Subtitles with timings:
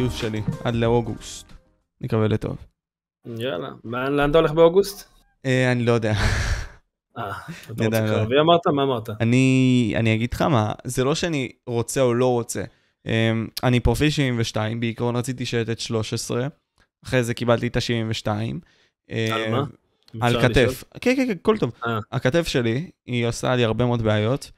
[0.00, 1.52] הגיוס שלי, עד לאוגוסט.
[2.00, 2.56] נקווה לטוב.
[3.26, 5.08] יאללה, לאן אתה הולך באוגוסט?
[5.46, 6.12] אה, אני לא יודע.
[7.18, 7.32] אה,
[7.70, 8.66] אתה רוצה קרבי אמרת?
[8.66, 9.10] מה אמרת?
[9.20, 12.62] אני, אני אגיד לך מה, זה לא שאני רוצה או לא רוצה.
[13.06, 16.46] אמ, אני פרופיל 72, בעיקרון רציתי שייטת 13,
[17.04, 18.28] אחרי זה קיבלתי את ה-72.
[19.10, 19.64] אה, על מה?
[20.20, 20.84] על כתף.
[21.00, 21.72] כן, כן, כן, הכל טוב.
[22.12, 24.50] הכתף שלי, היא עושה לי הרבה מאוד בעיות.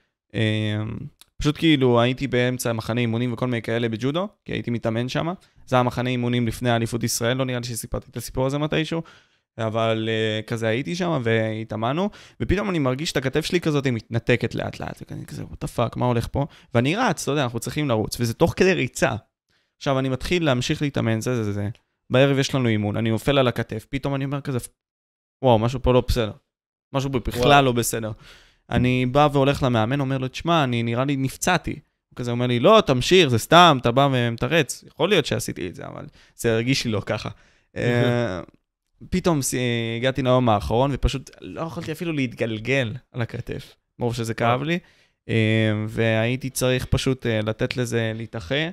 [1.42, 5.28] פשוט כאילו הייתי באמצע מחנה אימונים וכל מיני כאלה בג'ודו, כי הייתי מתאמן שם.
[5.66, 9.02] זה היה מחנה אימונים לפני אליפות ישראל, לא נראה לי שסיפרתי את הסיפור הזה מתישהו.
[9.58, 12.10] אבל uh, כזה הייתי שם והתאמנו,
[12.40, 15.98] ופתאום אני מרגיש את הכתף שלי כזאת מתנתקת לאט לאט, וכזה כזה, what the fuck,
[15.98, 16.46] מה הולך פה?
[16.74, 19.14] ואני רץ, אתה יודע, אנחנו צריכים לרוץ, וזה תוך כדי ריצה.
[19.76, 21.68] עכשיו, אני מתחיל להמשיך להתאמן, זה זה זה,
[22.10, 24.58] בערב יש לנו אימון, אני נופל על הכתף, פתאום אני אומר כזה,
[25.42, 26.32] וואו, משהו פה לא בסדר.
[26.92, 27.62] משהו בכלל וואו.
[27.62, 28.12] לא בסדר.
[28.72, 31.70] אני בא והולך למאמן, אומר לו, תשמע, אני נראה לי נפצעתי.
[31.70, 34.84] הוא כזה אומר לי, לא, תמשיך, זה סתם, אתה בא ומתרץ.
[34.86, 36.04] יכול להיות שעשיתי את זה, אבל
[36.36, 37.28] זה הרגיש לי לא ככה.
[37.76, 38.40] אה,
[39.10, 39.40] פתאום
[39.96, 44.78] הגעתי ליום האחרון, ופשוט לא יכולתי אפילו להתגלגל על הכתף, מרוב שזה כאב לי,
[45.28, 48.68] אה, והייתי צריך פשוט אה, לתת לזה להתאחה.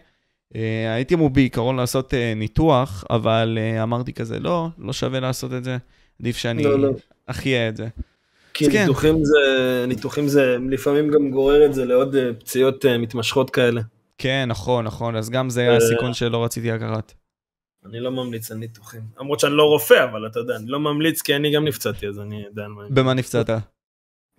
[0.96, 5.78] הייתי אמור בעיקרון לעשות ניתוח, אבל אמרתי כזה, לא, לא שווה לעשות את זה,
[6.20, 6.90] עדיף שאני לא, לא.
[7.26, 7.88] אחיה את זה.
[8.60, 8.82] כי כן.
[8.82, 9.26] ניתוחים.
[9.26, 13.82] זה, ניתוחים זה לפעמים גם גורר את זה לעוד אה, פציעות uh, מתמשכות כאלה.
[14.18, 17.14] כן, נכון, נכון, אז גם זה היה הסיכון שלא רציתי לקחת.
[17.86, 19.02] אני לא ממליץ על ניתוחים.
[19.20, 22.20] למרות שאני לא רופא, אבל אתה יודע, אני לא ממליץ כי אני גם נפצעתי, אז
[22.20, 22.84] אני יודע על מה...
[22.90, 23.50] במה נפצעת?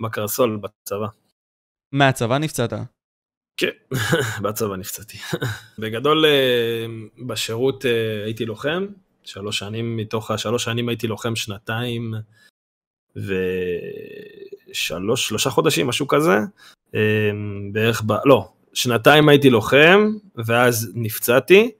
[0.02, 1.06] בקרסול, בצבא.
[1.92, 2.72] מהצבא נפצעת?
[3.56, 3.96] כן,
[4.42, 5.18] בצבא נפצעתי.
[5.80, 6.86] בגדול, אה,
[7.26, 7.84] בשירות
[8.24, 8.86] הייתי לוחם,
[9.24, 12.14] שלוש שנים, מתוך השלוש שנים הייתי לוחם שנתיים.
[13.16, 16.38] ושלוש, שלושה חודשים, משהו כזה,
[16.94, 18.12] אמ, בערך, ב...
[18.24, 21.70] לא, שנתיים הייתי לוחם, ואז נפצעתי,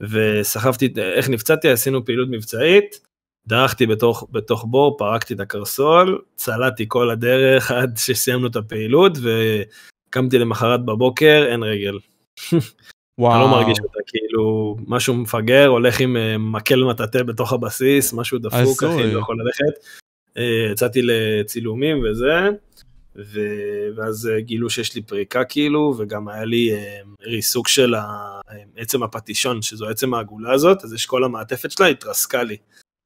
[0.00, 1.68] וסחבתי, איך נפצעתי?
[1.68, 3.00] עשינו פעילות מבצעית,
[3.46, 10.38] דרכתי בתוך, בתוך בור, פרקתי את הקרסול, צלעתי כל הדרך עד שסיימנו את הפעילות, וקמתי
[10.38, 11.98] למחרת בבוקר, אין רגל.
[13.18, 13.32] וואו.
[13.32, 18.38] אתה לא מרגיש אותה, כאילו, משהו מפגר, הולך עם אה, מקל מטאטא בתוך הבסיס, משהו
[18.38, 20.01] דפוק, אחי, לא יכול ללכת.
[20.38, 22.48] אה, יצאתי לצילומים וזה,
[23.16, 23.40] ו...
[23.96, 27.94] ואז אה, גילו שיש לי פריקה כאילו, וגם היה לי אה, ריסוק של
[28.76, 32.56] עצם הפטישון, שזו עצם העגולה הזאת, אז יש כל המעטפת שלה, התרסקה לי.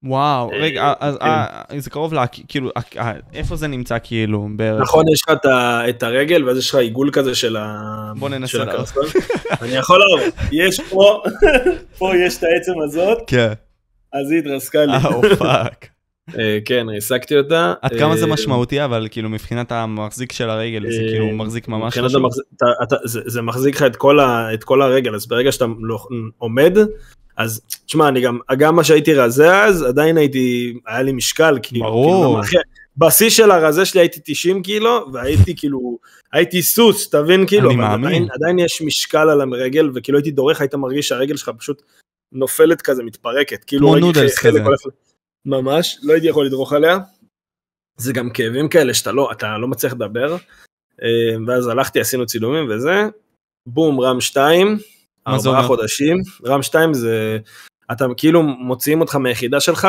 [0.03, 1.19] וואו, רגע, אז
[1.69, 1.79] כן.
[1.79, 2.19] זה קרוב ל...
[2.49, 2.71] כאילו,
[3.35, 4.83] איפה זה נמצא כאילו בערך?
[4.83, 5.37] נכון, יש לך
[5.89, 8.13] את הרגל, ואז יש לך עיגול כזה של ה...
[8.19, 8.93] בוא ננסה להראות.
[9.63, 11.23] אני יכול להראות, יש פה,
[11.99, 13.53] פה יש את העצם הזאת, כן.
[14.13, 14.93] אז היא התרסקה לי.
[14.93, 15.96] אה, fuck.
[16.39, 17.75] אה, כן, ריסקתי אותה.
[17.83, 21.69] עד כמה זה אה, משמעותי, אבל כאילו מבחינת המחזיק של הרגל, זה כאילו אה, מחזיק
[21.69, 22.29] ממש חשוב?
[23.05, 23.83] זה מחזיק לך
[24.55, 25.99] את כל הרגל, אז ברגע שאתה לא,
[26.39, 26.79] עומד,
[27.37, 31.85] אז תשמע, אני גם, גם מה שהייתי רזה אז, עדיין הייתי, היה לי משקל, כאילו,
[31.85, 32.43] ברור.
[32.43, 32.63] כאילו,
[32.97, 35.99] בשיא של הרזה שלי הייתי 90 קילו, והייתי כאילו,
[36.33, 38.07] הייתי סוס, תבין כאילו, אני מאמין.
[38.07, 41.83] עדיין, עדיין יש משקל על הרגל, וכאילו הייתי דורך, היית מרגיש שהרגל שלך פשוט
[42.33, 44.65] נופלת כזה, מתפרקת, כאילו, כמו נודלס כזה.
[45.47, 46.99] ממש, לא הייתי יכול לדרוך עליה.
[47.97, 50.37] זה גם כאבים כאלה שאתה לא, אתה לא מצליח לדבר.
[51.03, 53.09] אה, ואז הלכתי, עשינו צילומים וזה,
[53.67, 54.79] בום, רם 2,
[55.27, 56.17] ארבעה חודשים.
[56.47, 57.39] רם 2 זה,
[57.93, 59.89] אתה כאילו מוציאים אותך מהיחידה שלך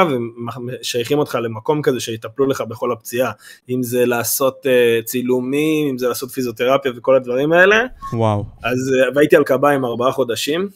[0.67, 3.31] ושייכים אותך למקום כזה שיטפלו לך בכל הפציעה.
[3.69, 7.85] אם זה לעשות uh, צילומים, אם זה לעשות פיזיותרפיה וכל הדברים האלה.
[8.13, 8.45] וואו.
[8.63, 10.69] אז, uh, והייתי על קביים ארבעה חודשים,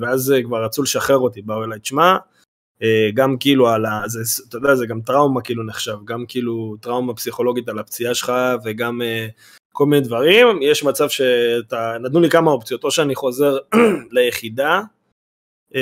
[0.00, 2.16] ואז כבר רצו לשחרר אותי, באו אליי, תשמע, אה,
[3.14, 4.02] גם כאילו על ה...
[4.06, 8.32] זה, אתה יודע, זה גם טראומה כאילו נחשב, גם כאילו טראומה פסיכולוגית על הפציעה שלך
[8.64, 9.32] וגם uh,
[9.72, 10.62] כל מיני דברים.
[10.62, 11.96] יש מצב שאתה...
[12.00, 13.58] נתנו לי כמה אופציות, או שאני חוזר
[14.12, 14.80] ליחידה,
[15.72, 15.76] uh,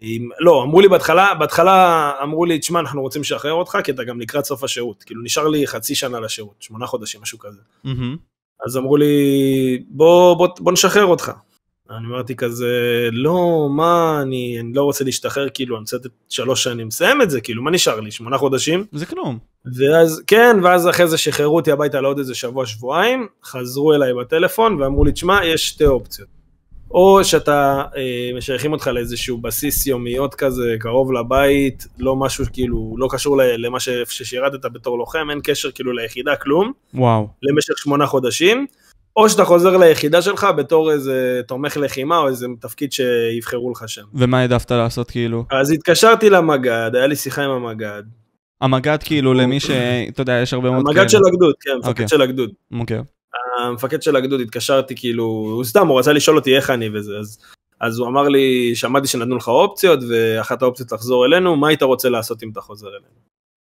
[0.00, 4.04] עם, לא, אמרו לי בהתחלה, בהתחלה אמרו לי, תשמע, אנחנו רוצים לשחרר אותך, כי אתה
[4.04, 5.02] גם לקראת סוף השירות.
[5.02, 7.60] כאילו, נשאר לי חצי שנה לשירות, שמונה חודשים, משהו כזה.
[7.86, 8.16] Mm-hmm.
[8.66, 11.32] אז אמרו לי, בוא, בוא, בוא נשחרר אותך.
[11.90, 12.68] אני אמרתי כזה,
[13.12, 17.40] לא, מה, אני, אני לא רוצה להשתחרר, כאילו, אני לתת שלוש שנים, מסיים את זה,
[17.40, 18.84] כאילו, מה נשאר לי, שמונה חודשים?
[18.92, 19.38] זה כלום.
[19.76, 24.82] ואז, כן, ואז אחרי זה שחררו אותי הביתה לעוד איזה שבוע, שבועיים, חזרו אליי בטלפון
[24.82, 26.28] ואמרו לי, תשמע, יש שתי אופציות.
[26.90, 33.08] או שאתה, אה, משייכים אותך לאיזשהו בסיס יומיות כזה, קרוב לבית, לא משהו כאילו, לא
[33.10, 36.72] קשור למה ששירתת בתור לוחם, אין קשר כאילו ליחידה, כלום.
[36.94, 37.28] וואו.
[37.42, 38.66] למשך שמונה חודשים.
[39.20, 44.04] או שאתה חוזר ליחידה שלך בתור איזה תומך לחימה או איזה תפקיד שיבחרו לך שם.
[44.14, 45.44] ומה העדפת לעשות כאילו?
[45.50, 48.02] אז התקשרתי למג"ד, היה לי שיחה עם המג"ד.
[48.60, 49.70] המג"ד כאילו למי ש...
[50.08, 51.00] אתה יודע, יש הרבה מאוד כאלה.
[51.00, 52.08] המג"ד של הגדוד, כן, המפקד okay.
[52.08, 52.50] של הגדוד.
[52.80, 52.98] אוקיי.
[52.98, 53.02] Okay.
[53.62, 57.38] המפקד של הגדוד התקשרתי כאילו, הוא סתם, הוא רצה לשאול אותי איך אני וזה, אז
[57.80, 62.08] אז הוא אמר לי, שמעתי שנתנו לך אופציות, ואחת האופציות לחזור אלינו, מה היית רוצה
[62.08, 63.04] לעשות אם אתה חוזר אלינו?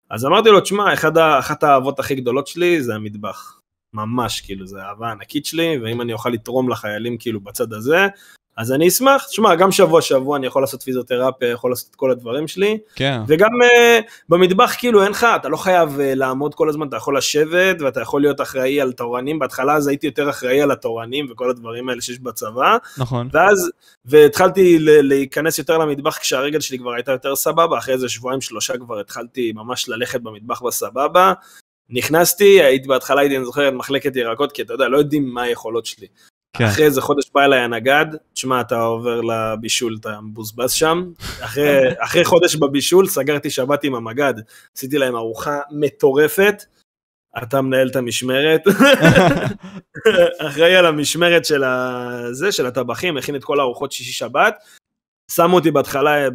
[0.10, 0.94] אז אמרתי לו, תשמע,
[1.40, 3.60] אחת האהבות הכי גדולות שלי זה המטבח.
[3.95, 8.07] ממש, כאילו, זה אהבה ענקית שלי, ואם אני אוכל לתרום לחיילים כאילו בצד הזה,
[8.57, 12.12] אז אני אשמח, תשמע, גם שבוע שבוע אני יכול לעשות פיזיותרפיה, יכול לעשות את כל
[12.12, 13.21] הדברים שלי, כן.
[13.27, 17.18] וגם uh, במטבח כאילו אין לך, אתה לא חייב uh, לעמוד כל הזמן, אתה יכול
[17.18, 21.50] לשבת ואתה יכול להיות אחראי על תורנים, בהתחלה אז הייתי יותר אחראי על התורנים וכל
[21.50, 23.30] הדברים האלה שיש בצבא, נכון.
[23.33, 23.71] ואז,
[24.06, 29.00] והתחלתי להיכנס יותר למטבח כשהרגל שלי כבר הייתה יותר סבבה, אחרי איזה שבועיים שלושה כבר
[29.00, 31.33] התחלתי ממש ללכת במטבח בסבבה,
[31.89, 35.85] נכנסתי, הייתי בהתחלה הייתי, אני זוכר, מחלקת ירקות, כי אתה יודע, לא יודעים מה היכולות
[35.85, 36.07] שלי.
[36.57, 36.65] כן.
[36.65, 41.11] אחרי איזה חודש בא אליי הנגד, תשמע, אתה עובר לבישול, אתה מבוזבז שם.
[41.41, 44.33] אחרי, אחרי חודש בבישול, סגרתי שבת עם המגד,
[44.77, 46.63] עשיתי להם ארוחה מטורפת.
[47.43, 48.61] אתה מנהל את המשמרת,
[50.47, 54.55] אחראי על המשמרת של הזה, של הטבחים, מכין את כל הארוחות שישי שבת,
[55.31, 56.27] שמו אותי בהתחלה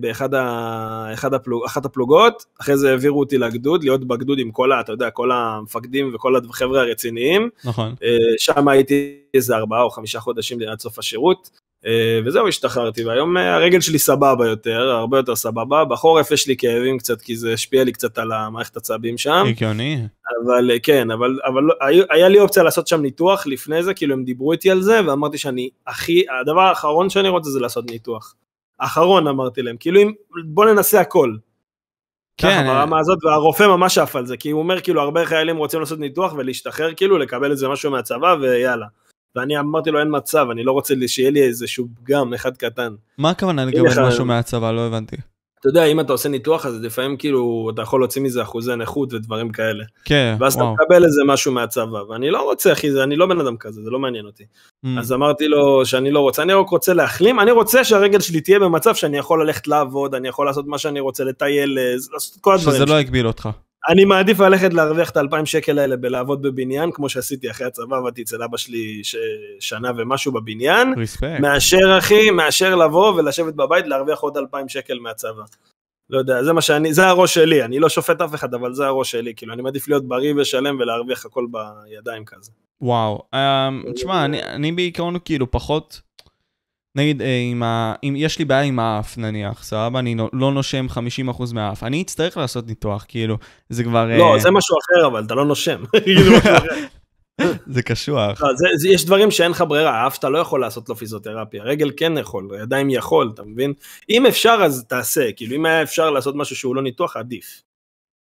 [0.00, 1.14] באחד ה...
[1.32, 1.62] הפלוג...
[1.76, 4.80] הפלוגות, אחרי זה העבירו אותי לגדוד, להיות בגדוד עם כל, ה...
[4.80, 7.48] אתה יודע, כל המפקדים וכל החבר'ה הרציניים.
[7.64, 7.94] נכון.
[8.02, 11.50] אה, שם הייתי איזה ארבעה או חמישה חודשים עד סוף השירות.
[11.86, 15.84] אה, וזהו, השתחררתי, והיום אה, הרגל שלי סבבה יותר, הרבה יותר סבבה.
[15.84, 19.44] בחורף יש לי כאבים קצת, כי זה השפיע לי קצת על המערכת עצבים שם.
[19.48, 20.06] הגיוני.
[20.44, 21.74] אבל אה, כן, אבל, אבל לא,
[22.10, 25.38] היה לי אופציה לעשות שם ניתוח לפני זה, כאילו הם דיברו איתי על זה, ואמרתי
[25.38, 28.34] שאני הכי, הדבר האחרון שאני רוצה זה לעשות ניתוח.
[28.78, 30.12] אחרון אמרתי להם, כאילו אם,
[30.44, 31.34] בוא ננסה הכל.
[32.36, 32.48] כן.
[32.48, 35.80] ככה ברמה הזאת, והרופא ממש עף על זה, כי הוא אומר כאילו הרבה חיילים רוצים
[35.80, 38.86] לעשות ניתוח ולהשתחרר כאילו, לקבל איזה משהו מהצבא ויאללה.
[39.38, 42.94] ואני אמרתי לו אין מצב, אני לא רוצה שיהיה לי איזשהו פגם אחד קטן.
[43.18, 44.72] מה הכוונה לקבל משהו מהצבא?
[44.72, 45.16] לא הבנתי.
[45.60, 49.12] אתה יודע, אם אתה עושה ניתוח, אז לפעמים כאילו, אתה יכול להוציא מזה אחוזי נכות
[49.12, 49.84] ודברים כאלה.
[50.04, 50.74] כן, ואז וואו.
[50.74, 53.90] אתה מקבל איזה משהו מהצבא, ואני לא רוצה, אחי, אני לא בן אדם כזה, זה
[53.90, 54.44] לא מעניין אותי.
[54.44, 54.88] Mm.
[54.98, 58.58] אז אמרתי לו שאני לא רוצה, אני רק רוצה להחלים, אני רוצה שהרגל שלי תהיה
[58.58, 61.78] במצב שאני יכול ללכת לעבוד, אני יכול לעשות מה שאני רוצה, לטייל,
[62.12, 62.76] לעשות כל הדברים.
[62.76, 63.48] שזה לא יגביל אותך.
[63.88, 68.22] אני מעדיף ללכת להרוויח את האלפיים שקל האלה בלעבוד בבניין, כמו שעשיתי אחרי הצבא, עבדתי
[68.22, 69.16] אצל אבא שלי ש...
[69.60, 70.94] שנה ומשהו בבניין.
[70.96, 71.40] ריספקט.
[71.40, 75.42] מאשר אחי, מאשר לבוא ולשבת בבית להרוויח עוד אלפיים שקל מהצבא.
[76.10, 78.86] לא יודע, זה מה שאני, זה הראש שלי, אני לא שופט אף אחד, אבל זה
[78.86, 82.50] הראש שלי, כאילו, אני מעדיף להיות בריא ושלם ולהרוויח הכל בידיים כזה.
[82.80, 86.00] וואו, um, תשמע, אני, אני בעיקרון כאילו פחות,
[86.94, 87.94] נגיד, אה, אם, ה...
[88.04, 90.86] אם יש לי בעיה עם האף, נניח, סבבה, אני לא נושם
[91.28, 93.38] 50% מהאף, אני אצטרך לעשות ניתוח, כאילו,
[93.68, 94.04] זה כבר...
[94.18, 94.38] לא, uh...
[94.38, 95.82] זה משהו אחר, אבל אתה לא נושם.
[97.74, 98.42] זה קשוח.
[98.42, 101.62] לא, זה, זה, יש דברים שאין לך ברירה, האף שאתה לא יכול לעשות לו פיזיותרפיה,
[101.62, 103.72] רגל כן יכול, ידיים יכול, אתה מבין?
[104.10, 107.62] אם אפשר אז תעשה, כאילו אם היה אפשר לעשות משהו שהוא לא ניתוח, עדיף.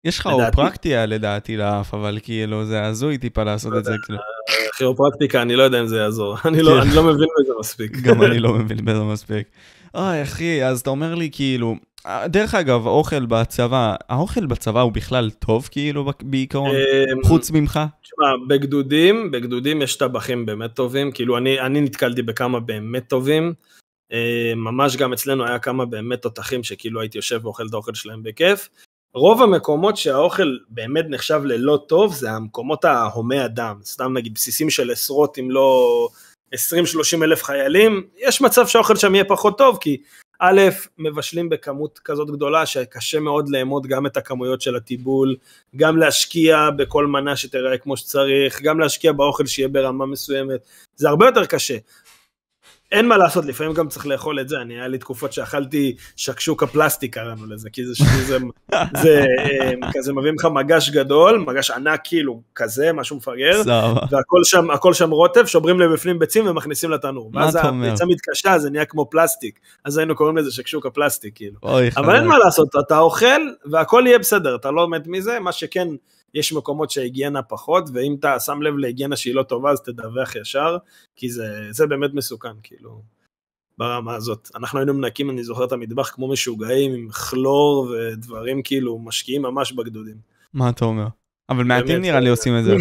[0.04, 3.92] יש לך אופרקטיה לדעתי לאף, אבל כאילו זה הזוי טיפה לעשות את זה.
[4.06, 4.18] כאילו.
[4.76, 7.92] כירופרקטיקה, אני לא יודע אם זה יעזור, אני לא, לא מבין בזה מספיק.
[8.06, 9.48] גם אני לא מבין בזה מספיק.
[9.94, 11.76] אוי אחי, אז אתה אומר לי כאילו,
[12.26, 17.80] דרך אגב, האוכל בצבא, האוכל בצבא הוא בכלל טוב כאילו בעיקרון, אמ, חוץ ממך?
[18.02, 23.52] תשמע, בגדודים, בגדודים יש טבחים באמת טובים, כאילו אני, אני נתקלתי בכמה באמת טובים,
[24.12, 24.18] אמ,
[24.56, 28.68] ממש גם אצלנו היה כמה באמת תותחים שכאילו הייתי יושב ואוכל את האוכל שלהם בכיף.
[29.14, 34.90] רוב המקומות שהאוכל באמת נחשב ללא טוב זה המקומות ההומי אדם, סתם נגיד בסיסים של
[34.90, 36.08] עשרות אם לא
[36.54, 36.56] 20-30
[37.22, 39.96] אלף חיילים, יש מצב שהאוכל שם יהיה פחות טוב כי
[40.42, 40.60] א',
[40.98, 45.36] מבשלים בכמות כזאת גדולה שקשה מאוד לאמוד גם את הכמויות של הטיבול,
[45.76, 50.60] גם להשקיע בכל מנה שתראה כמו שצריך, גם להשקיע באוכל שיהיה ברמה מסוימת,
[50.96, 51.76] זה הרבה יותר קשה.
[52.92, 56.66] אין מה לעשות, לפעמים גם צריך לאכול את זה, אני, היה לי תקופות שאכלתי שקשוקה
[56.66, 57.92] פלסטיק קראנו לזה, כי זה,
[58.26, 58.38] זה,
[59.02, 63.62] זה אמ, כזה מביאים לך מגש גדול, מגש ענק כאילו, כזה, משהו מפגר,
[64.10, 67.30] והכל שם, הכל שם רוטב, שוברים לבפנים ביצים ומכניסים לתנור.
[67.34, 71.56] ואז הביצה מתקשה, זה נהיה כמו פלסטיק, אז היינו קוראים לזה שקשוקה פלסטיק, כאילו.
[71.96, 75.88] אבל אין מה לעשות, אתה אוכל והכל יהיה בסדר, אתה לא מת מזה, מה שכן,
[76.34, 80.76] יש מקומות שההיגיינה פחות, ואם אתה שם לב להיגיינה שהיא לא טובה, אז תדווח ישר,
[81.16, 83.02] כי זה, זה באמת מסוכן, כאילו,
[83.78, 84.48] ברמה הזאת.
[84.54, 89.72] אנחנו היינו מנקים, אני זוכר את המטבח כמו משוגעים, עם כלור ודברים כאילו, משקיעים ממש
[89.72, 90.16] בגדודים.
[90.54, 91.06] מה אתה אומר?
[91.48, 92.76] אבל מעטים נראה לי עושים את זה.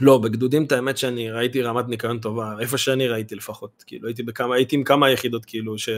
[0.00, 4.22] לא, בגדודים את האמת שאני ראיתי רמת ניקיון טובה, איפה שאני ראיתי לפחות, כאילו הייתי
[4.22, 5.88] בכמה, הייתי עם כמה יחידות כאילו, ש,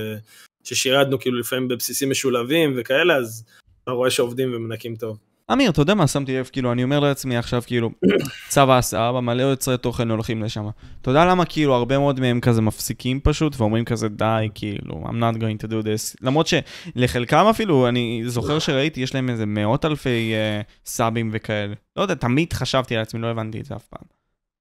[0.65, 3.45] ששירדנו כאילו לפעמים בבסיסים משולבים וכאלה, אז
[3.85, 5.19] אתה רואה שעובדים ומנקים טוב.
[5.53, 6.49] אמיר, אתה יודע מה שמתי לב?
[6.53, 7.91] כאילו, אני אומר לעצמי עכשיו, כאילו,
[8.49, 10.67] צו ההסעה, מלא יוצרי תוכן הולכים לשם.
[11.03, 15.15] אתה יודע למה, כאילו, הרבה מאוד מהם כזה מפסיקים פשוט, ואומרים כזה, די, כאילו, I'm
[15.15, 16.17] not going to do this.
[16.23, 21.75] למרות שלחלקם אפילו, אני זוכר שראיתי, יש להם איזה מאות אלפי uh, סאבים וכאלה.
[21.97, 24.09] לא יודע, תמיד חשבתי על עצמי, לא הבנתי את זה אף פעם.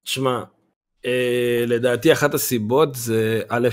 [0.03, 0.43] שמע,
[1.05, 3.69] אה, לדעתי אחת הסיבות זה, א',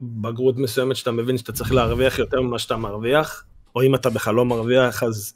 [0.00, 3.44] בגרות מסוימת שאתה מבין שאתה צריך להרוויח יותר ממה שאתה מרוויח,
[3.76, 5.34] או אם אתה בכלל לא מרוויח, אז...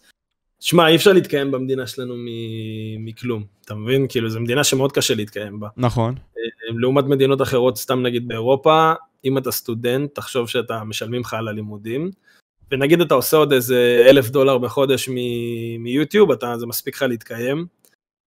[0.61, 2.15] שמע, אי אפשר להתקיים במדינה שלנו
[2.99, 4.07] מכלום, אתה מבין?
[4.09, 5.69] כאילו, זו מדינה שמאוד קשה להתקיים בה.
[5.77, 6.15] נכון.
[6.39, 8.93] אה, לעומת מדינות אחרות, סתם נגיד באירופה,
[9.25, 12.11] אם אתה סטודנט, תחשוב שאתה משלמים לך על הלימודים,
[12.71, 15.09] ונגיד אתה עושה עוד איזה אלף דולר בחודש
[15.79, 17.67] מיוטיוב, אתה, זה מספיק לך להתקיים.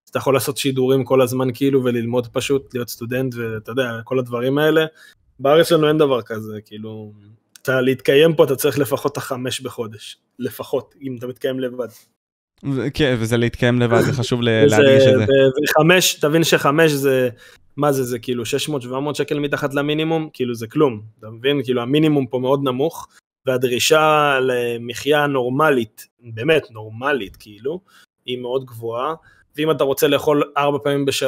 [0.10, 4.58] אתה יכול לעשות שידורים כל הזמן כאילו וללמוד פשוט, להיות סטודנט ואתה יודע, כל הדברים
[4.58, 4.86] האלה.
[5.40, 7.14] בארץ שלנו אין דבר כזה, כאילו,
[7.62, 11.88] אתה להתקיים פה אתה צריך לפחות את החמש בחודש, לפחות, אם אתה מתקיים לבד.
[12.94, 15.26] כן, וזה להתקיים לבד, זה חשוב להדגיש את זה.
[15.64, 17.30] וחמש, תבין שחמש זה,
[17.78, 21.64] מה זה, זה כאילו 600-700 שקל מתחת למינימום, כאילו זה כלום, אתה מבין?
[21.64, 23.08] כאילו המינימום פה מאוד נמוך,
[23.46, 27.80] והדרישה למחיה נורמלית, באמת נורמלית כאילו,
[28.26, 29.14] היא מאוד גבוהה.
[29.58, 31.24] ואם אתה רוצה לאכול ארבע פעמים בש...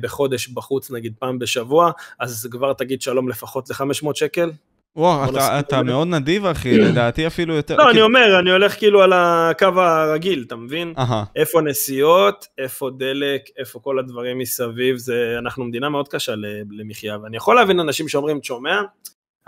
[0.00, 1.90] בחודש בחוץ, נגיד פעם בשבוע,
[2.20, 4.50] אז כבר תגיד שלום לפחות ל-500 שקל.
[4.96, 7.76] וואו, אתה, אתה מאוד נדיב אחי, לדעתי אפילו יותר.
[7.76, 10.94] לא, אני אומר, אני הולך כאילו על הקו הרגיל, אתה מבין?
[11.36, 16.34] איפה נסיעות, איפה דלק, איפה כל הדברים מסביב, זה, אנחנו מדינה מאוד קשה
[16.70, 18.80] למחיה, ואני יכול להבין אנשים שאומרים, שומע,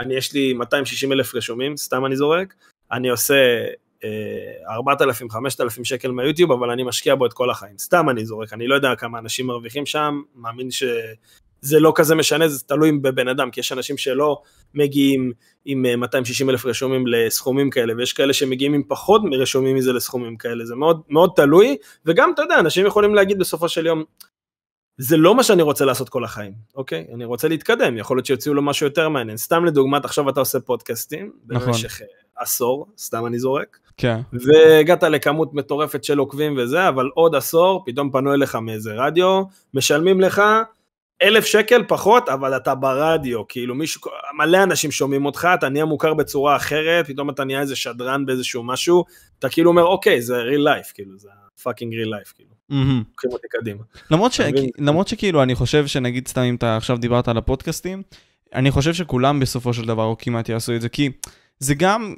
[0.01, 2.55] אני יש לי 260 אלף רשומים, סתם אני זורק,
[2.93, 3.35] אני עושה
[4.71, 7.79] 4,000, 5,000 שקל מהיוטיוב, אבל אני משקיע בו את כל החיים.
[7.79, 12.49] סתם אני זורק, אני לא יודע כמה אנשים מרוויחים שם, מאמין שזה לא כזה משנה,
[12.49, 14.43] זה תלוי בבן אדם, כי יש אנשים שלא
[14.75, 15.33] מגיעים
[15.65, 20.65] עם 260 אלף רשומים לסכומים כאלה, ויש כאלה שמגיעים עם פחות מרשומים מזה לסכומים כאלה,
[20.65, 24.05] זה מאוד, מאוד תלוי, וגם, אתה יודע, אנשים יכולים להגיד בסופו של יום,
[24.99, 27.07] זה לא מה שאני רוצה לעשות כל החיים, אוקיי?
[27.15, 29.37] אני רוצה להתקדם, יכול להיות שיוציאו לו משהו יותר מעניין.
[29.37, 31.69] סתם לדוגמת, עכשיו אתה עושה פודקאסטים, נכון.
[31.69, 32.07] במשך אה,
[32.37, 33.79] עשור, סתם אני זורק.
[33.97, 34.21] כן.
[34.33, 39.43] והגעת לכמות מטורפת של עוקבים וזה, אבל עוד עשור, פתאום פנו אליך מאיזה רדיו,
[39.75, 40.43] משלמים לך
[41.23, 44.01] אלף שקל פחות, אבל אתה ברדיו, כאילו מישהו,
[44.39, 48.63] מלא אנשים שומעים אותך, אתה נהיה מוכר בצורה אחרת, פתאום אתה נהיה איזה שדרן באיזשהו
[48.63, 49.05] משהו,
[49.39, 51.29] אתה כאילו אומר, אוקיי, זה real life, כאילו, זה
[51.63, 52.51] fucking real life, כאילו.
[53.11, 53.83] לוקחים אותי קדימה.
[54.11, 54.41] למרות, ש...
[54.79, 58.03] למרות שכאילו, אני חושב שנגיד סתם אם אתה עכשיו דיברת על הפודקאסטים,
[58.55, 61.11] אני חושב שכולם בסופו של דבר, או כמעט יעשו את זה, כי
[61.59, 62.15] זה גם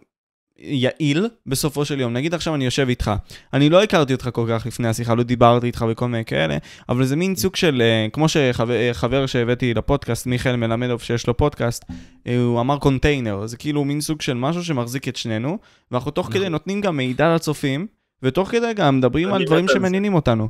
[0.61, 2.13] יעיל בסופו של יום.
[2.13, 3.11] נגיד עכשיו אני יושב איתך,
[3.53, 6.57] אני לא הכרתי אותך כל כך לפני השיחה, לא דיברתי איתך וכל מיני כאלה,
[6.89, 11.85] אבל זה מין סוג של, אה, כמו שחבר שהבאתי לפודקאסט, מיכאל מלמדוב שיש לו פודקאסט,
[12.27, 15.59] אה, הוא אמר קונטיינר, זה כאילו מין סוג של משהו שמחזיק את שנינו,
[15.91, 16.53] ואנחנו תוך כדי נכון.
[16.53, 17.87] נותנים גם מידע לצופים,
[18.23, 20.49] ותוך כדי גם מדברים על דברים שמעניינים אותנו.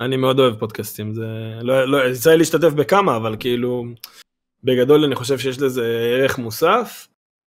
[0.00, 1.26] אני מאוד אוהב פודקאסטים, זה
[1.62, 3.84] לא, לא, יצא לי להשתתף בכמה, אבל כאילו,
[4.64, 7.08] בגדול אני חושב שיש לזה ערך מוסף.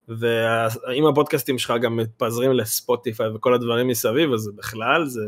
[0.09, 5.27] ואם הפודקאסטים שלך גם מתפזרים לספוטיפיי וכל הדברים מסביב, אז בכלל זה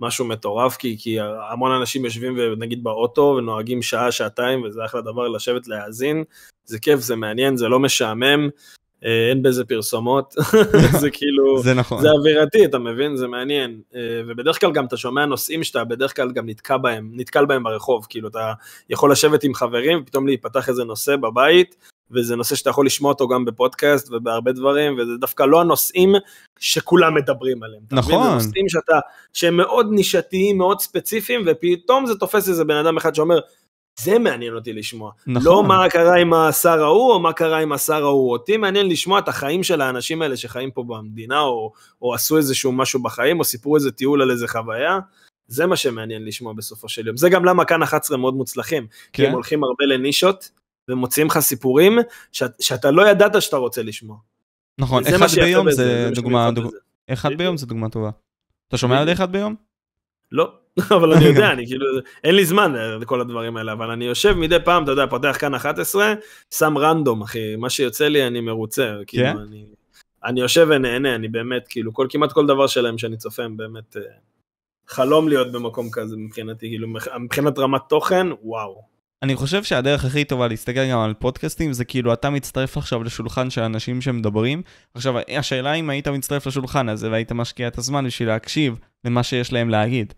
[0.00, 1.16] משהו מטורף, כי, כי
[1.50, 6.24] המון אנשים יושבים ונגיד באוטו ונוהגים שעה, שעתיים, וזה אחלה דבר לשבת להאזין,
[6.64, 8.48] זה כיף, זה מעניין, זה לא משעמם,
[9.02, 10.34] אין בזה פרסומות,
[11.00, 13.16] זה כאילו, זה נכון, זה אווירתי, אתה מבין?
[13.16, 17.10] זה מעניין, אה, ובדרך כלל גם אתה שומע נושאים שאתה בדרך כלל גם נתקע בהם,
[17.12, 18.52] נתקל בהם ברחוב, כאילו אתה
[18.90, 21.76] יכול לשבת עם חברים, פתאום להיפתח איזה נושא בבית,
[22.10, 26.14] וזה נושא שאתה יכול לשמוע אותו גם בפודקאסט ובהרבה דברים, וזה דווקא לא הנושאים
[26.58, 27.82] שכולם מדברים עליהם.
[27.92, 28.22] נכון.
[28.22, 28.98] זה נושאים שאתה,
[29.32, 33.38] שהם מאוד נישתיים, מאוד ספציפיים, ופתאום זה תופס איזה בן אדם אחד שאומר,
[33.98, 35.12] זה מעניין אותי לשמוע.
[35.26, 35.42] נכון.
[35.46, 38.32] לא מה קרה עם השר ההוא, או מה קרה עם השר ההוא.
[38.32, 42.72] אותי מעניין לשמוע את החיים של האנשים האלה שחיים פה במדינה, או, או עשו איזשהו
[42.72, 44.98] משהו בחיים, או סיפרו איזה טיול על איזה חוויה.
[45.46, 47.16] זה מה שמעניין לשמוע בסופו של יום.
[47.16, 48.86] זה גם למה כאן 11 מאוד מוצלחים.
[48.86, 49.12] כן.
[49.12, 50.50] כי הם הולכים הרבה לנישות,
[50.88, 51.98] ומוציאים לך סיפורים
[52.32, 54.16] שאת, שאתה לא ידעת שאתה רוצה לשמוע.
[54.78, 56.74] נכון, אחד ביום זה, זה דוגמה, דוג...
[57.08, 58.10] אחד ביום זה דוגמה טובה.
[58.68, 59.54] אתה שומע על אחד ביום?
[60.32, 60.52] לא,
[60.96, 61.86] אבל אני יודע, אני כאילו,
[62.24, 65.54] אין לי זמן לכל הדברים האלה, אבל אני יושב מדי פעם, אתה יודע, פותח כאן
[65.54, 66.14] 11,
[66.54, 69.36] שם רנדום, אחי, מה שיוצא לי אני מרוצה, כאילו, כן?
[69.36, 69.64] אני,
[70.24, 73.96] אני יושב ונהנה, אני באמת, כאילו, כל, כמעט כל דבר שלהם שאני צופה, הם באמת
[73.96, 74.02] אה,
[74.88, 76.88] חלום להיות במקום כזה מבחינתי, כאילו,
[77.20, 78.98] מבחינת רמת תוכן, וואו.
[79.22, 83.50] אני חושב שהדרך הכי טובה להסתכל גם על פודקאסטים זה כאילו אתה מצטרף עכשיו לשולחן
[83.50, 84.62] של אנשים שמדברים.
[84.94, 89.52] עכשיו, השאלה אם היית מצטרף לשולחן הזה והיית משקיע את הזמן בשביל להקשיב למה שיש
[89.52, 90.14] להם להגיד.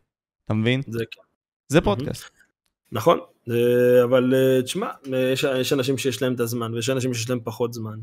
[0.51, 0.83] אתה מבין?
[0.89, 1.21] זה כן.
[1.69, 2.31] זה פודקאסט.
[2.93, 3.19] נכון,
[4.05, 4.91] אבל אה, תשמע,
[5.33, 7.99] יש, יש אנשים שיש להם את הזמן ויש אנשים שיש להם פחות זמן.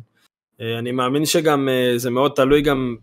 [0.61, 2.95] אה, אני מאמין שגם אה, זה מאוד תלוי גם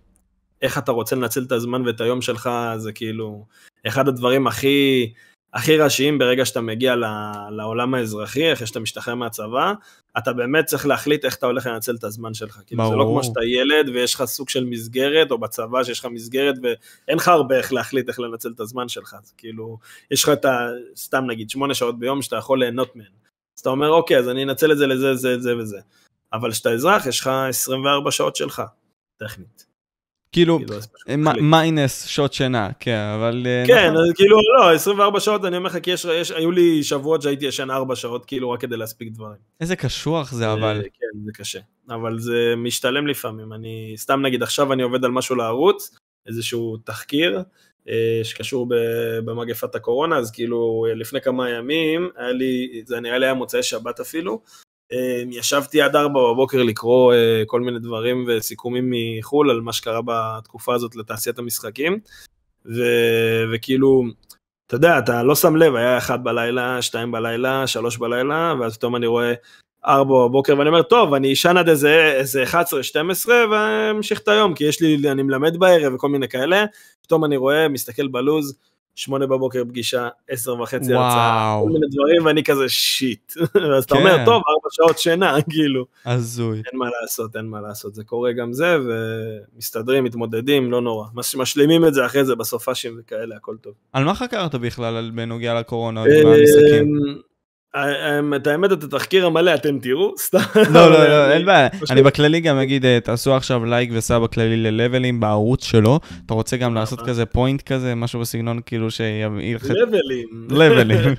[0.63, 3.47] איך אתה רוצה לנצל את הזמן ואת היום שלך, זה כאילו
[3.87, 5.13] אחד הדברים הכי...
[5.55, 6.95] הכי ראשיים ברגע שאתה מגיע
[7.51, 9.73] לעולם האזרחי, אחרי שאתה משתחרר מהצבא,
[10.19, 12.61] אתה באמת צריך להחליט איך אתה הולך לנצל את הזמן שלך.
[12.67, 16.07] כאילו זה לא כמו שאתה ילד ויש לך סוג של מסגרת, או בצבא שיש לך
[16.07, 19.17] מסגרת ואין לך הרבה איך להחליט איך לנצל את הזמן שלך.
[19.23, 19.79] זה כאילו,
[20.11, 20.69] יש לך את ה...
[20.97, 23.07] סתם נגיד, שמונה שעות ביום שאתה יכול ליהנות מהן.
[23.57, 25.81] אז אתה אומר, אוקיי, אז אני אנצל את זה לזה, זה, זה וזה.
[26.33, 28.63] אבל כשאתה אזרח יש לך 24 שעות שלך,
[29.17, 29.74] טכנית.
[30.35, 30.59] כאילו,
[31.07, 33.43] כאילו מיינס שעות שינה, כן, אבל...
[33.47, 34.13] אה, כן, נכון.
[34.15, 37.71] כאילו, לא, 24 שעות, אני אומר לך, כי יש, יש, היו לי שבועות שהייתי ישן
[37.71, 39.37] 4 שעות, כאילו, רק כדי להספיק דברים.
[39.61, 40.83] איזה קשוח זה, אבל...
[40.83, 41.59] כן, זה קשה.
[41.91, 43.53] אבל זה משתלם לפעמים.
[43.53, 47.43] אני, סתם נגיד, עכשיו אני עובד על משהו לערוץ, איזשהו תחקיר,
[47.89, 48.67] אה, שקשור
[49.25, 54.01] במגפת הקורונה, אז כאילו, לפני כמה ימים, היה לי, זה נראה לי היה מוצאי שבת
[54.01, 54.41] אפילו,
[55.31, 60.75] ישבתי עד ארבע בבוקר לקרוא אה, כל מיני דברים וסיכומים מחו"ל על מה שקרה בתקופה
[60.75, 61.99] הזאת לתעשיית המשחקים.
[62.67, 62.83] ו...
[63.53, 64.03] וכאילו,
[64.67, 68.97] אתה יודע, אתה לא שם לב, היה אחת בלילה, שתיים בלילה, שלוש בלילה, ואז פתאום
[68.97, 69.33] אני רואה
[69.87, 74.65] ארבע בבוקר ואני אומר, טוב, אני אשן עד איזה, איזה 11-12 ואמשיך את היום, כי
[74.65, 76.65] יש לי, אני מלמד בערב וכל מיני כאלה,
[77.03, 78.59] פתאום אני רואה, מסתכל בלוז,
[78.95, 83.33] שמונה בבוקר פגישה, עשר וחצי הרצאה, כל מיני דברים, ואני כזה שיט.
[83.77, 84.25] אז אתה אומר, כן.
[84.25, 85.87] טוב, ארבע שעות שינה, כאילו.
[86.07, 86.57] הזוי.
[86.57, 88.77] אין מה לעשות, אין מה לעשות, זה קורה גם זה,
[89.57, 91.07] ומסתדרים, מתמודדים, לא נורא.
[91.37, 93.73] משלימים את זה אחרי זה בסופאשים וכאלה, הכל טוב.
[93.93, 96.05] על מה חקרת בכלל בנוגע לקורונה?
[96.05, 97.19] אמ,
[98.37, 100.39] את האמת, את התחקיר המלא אתם תראו, סתם.
[100.75, 101.69] לא, לא, לא, אין בעיה.
[101.91, 106.01] אני בכללי גם אגיד, אה, תעשו עכשיו לייק וסאב בכללי ללבלים בערוץ שלו.
[106.27, 109.65] אתה רוצה גם לעשות כזה פוינט כזה, משהו בסגנון כאילו שיביא לך...
[109.71, 110.49] לבלים.
[110.51, 111.15] לבלים.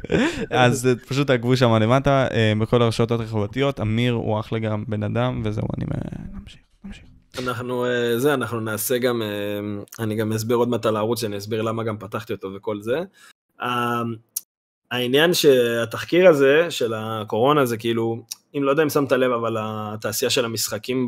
[0.52, 3.80] אז אה, פשוט תעקבו שם למטה, אה, בכל הרשתות החברתיות.
[3.80, 5.86] אמיר הוא אחלה גם בן אדם, וזהו, אני
[6.34, 6.60] ממשיך.
[7.40, 7.86] אנחנו,
[8.18, 9.22] זה, אנחנו נעשה גם,
[10.00, 13.00] אני גם אסביר עוד מעט על הערוץ, שאני אסביר למה גם פתחתי אותו וכל זה.
[14.92, 18.24] העניין שהתחקיר הזה של הקורונה זה כאילו,
[18.58, 21.08] אם לא יודע אם שמת לב, אבל התעשייה של המשחקים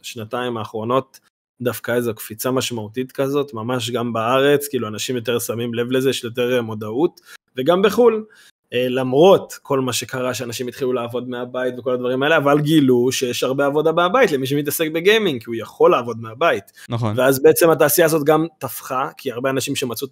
[0.00, 1.20] בשנתיים האחרונות
[1.60, 6.24] דווקא איזו קפיצה משמעותית כזאת, ממש גם בארץ, כאילו אנשים יותר שמים לב לזה, יש
[6.24, 7.20] יותר מודעות,
[7.56, 8.24] וגם בחו"ל.
[8.72, 13.42] אה, למרות כל מה שקרה שאנשים התחילו לעבוד מהבית וכל הדברים האלה, אבל גילו שיש
[13.42, 16.64] הרבה עבודה מהבית למי שמתעסק בגיימינג, כי הוא יכול לעבוד מהבית.
[16.88, 17.14] נכון.
[17.16, 20.08] ואז בעצם התעשייה הזאת גם טפחה, כי הרבה אנשים שמצאו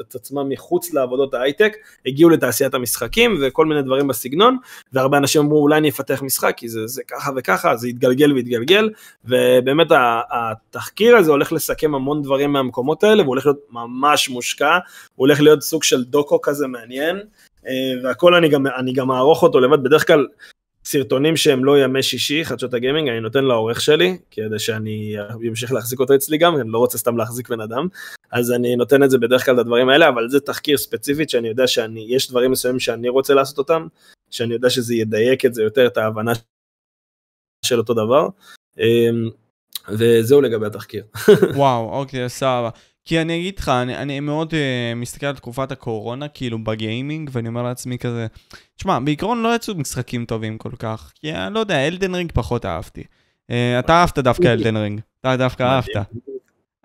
[0.00, 1.72] את עצמם מחוץ לעבודות ההייטק,
[2.06, 4.56] הגיעו לתעשיית המשחקים וכל מיני דברים בסגנון,
[4.92, 8.90] והרבה אנשים אמרו אולי אני אפתח משחק, כי זה, זה ככה וככה, זה יתגלגל ויתגלגל,
[9.24, 9.86] ובאמת
[10.30, 14.78] התחקיר הזה הולך לסכם המון דברים מהמקומות האלה, והוא הולך להיות ממש מושקע,
[15.14, 17.20] הוא הולך להיות סוג של דוקו כזה מעניין.
[17.66, 20.26] אה, והכל אני גם, אני גם אערוך אותו לבד, בדרך כלל
[20.84, 25.16] סרטונים שהם לא ימי שישי, חדשות הגיימינג, אני נותן לעורך שלי, כדי שאני
[25.48, 27.88] אמשיך להחזיק אותו אצלי גם, אני לא רוצה סתם להחזיק בן אדם,
[28.32, 31.48] אז אני נותן את זה בדרך כלל את הדברים האלה, אבל זה תחקיר ספציפית שאני
[31.48, 33.86] יודע שאני, יש דברים מסוימים שאני רוצה לעשות אותם,
[34.30, 36.32] שאני יודע שזה ידייק את זה יותר, את ההבנה
[37.64, 38.28] של אותו דבר.
[38.78, 39.28] אמ,
[39.88, 41.04] וזהו לגבי התחקיר.
[41.56, 42.70] וואו, אוקיי, סבבה.
[43.08, 44.54] כי אני אגיד לך, אני, אני מאוד uh,
[44.96, 48.26] מסתכל על תקופת הקורונה, כאילו בגיימינג, ואני אומר לעצמי כזה,
[48.76, 52.66] תשמע, בעיקרון לא יצאו משחקים טובים כל כך, כי אני לא יודע, אלדן רינג פחות
[52.66, 53.00] אהבתי.
[53.00, 56.08] Uh, אתה אהבת דווקא אלדן רינג, אתה דווקא אהבת.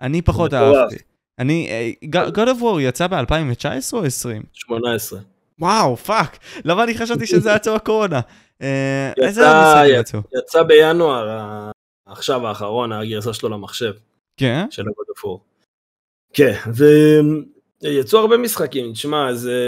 [0.00, 0.96] אני פחות אהבתי.
[1.38, 1.94] אני,
[2.36, 4.42] God of War יצא ב-2019 או 20?
[4.52, 5.20] 18.
[5.58, 8.20] וואו, fuck, למה אני חשבתי שזה יצא בקורונה?
[8.60, 9.42] איזה
[10.00, 10.20] יצאו?
[10.38, 11.38] יצא בינואר,
[12.06, 13.92] עכשיו האחרון, הגרסה שלו למחשב.
[14.36, 14.66] כן?
[14.70, 15.53] של God of War.
[16.34, 16.54] כן,
[17.82, 19.60] ויצאו הרבה משחקים, תשמע, זה,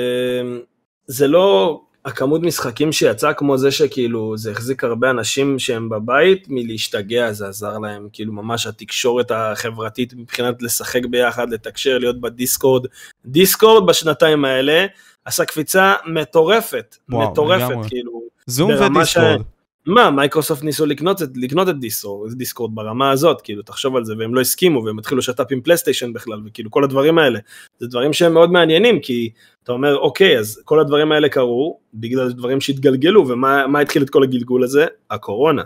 [1.07, 7.33] זה לא הכמות משחקים שיצא כמו זה שכאילו זה החזיק הרבה אנשים שהם בבית מלהשתגע,
[7.33, 12.87] זה עזר להם, כאילו ממש התקשורת החברתית מבחינת לשחק ביחד, לתקשר, להיות בדיסקורד.
[13.27, 14.87] דיסקורד בשנתיים האלה
[15.25, 17.89] עשה קפיצה מטורפת, וואו, מטורפת, לגמרי.
[17.89, 18.23] כאילו.
[18.47, 19.41] זום ודיסקורד.
[19.41, 19.56] ש...
[19.87, 24.15] מה, מייקרוסופט ניסו לקנות את, לקנות את דיסקורד, דיסקורד ברמה הזאת, כאילו, תחשוב על זה,
[24.19, 27.39] והם לא הסכימו, והם התחילו לשת"פ עם פלייסטיישן בכלל, וכאילו, כל הדברים האלה.
[27.79, 29.31] זה דברים שהם מאוד מעניינים, כי
[29.63, 34.23] אתה אומר, אוקיי, אז כל הדברים האלה קרו, בגלל דברים שהתגלגלו, ומה התחיל את כל
[34.23, 34.87] הגלגול הזה?
[35.11, 35.63] הקורונה.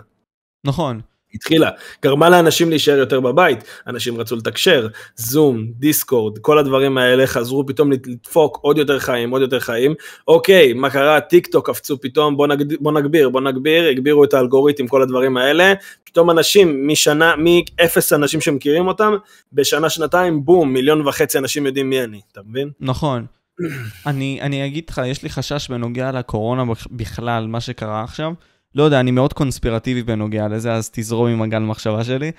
[0.65, 1.01] נכון.
[1.33, 1.69] התחילה,
[2.03, 7.91] גרמה לאנשים להישאר יותר בבית, אנשים רצו לתקשר, זום, דיסקורד, כל הדברים האלה חזרו פתאום
[7.91, 9.93] לדפוק עוד יותר חיים, עוד יותר חיים.
[10.27, 11.21] אוקיי, מה קרה?
[11.21, 15.37] טיק טוק קפצו פתאום, בוא, נגד, בוא נגביר, בוא נגביר, הגבירו את האלגוריתם, כל הדברים
[15.37, 15.73] האלה.
[16.03, 19.13] פתאום אנשים משנה, מאפס אנשים שמכירים אותם,
[19.53, 22.69] בשנה, שנתיים, בום, מיליון וחצי אנשים יודעים מי אני, אתה מבין?
[22.79, 23.25] נכון.
[24.07, 28.33] אני, אני אגיד לך, יש לי חשש בנוגע לקורונה בכלל, מה שקרה עכשיו.
[28.75, 32.31] לא יודע, אני מאוד קונספירטיבי בנוגע לזה, אז תזרום עם הגל מחשבה שלי.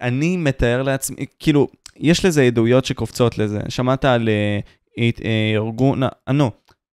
[0.00, 3.60] אני מתאר לעצמי, כאילו, יש לזה עדויות שקופצות לזה.
[3.68, 4.58] שמעת על אה,
[4.98, 6.50] אה, ארגון, אה, נו,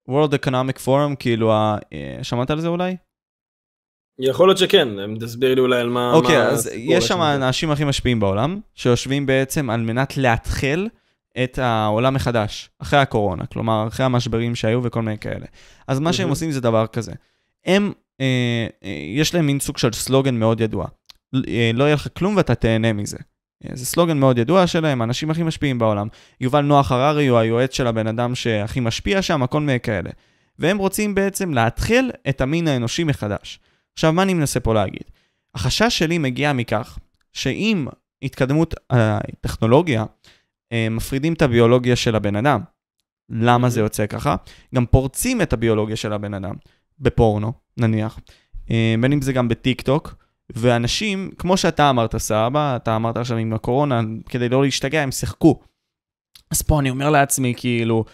[0.09, 1.53] World Economic Forum, כאילו,
[2.21, 2.95] שמעת על זה אולי?
[4.19, 4.87] יכול להיות שכן,
[5.19, 6.13] תסביר לי אולי על מה...
[6.13, 10.89] אוקיי, מה אז יש שם האנשים הכי משפיעים בעולם, שיושבים בעצם על מנת להתחיל
[11.43, 15.45] את העולם מחדש, אחרי הקורונה, כלומר, אחרי המשברים שהיו וכל מיני כאלה.
[15.87, 17.11] אז מה שהם עושים זה דבר כזה.
[17.65, 17.91] הם
[19.15, 20.87] יש להם מין סוג של סלוגן מאוד ידוע.
[21.47, 23.17] אה, לא יהיה לך כלום ואתה תהנה מזה.
[23.65, 26.07] אה, זה סלוגן מאוד ידוע שלהם, האנשים הכי משפיעים בעולם.
[26.41, 30.09] יובל נוח הררי הוא היועץ של הבן אדם שהכי משפיע שם, הכל מיני כאלה.
[30.59, 33.59] והם רוצים בעצם להתחיל את המין האנושי מחדש.
[33.93, 35.03] עכשיו, מה אני מנסה פה להגיד?
[35.55, 36.99] החשש שלי מגיע מכך
[37.33, 37.87] שאם
[38.21, 40.05] התקדמות הטכנולוגיה,
[40.71, 42.61] אה, מפרידים את הביולוגיה של הבן אדם.
[43.29, 44.35] למה זה יוצא ככה?
[44.75, 46.55] גם פורצים את הביולוגיה של הבן אדם,
[46.99, 48.19] בפורנו, נניח.
[48.71, 50.15] אה, בין אם זה גם בטיק טוק,
[50.49, 55.59] ואנשים, כמו שאתה אמרת, סבא, אתה אמרת עכשיו עם הקורונה, כדי לא להשתגע, הם שיחקו.
[56.51, 58.05] אז פה אני אומר לעצמי, כאילו,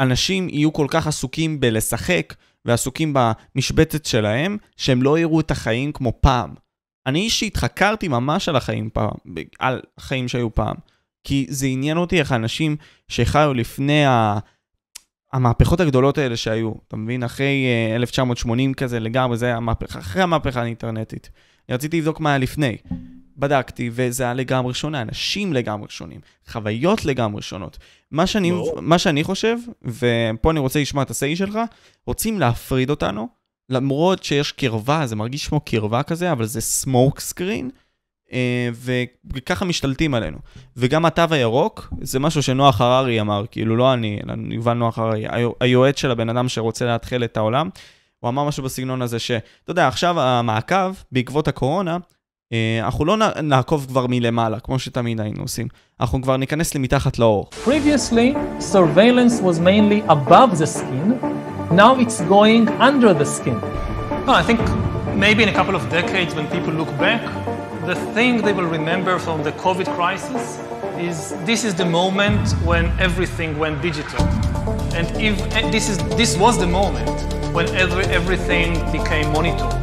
[0.00, 6.12] אנשים יהיו כל כך עסוקים בלשחק, ועסוקים במשבצת שלהם, שהם לא יראו את החיים כמו
[6.20, 6.54] פעם.
[7.06, 9.10] אני אישית חקרתי ממש על החיים פעם,
[9.58, 10.76] על החיים שהיו פעם.
[11.24, 12.76] כי זה עניין אותי איך האנשים
[13.08, 14.38] שחיו לפני ה...
[15.32, 17.22] המהפכות הגדולות האלה שהיו, אתה מבין?
[17.22, 21.30] אחרי uh, אה, 1980 כזה לגמרי, זה היה המהפכה, אחרי המהפכה האינטרנטית.
[21.68, 22.76] אני רציתי לבדוק מה היה לפני.
[23.36, 27.78] בדקתי, וזה היה לגמרי שונה, אנשים לגמרי שונים, חוויות לגמרי שונות.
[28.10, 31.58] מה שאני, מה שאני חושב, ופה אני רוצה לשמוע את ה-say שלך,
[32.06, 33.28] רוצים להפריד אותנו,
[33.68, 37.70] למרות שיש קרבה, זה מרגיש כמו קרבה כזה, אבל זה smoke screen, אה,
[39.32, 40.38] וככה משתלטים עלינו.
[40.76, 45.24] וגם התו הירוק, זה משהו שנוח הררי אמר, כאילו לא אני, אלא יובל נוח הררי,
[45.60, 47.68] היועץ של הבן אדם שרוצה להתחיל את העולם,
[48.20, 51.98] הוא אמר משהו בסגנון הזה שאתה יודע, עכשיו המעקב, בעקבות הקורונה,
[52.52, 55.68] אה, אנחנו לא נעקוב כבר מלמעלה, כמו שתמיד היינו עושים.
[56.00, 57.50] אנחנו כבר ניכנס למתחת לאור.
[57.64, 58.36] Previously,
[58.72, 61.12] surveillance was mainly above the skin,
[61.70, 63.58] now it's going under the skin.
[64.26, 64.60] No, I think
[65.16, 67.22] maybe in a couple of decades when people look back,
[67.90, 70.60] the thing they will remember from the COVID crisis
[70.96, 74.22] is this is the moment when everything went digital.
[74.94, 77.10] And if and this, is, this was the moment
[77.52, 79.82] when every, everything became monitored,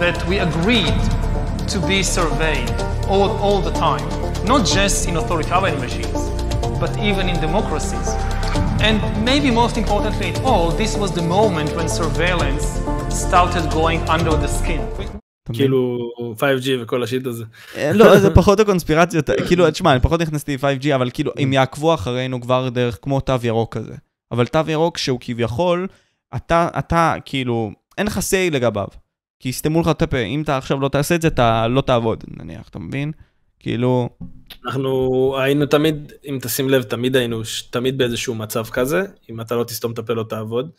[0.00, 0.98] that we agreed
[1.68, 2.68] to be surveyed
[3.06, 4.08] all, all the time,
[4.44, 6.28] not just in authoritarian regimes,
[6.80, 8.08] but even in democracies.
[8.82, 12.66] And maybe most importantly at all, this was the moment when surveillance
[13.14, 15.19] started going under the skin.
[15.54, 15.98] כאילו
[16.36, 17.44] 5G וכל השיט הזה.
[17.76, 21.94] אה, לא, זה פחות הקונספירציות, כאילו, תשמע, אני פחות נכנסתי ל-5G, אבל כאילו, הם יעקבו
[21.94, 23.94] אחרינו כבר דרך כמו תו ירוק כזה.
[24.32, 25.86] אבל תו ירוק שהוא כביכול,
[26.36, 28.86] אתה, אתה, כאילו, אין לך say לגביו.
[29.40, 32.24] כי יסתמו לך את הפה, אם אתה עכשיו לא תעשה את זה, אתה לא תעבוד,
[32.28, 33.12] נניח, אתה מבין?
[33.58, 34.08] כאילו...
[34.66, 39.64] אנחנו היינו תמיד, אם תשים לב, תמיד היינו, תמיד באיזשהו מצב כזה, אם אתה לא
[39.64, 40.70] תסתום את הפה לא תעבוד.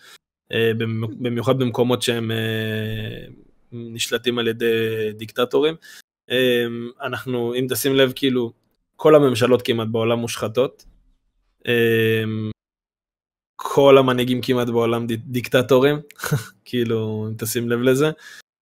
[0.53, 0.71] אה,
[1.19, 2.37] במיוחד במקומות שהם אה,
[3.71, 4.65] נשלטים על ידי
[5.17, 5.75] דיקטטורים.
[6.29, 8.51] אמ, אנחנו, אם תשים לב, כאילו,
[8.95, 10.85] כל הממשלות כמעט בעולם מושחתות.
[11.67, 12.51] אמ,
[13.55, 15.99] כל המנהיגים כמעט בעולם דיקטטורים,
[16.65, 18.11] כאילו, אם תשים לב לזה.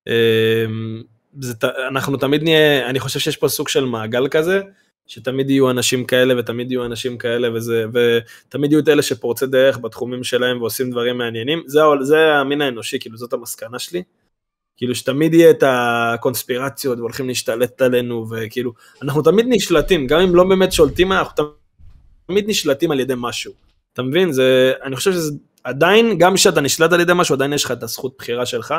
[0.07, 1.03] אמ,
[1.39, 1.53] זה,
[1.87, 4.61] אנחנו תמיד נהיה, אני חושב שיש פה סוג של מעגל כזה,
[5.07, 9.77] שתמיד יהיו אנשים כאלה ותמיד יהיו אנשים כאלה וזה, ותמיד יהיו את אלה שפורצי דרך
[9.77, 14.03] בתחומים שלהם ועושים דברים מעניינים, זה, זה המין האנושי, כאילו זאת המסקנה שלי.
[14.79, 20.43] כאילו שתמיד יהיה את הקונספירציות והולכים להשתלט עלינו וכאילו אנחנו תמיד נשלטים גם אם לא
[20.43, 21.43] באמת שולטים אנחנו
[22.27, 23.53] תמיד נשלטים על ידי משהו.
[23.93, 27.63] אתה מבין זה אני חושב שזה עדיין גם כשאתה נשלט על ידי משהו עדיין יש
[27.63, 28.73] לך את הזכות בחירה שלך.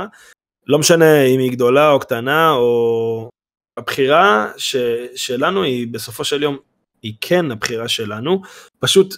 [0.67, 3.31] לא משנה אם היא גדולה או קטנה או
[3.77, 4.77] הבחירה ש,
[5.17, 6.57] שלנו היא בסופו של יום
[7.03, 8.43] היא כן הבחירה שלנו
[8.79, 9.15] פשוט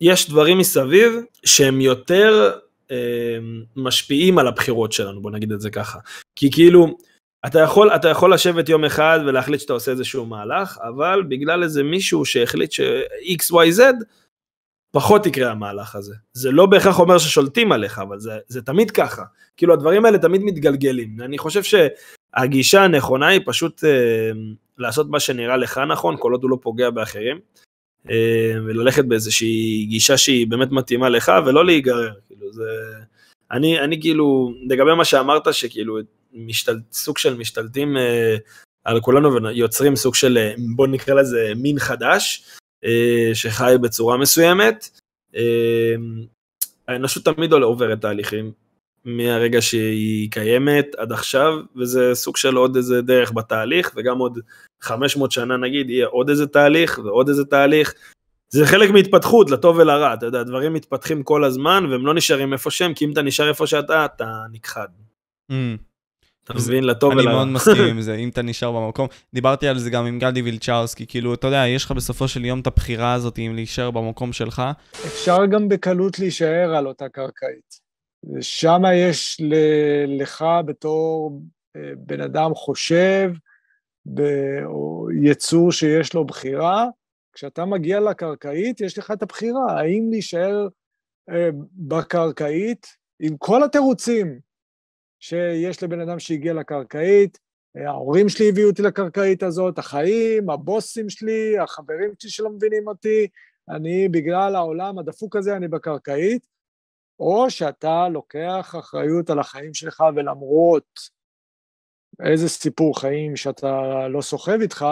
[0.00, 1.12] יש דברים מסביב
[1.44, 2.52] שהם יותר
[3.76, 5.98] משפיעים על הבחירות שלנו, בוא נגיד את זה ככה.
[6.36, 6.96] כי כאילו,
[7.46, 11.82] אתה יכול, אתה יכול לשבת יום אחד ולהחליט שאתה עושה איזשהו מהלך, אבל בגלל איזה
[11.82, 13.80] מישהו שהחליט ש-XYZ,
[14.92, 16.14] פחות יקרה המהלך הזה.
[16.32, 19.22] זה לא בהכרח אומר ששולטים עליך, אבל זה, זה תמיד ככה.
[19.56, 21.16] כאילו הדברים האלה תמיד מתגלגלים.
[21.20, 24.30] אני חושב שהגישה הנכונה היא פשוט אה,
[24.78, 27.40] לעשות מה שנראה לך נכון, כל עוד הוא לא פוגע באחרים.
[28.10, 32.62] אה, וללכת באיזושהי גישה שהיא באמת מתאימה לך ולא להיגרר, כאילו זה,
[33.50, 35.98] אני, אני כאילו, לגבי מה שאמרת שכאילו
[36.32, 38.36] משתל, סוג של משתלטים אה,
[38.84, 42.44] על כולנו ויוצרים סוג של, אה, בוא נקרא לזה מין חדש,
[43.34, 44.88] שחי בצורה מסוימת,
[46.88, 48.52] האנושות תמיד עוברת תהליכים,
[49.04, 54.38] מהרגע שהיא קיימת עד עכשיו, וזה סוג של עוד איזה דרך בתהליך, וגם עוד
[54.80, 57.94] 500 שנה נגיד יהיה עוד איזה תהליך ועוד איזה תהליך.
[58.48, 62.70] זה חלק מהתפתחות, לטוב ולרע, אתה יודע, דברים מתפתחים כל הזמן והם לא נשארים איפה
[62.70, 64.88] שהם, כי אם אתה נשאר איפה שאתה, אתה נכחד.
[65.52, 65.54] Mm.
[66.44, 66.84] אתה מבין?
[66.84, 67.24] לטוב ולרע.
[67.24, 69.08] אני מאוד מסכים עם זה, אם אתה נשאר במקום.
[69.34, 72.60] דיברתי על זה גם עם גדי וילצ'רסקי, כאילו, אתה יודע, יש לך בסופו של יום
[72.60, 74.62] את הבחירה הזאת אם להישאר במקום שלך.
[75.06, 77.91] אפשר גם בקלות להישאר על אותה קרקעית.
[78.40, 79.40] שם יש
[80.06, 81.40] לך בתור
[81.76, 83.30] אה, בן אדם חושב,
[84.64, 86.86] או יצור שיש לו בחירה,
[87.32, 90.68] כשאתה מגיע לקרקעית, יש לך את הבחירה, האם להישאר
[91.30, 92.86] אה, בקרקעית
[93.20, 94.40] עם כל התירוצים
[95.20, 97.38] שיש לבן אדם שהגיע לקרקעית,
[97.74, 103.26] ההורים שלי הביאו אותי לקרקעית הזאת, החיים, הבוסים שלי, החברים שלי שלא מבינים אותי,
[103.68, 106.46] אני בגלל העולם הדפוק הזה, אני בקרקעית,
[107.22, 111.08] או שאתה לוקח אחריות על החיים שלך ולמרות
[112.24, 114.86] איזה סיפור חיים שאתה לא סוחב איתך,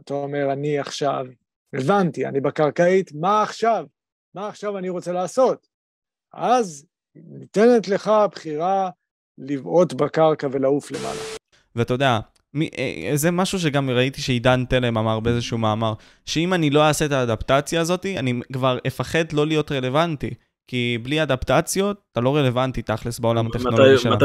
[0.00, 1.26] אתה אומר, אני עכשיו,
[1.74, 3.86] הבנתי, אני בקרקעית, מה עכשיו?
[4.34, 5.68] מה עכשיו אני רוצה לעשות?
[6.32, 8.90] אז ניתנת לך הבחירה
[9.38, 11.20] לבעוט בקרקע ולעוף למעלה.
[11.76, 12.18] ואתה יודע,
[12.54, 15.94] מי, אה, זה משהו שגם ראיתי שעידן תלם אמר באיזשהו מאמר,
[16.26, 20.34] שאם אני לא אעשה את האדפטציה הזאת, אני כבר אפחד לא להיות רלוונטי.
[20.68, 24.16] כי בלי אדפטציות, אתה לא רלוונטי תכלס בעולם הטכנולוגי שלנו.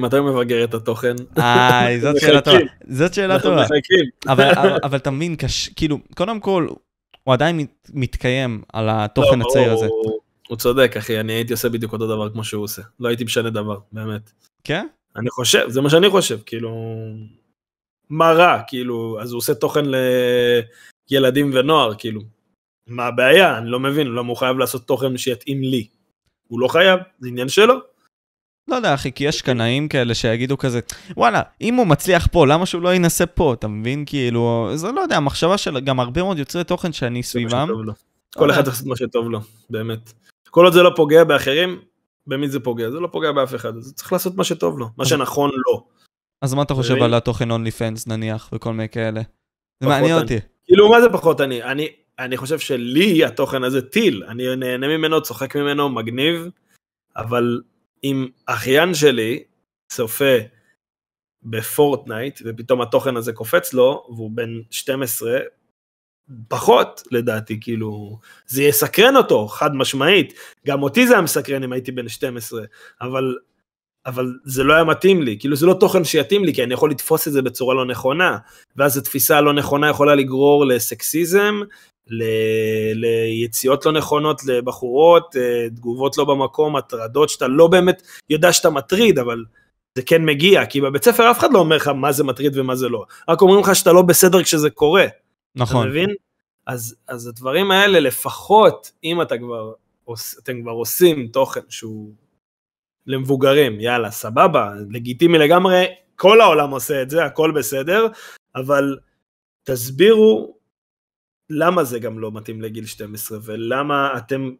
[0.00, 1.14] מתי הוא מבגר את התוכן?
[1.36, 2.58] איי, זאת שאלה טובה.
[2.88, 3.64] זאת שאלה טובה.
[4.82, 5.36] אבל אתה מבין,
[5.76, 6.68] כאילו, קודם כל,
[7.24, 9.86] הוא עדיין מתקיים על התוכן לא, הצעיר הזה.
[10.48, 12.82] הוא צודק, אחי, אני הייתי עושה בדיוק אותו דבר כמו שהוא עושה.
[13.00, 14.30] לא הייתי משנה דבר, באמת.
[14.64, 14.86] כן?
[15.16, 16.96] אני חושב, זה מה שאני חושב, כאילו...
[18.10, 19.84] מה רע, כאילו, אז הוא עושה תוכן
[21.10, 22.20] לילדים ונוער, כאילו.
[22.88, 23.58] מה הבעיה?
[23.58, 25.86] אני לא מבין, למה הוא חייב לעשות תוכן שיתאים לי?
[26.48, 27.74] הוא לא חייב, זה עניין שלו.
[28.68, 30.80] לא יודע, אחי, כי יש קנאים כאלה שיגידו כזה,
[31.16, 34.04] וואלה, אם הוא מצליח פה, למה שהוא לא ינסה פה, אתה מבין?
[34.06, 37.68] כאילו, זה לא יודע, המחשבה של גם הרבה מאוד יוצרי תוכן שאני סביבם.
[38.34, 40.12] כל אחד עושה מה שטוב לו, באמת.
[40.50, 41.80] כל עוד זה לא פוגע באחרים,
[42.26, 42.90] במי זה פוגע?
[42.90, 45.86] זה לא פוגע באף אחד, אז צריך לעשות מה שטוב לו, מה שנכון לו.
[46.42, 49.20] אז מה אתה חושב על התוכן אונלי פנס נניח, וכל מיני כאלה?
[49.80, 50.38] זה מעניין אותי.
[50.64, 51.62] כאילו, מה זה פחות אני?
[51.62, 56.48] אני, אני חושב שלי התוכן הזה טיל, אני נהנה ממנו, צוחק ממנו, מגניב,
[57.16, 57.60] אבל
[58.04, 59.42] אם אחיין שלי
[59.92, 60.34] צופה
[61.42, 65.38] בפורטנייט, ופתאום התוכן הזה קופץ לו, והוא בן 12,
[66.48, 70.34] פחות לדעתי, כאילו, זה יסקרן אותו, חד משמעית.
[70.66, 72.62] גם אותי זה היה מסקרן אם הייתי בן 12,
[73.00, 73.36] אבל,
[74.06, 76.90] אבל זה לא היה מתאים לי, כאילו זה לא תוכן שיתאים לי, כי אני יכול
[76.90, 78.38] לתפוס את זה בצורה לא נכונה,
[78.76, 81.60] ואז התפיסה הלא נכונה יכולה לגרור לסקסיזם,
[82.10, 82.22] ל...
[82.94, 89.18] ליציאות לא נכונות לבחורות, אה, תגובות לא במקום, הטרדות שאתה לא באמת יודע שאתה מטריד,
[89.18, 89.44] אבל
[89.94, 92.76] זה כן מגיע, כי בבית ספר אף אחד לא אומר לך מה זה מטריד ומה
[92.76, 95.06] זה לא, רק אומרים לך שאתה לא בסדר כשזה קורה.
[95.56, 95.80] נכון.
[95.80, 96.14] אתה מבין?
[96.66, 99.72] אז, אז הדברים האלה, לפחות אם אתה כבר,
[100.42, 102.12] אתם כבר עושים תוכן שהוא
[103.06, 108.06] למבוגרים, יאללה, סבבה, לגיטימי לגמרי, כל העולם עושה את זה, הכל בסדר,
[108.54, 108.98] אבל
[109.64, 110.57] תסבירו
[111.50, 114.50] למה זה גם לא מתאים לגיל 12, ולמה אתם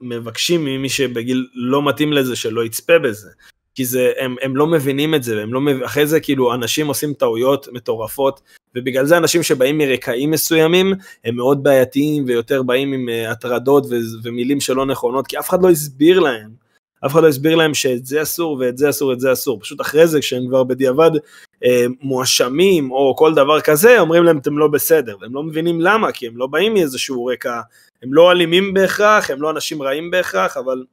[0.00, 3.30] מבקשים ממי שבגיל לא מתאים לזה שלא יצפה בזה.
[3.74, 5.82] כי זה, הם, הם לא מבינים את זה, הם לא מב...
[5.82, 8.40] אחרי זה כאילו אנשים עושים טעויות מטורפות,
[8.74, 13.94] ובגלל זה אנשים שבאים מרקעים מסוימים, הם מאוד בעייתיים ויותר באים עם uh, הטרדות ו...
[14.22, 16.50] ומילים שלא נכונות, כי אף אחד לא הסביר להם,
[17.06, 19.80] אף אחד לא הסביר להם שאת זה אסור ואת זה אסור ואת זה אסור, פשוט
[19.80, 21.10] אחרי זה כשהם כבר בדיעבד
[22.00, 26.26] מואשמים או כל דבר כזה, אומרים להם אתם לא בסדר, והם לא מבינים למה, כי
[26.26, 27.60] הם לא באים מאיזשהו רקע,
[28.02, 30.84] הם לא אלימים בהכרח, הם לא אנשים רעים בהכרח, אבל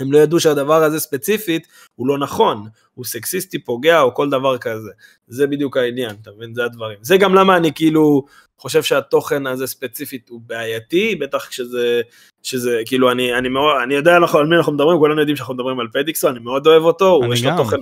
[0.00, 4.58] הם לא ידעו שהדבר הזה ספציפית הוא לא נכון, הוא סקסיסטי, פוגע או כל דבר
[4.58, 4.90] כזה.
[5.28, 6.54] זה בדיוק העניין, אתה מבין?
[6.54, 6.98] זה הדברים.
[7.02, 8.24] זה גם למה אני כאילו
[8.58, 12.00] חושב שהתוכן הזה ספציפית הוא בעייתי, בטח כשזה,
[12.42, 15.80] שזה, כאילו אני, אני מאוד, אני יודע על מי אנחנו מדברים, כולנו יודעים שאנחנו מדברים
[15.80, 17.76] על פדיקסו, אני מאוד אוהב אותו, הוא יש לו תוכן,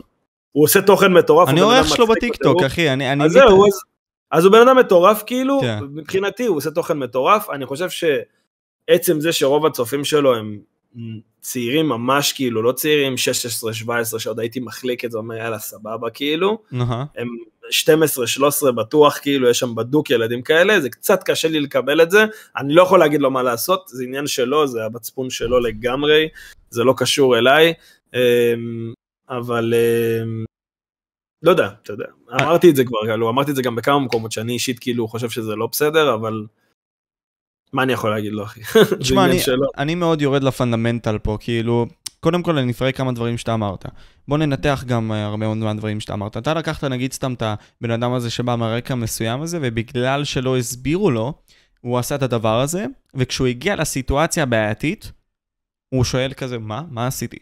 [0.52, 1.48] הוא עושה תוכן מטורף.
[1.48, 3.12] אני עורך שלו בטיקטוק, אחי, אני...
[3.12, 3.80] אני אז זהו, אז,
[4.30, 5.78] אז הוא בן אדם מטורף כאילו, כן.
[5.94, 10.58] מבחינתי הוא עושה תוכן מטורף, אני חושב שעצם זה שרוב הצופים שלו הם
[11.40, 13.14] צעירים ממש כאילו, לא צעירים
[14.14, 16.58] 16-17 שעוד הייתי מחליק את זה, אומר יאללה סבבה כאילו,
[17.16, 17.28] הם
[18.68, 22.24] 12-13 בטוח כאילו, יש שם בדוק ילדים כאלה, זה קצת קשה לי לקבל את זה,
[22.56, 26.28] אני לא יכול להגיד לו מה לעשות, זה עניין שלו, זה המצפון שלו לגמרי,
[26.70, 27.72] זה לא קשור אליי,
[28.14, 28.92] אמ,
[29.30, 30.44] אבל אמ,
[31.42, 32.04] לא יודע, אתה יודע,
[32.40, 35.30] אמרתי את זה כבר, כאילו, אמרתי את זה גם בכמה מקומות שאני אישית כאילו חושב
[35.30, 36.46] שזה לא בסדר, אבל
[37.72, 38.60] מה אני יכול להגיד לו, אחי?
[39.00, 39.38] תשמע, אני,
[39.78, 41.86] אני מאוד יורד לפונדמנטל פה, כאילו,
[42.20, 43.86] קודם כל אני אפרק כמה דברים שאתה אמרת.
[44.28, 46.36] בוא ננתח גם אה, הרבה מאוד מהדברים שאתה אמרת.
[46.36, 51.10] אתה לקחת נגיד סתם את הבן אדם הזה שבא מהרקע מסוים הזה, ובגלל שלא הסבירו
[51.10, 51.34] לו,
[51.80, 55.12] הוא עשה את הדבר הזה, וכשהוא הגיע לסיטואציה הבעייתית,
[55.94, 56.82] הוא שואל כזה, מה?
[56.90, 57.38] מה עשיתי?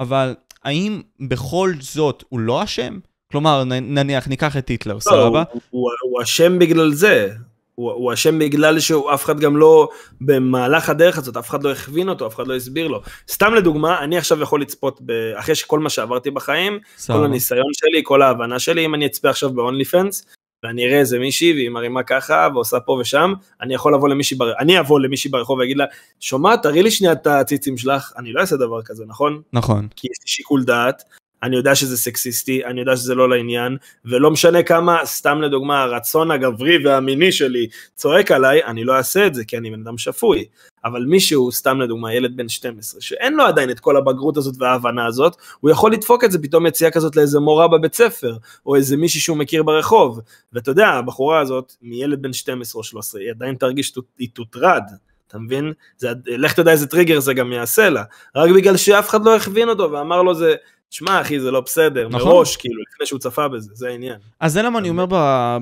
[0.00, 2.98] אבל האם בכל זאת הוא לא אשם?
[3.32, 5.42] כלומר, נניח, ניקח את היטלר, לא, סבבה?
[5.70, 7.28] הוא אשם בגלל זה.
[7.74, 9.88] הוא אשם בגלל שאף אחד גם לא,
[10.20, 13.00] במהלך הדרך הזאת, אף אחד לא הכווין אותו, אף אחד לא הסביר לו.
[13.30, 17.16] סתם לדוגמה, אני עכשיו יכול לצפות, ב, אחרי שכל מה שעברתי בחיים, סבא.
[17.16, 20.26] כל הניסיון שלי, כל ההבנה שלי, אם אני אצפה עכשיו ב-only fans,
[20.62, 24.52] ואני אראה איזה מישהי והיא מרימה ככה ועושה פה ושם, אני יכול לבוא למישהי, בר...
[24.58, 25.84] אני אבוא למישהי ברחוב ואגיד לה,
[26.20, 29.42] שומעת, תראי לי שנייה את הציצים שלך, אני לא אעשה דבר כזה, נכון?
[29.52, 29.88] נכון.
[29.96, 31.02] כי יש לי שיקול דעת,
[31.42, 36.30] אני יודע שזה סקסיסטי, אני יודע שזה לא לעניין, ולא משנה כמה, סתם לדוגמה, הרצון
[36.30, 40.44] הגברי והמיני שלי צועק עליי, אני לא אעשה את זה, כי אני בן אדם שפוי.
[40.84, 45.06] אבל מישהו, סתם לדוגמה, ילד בן 12, שאין לו עדיין את כל הבגרות הזאת וההבנה
[45.06, 48.96] הזאת, הוא יכול לדפוק את זה פתאום יציאה כזאת לאיזה מורה בבית ספר, או איזה
[48.96, 50.20] מישהי שהוא מכיר ברחוב.
[50.52, 54.82] ואתה יודע, הבחורה הזאת, מילד בן 12 או 13, היא עדיין תרגיש, היא תוטרד.
[55.28, 55.72] אתה מבין?
[55.96, 58.04] זה, לך תדע איזה טריגר זה גם יעשה לה.
[58.36, 60.54] רק בגלל שאף אחד לא הכווין אותו ואמר לו זה,
[60.92, 62.28] שמע אחי זה לא בסדר, נכון.
[62.28, 64.16] מראש כאילו, לפני שהוא צפה בזה, זה העניין.
[64.40, 65.06] אז זה למה אני אומר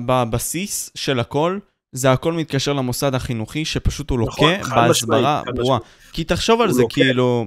[0.05, 1.59] בבסיס של הכל,
[1.91, 5.77] זה הכל מתקשר למוסד החינוכי שפשוט הוא נכון, לוקה בהסברה ברורה.
[6.11, 6.93] כי תחשוב על זה, לוקה.
[6.93, 7.45] כאילו,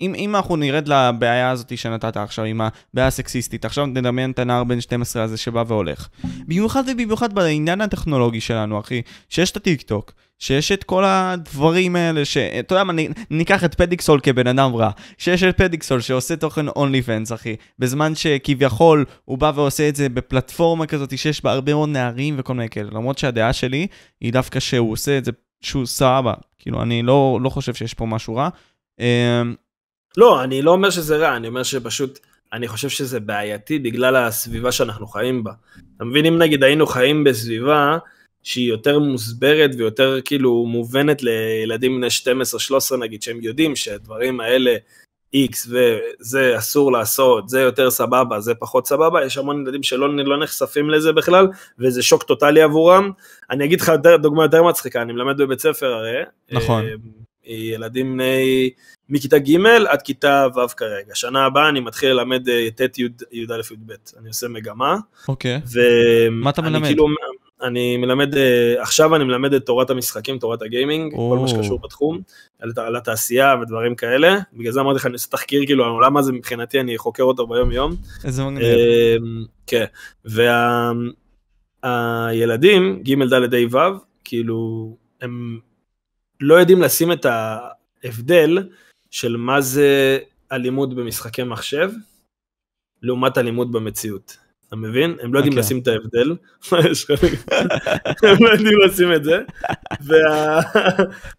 [0.00, 4.64] אם, אם אנחנו נרד לבעיה הזאת שנתת עכשיו, עם הבעיה הסקסיסטית, עכשיו נדמיין את הנער
[4.64, 6.08] בן 12 הזה שבא והולך.
[6.46, 12.24] במיוחד ובמיוחד בעניין הטכנולוגי שלנו, אחי, שיש את הטיק טוק, שיש את כל הדברים האלה,
[12.24, 12.92] שאתה יודע מה,
[13.30, 18.14] ניקח את פדיקסול כבן אדם רע, שיש את פדיקסול שעושה תוכן אונלי פנס, אחי, בזמן
[18.14, 22.68] שכביכול הוא בא ועושה את זה בפלטפורמה כזאת שיש בה הרבה מאוד נערים וכל מיני
[22.68, 23.86] כאלה, למרות שהדעה שלי
[24.20, 28.06] היא דווקא שהוא עושה את זה, שהוא סבבה, כאילו, אני לא, לא חושב שיש פה
[28.06, 28.48] משהו רע.
[30.16, 32.18] לא, אני לא אומר שזה רע, אני אומר שפשוט,
[32.52, 35.52] אני חושב שזה בעייתי בגלל הסביבה שאנחנו חיים בה.
[35.96, 37.98] אתה מבין, אם נגיד היינו חיים בסביבה
[38.42, 42.06] שהיא יותר מוסברת ויותר כאילו מובנת לילדים בני
[42.92, 44.76] 12-13 נגיד, שהם יודעים שהדברים האלה
[45.36, 50.38] X וזה אסור לעשות, זה יותר סבבה, זה פחות סבבה, יש המון ילדים שלא לא
[50.38, 53.10] נחשפים לזה בכלל, וזה שוק טוטאלי עבורם.
[53.50, 53.92] אני אגיד לך
[54.22, 56.22] דוגמה יותר מצחיקה, אני מלמד בבית ספר הרי.
[56.52, 56.84] נכון.
[56.84, 56.92] אה,
[57.46, 58.70] ילדים בני
[59.08, 61.14] מכיתה ג' עד כיתה ו' כרגע.
[61.14, 63.92] שנה הבאה אני מתחיל ללמד אה, ט' י"א י"ב.
[64.18, 64.96] אני עושה מגמה.
[65.28, 65.60] אוקיי.
[65.74, 65.80] ו...
[66.30, 66.86] מה אתה מלמד?
[66.86, 67.06] כאילו,
[67.62, 71.30] אני מלמד, אה, עכשיו אני מלמד את תורת המשחקים, תורת הגיימינג, או.
[71.30, 72.20] כל מה שקשור בתחום,
[72.58, 74.38] על, על התעשייה ודברים כאלה.
[74.52, 77.72] בגלל זה אמרתי לך, אני עושה תחקיר, כאילו, העולם הזה מבחינתי, אני חוקר אותו ביום
[77.72, 77.92] יום.
[78.24, 78.62] איזה מגניב.
[78.62, 79.84] אמ, כן,
[81.84, 83.78] והילדים, וה, ג' ד' ה' ו',
[84.24, 85.58] כאילו, הם
[86.40, 87.26] לא יודעים לשים את
[88.04, 88.58] ההבדל
[89.10, 90.18] של מה זה
[90.52, 91.90] אלימות במשחקי מחשב,
[93.02, 94.36] לעומת אלימות במציאות.
[94.68, 95.16] אתה מבין?
[95.22, 95.56] הם לא יודעים okay.
[95.56, 95.64] אוקיי.
[95.64, 96.30] לשים את ההבדל,
[98.32, 99.42] הם לא יודעים לשים את זה,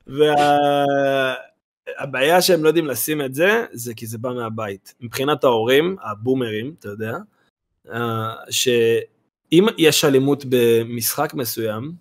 [0.07, 2.41] והבעיה וה...
[2.41, 4.93] שהם לא יודעים לשים את זה, זה כי זה בא מהבית.
[4.99, 7.17] מבחינת ההורים, הבומרים, אתה יודע,
[7.91, 11.93] אה, שאם יש אלימות במשחק מסוים,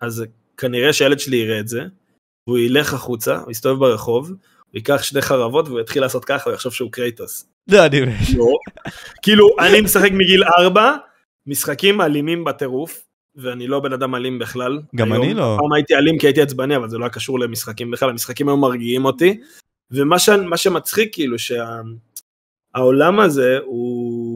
[0.00, 0.24] אז
[0.56, 1.84] כנראה שהילד שלי יראה את זה,
[2.46, 4.32] והוא ילך החוצה, הוא יסתובב ברחוב,
[4.74, 7.46] ייקח שני חרבות והוא יתחיל לעשות ככה, הוא יחשוב שהוא קרייטוס.
[7.68, 8.00] לא, אני.
[8.36, 8.46] לא.
[9.22, 10.96] כאילו, אני משחק מגיל 4,
[11.46, 13.04] משחקים אלימים בטירוף,
[13.36, 14.80] ואני לא בן אדם אלים בכלל.
[14.96, 15.56] גם היום, אני לא.
[15.60, 18.60] פעם הייתי אלים כי הייתי עצבני, אבל זה לא היה קשור למשחקים בכלל, המשחקים היום
[18.60, 19.40] מרגיעים אותי.
[19.90, 20.30] ומה ש...
[20.56, 21.36] שמצחיק כאילו
[22.74, 24.34] שהעולם הזה הוא,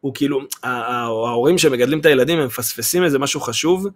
[0.00, 3.86] הוא כאילו, ההורים שמגדלים את הילדים הם מפספסים איזה משהו חשוב,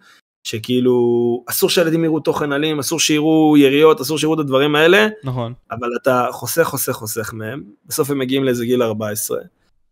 [0.49, 5.53] שכאילו אסור שהילדים יראו תוכן אלים, אסור שיראו יריות, אסור שיראו את הדברים האלה, נכון.
[5.71, 9.39] אבל אתה חוסך חוסך חוסך מהם, בסוף הם מגיעים לאיזה גיל 14,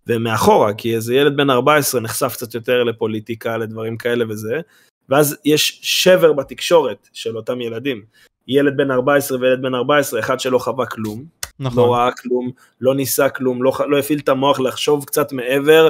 [0.07, 4.61] ומאחורה, כי איזה ילד בן 14 נחשף קצת יותר לפוליטיקה, לדברים כאלה וזה,
[5.09, 8.03] ואז יש שבר בתקשורת של אותם ילדים.
[8.49, 11.25] ילד בן 14 וילד בן 14, אחד שלא חווה כלום,
[11.61, 11.79] נכון.
[11.79, 15.89] לא ראה כלום, לא ניסה כלום, לא, לא הפעיל את המוח לחשוב קצת מעבר,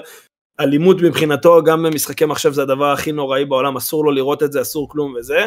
[0.61, 4.62] אלימות מבחינתו, גם במשחקי מחשב זה הדבר הכי נוראי בעולם, אסור לו לראות את זה,
[4.62, 5.47] אסור כלום וזה.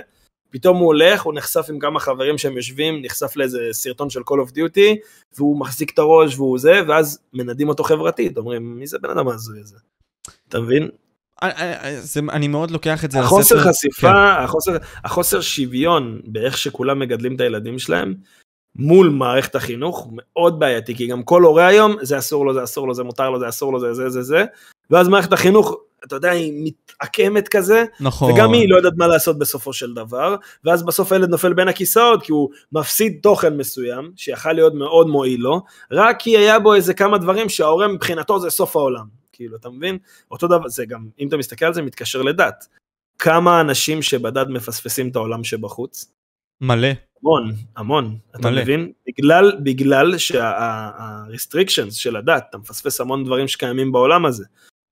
[0.50, 4.48] פתאום הוא הולך, הוא נחשף עם כמה חברים שהם יושבים, נחשף לאיזה סרטון של Call
[4.48, 4.96] of Duty,
[5.38, 9.28] והוא מחזיק את הראש והוא זה, ואז מנדים אותו חברתית, אומרים, מי זה בן אדם
[9.28, 9.76] ההזוי הזה?
[10.50, 10.90] אתה מבין?
[12.30, 13.70] אני מאוד לוקח את זה החוסר לספר.
[13.70, 14.44] חשיפה, כן.
[14.44, 18.14] החוסר, החוסר שוויון באיך שכולם מגדלים את הילדים שלהם,
[18.76, 22.88] מול מערכת החינוך מאוד בעייתי, כי גם כל הורה היום, זה אסור לו, זה אסור
[22.88, 24.46] לו, זה מותר לו, זה אסור לו, זה זה זה זה,
[24.90, 28.32] ואז מערכת החינוך, אתה יודע, היא מתעקמת כזה, נכון.
[28.32, 32.24] וגם היא לא יודעת מה לעשות בסופו של דבר, ואז בסוף הילד נופל בין הכיסאות,
[32.24, 35.62] כי הוא מפסיד תוכן מסוים, שיכל להיות מאוד מועיל לו,
[35.92, 39.98] רק כי היה בו איזה כמה דברים שההורה מבחינתו זה סוף העולם, כאילו, אתה מבין?
[40.32, 42.68] אותו דבר, זה גם, אם אתה מסתכל על זה, מתקשר לדת.
[43.20, 46.14] כמה אנשים שבדת מפספסים את העולם שבחוץ?
[46.62, 46.88] מלא.
[47.24, 48.62] המון, המון, אתה מלא.
[48.62, 48.92] מבין?
[49.08, 54.46] בגלל, בגלל שה-restrictions של הדת, אתה מפספס המון דברים שקיימים בעולם הזה.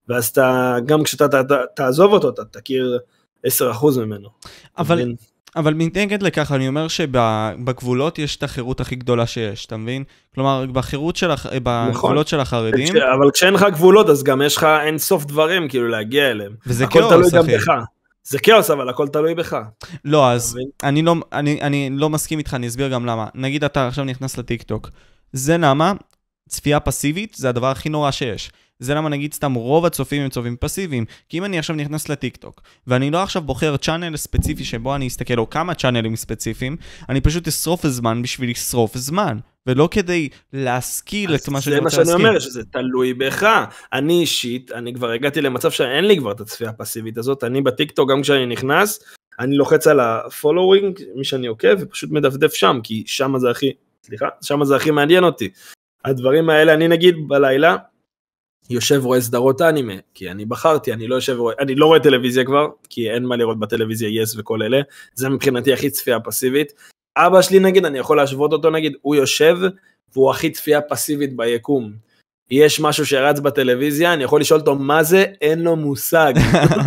[0.09, 2.99] ואז אתה, גם כשאתה ת, ת, תעזוב אותו, אתה תכיר
[3.47, 3.49] 10%
[3.97, 4.29] ממנו.
[4.77, 5.13] אבל,
[5.55, 10.03] אבל מנגד לכך, אני אומר שבגבולות יש את החירות הכי גדולה שיש, אתה מבין?
[10.35, 11.45] כלומר, בחירות של, הח...
[11.45, 12.25] בגבולות נכון.
[12.25, 12.95] של החרדים...
[12.97, 16.55] אבל כשאין לך גבולות, אז גם יש לך אין סוף דברים כאילו להגיע אליהם.
[16.67, 17.71] וזה כאוס, אחי.
[18.23, 19.57] זה כאוס, אבל הכל תלוי בך.
[20.05, 23.27] לא, אז אני לא, אני, אני לא מסכים איתך, אני אסביר גם למה.
[23.35, 24.89] נגיד אתה עכשיו נכנס לטיקטוק.
[25.33, 25.93] זה למה
[26.49, 28.51] צפייה פסיבית זה הדבר הכי נורא שיש.
[28.79, 31.05] זה למה נגיד סתם רוב הצופים הם צופים פסיביים.
[31.29, 35.39] כי אם אני עכשיו נכנס לטיקטוק, ואני לא עכשיו בוחר צ'אנל ספציפי שבו אני אסתכל,
[35.39, 36.77] או כמה צ'אנלים ספציפיים,
[37.09, 39.37] אני פשוט אשרוף זמן בשביל לשרוף זמן.
[39.67, 42.05] ולא כדי להשכיל את מה שאני רוצה להשכיל.
[42.05, 43.65] זה מה שאני אומר, שזה תלוי בך.
[43.93, 48.11] אני אישית, אני כבר הגעתי למצב שאין לי כבר את הצפייה הפסיבית הזאת, אני בטיקטוק,
[48.11, 48.99] גם כשאני נכנס,
[49.39, 53.71] אני לוחץ על ה-following, מי שאני עוקב, ופשוט מדפדף שם, כי שם זה הכי,
[54.03, 55.49] סליחה, שם זה הכי מעניין אותי.
[56.05, 57.75] הדברים האלה, אני נגיד בלילה,
[58.69, 62.45] יושב רואה סדרות אנימה, כי אני בחרתי, אני לא יושב רואה, אני לא רואה טלוויזיה
[62.45, 64.81] כבר, כי אין מה לראות בטלוויזיה יס yes וכל אלה,
[65.13, 66.73] זה מבחינתי הכי צפייה פסיבית.
[67.17, 69.57] אבא שלי נגיד, אני יכול להשוות אותו נגיד, הוא יושב
[70.13, 71.93] והוא הכי צפייה פסיבית ביקום.
[72.51, 76.33] יש משהו שרץ בטלוויזיה, אני יכול לשאול אותו מה זה, אין לו מושג.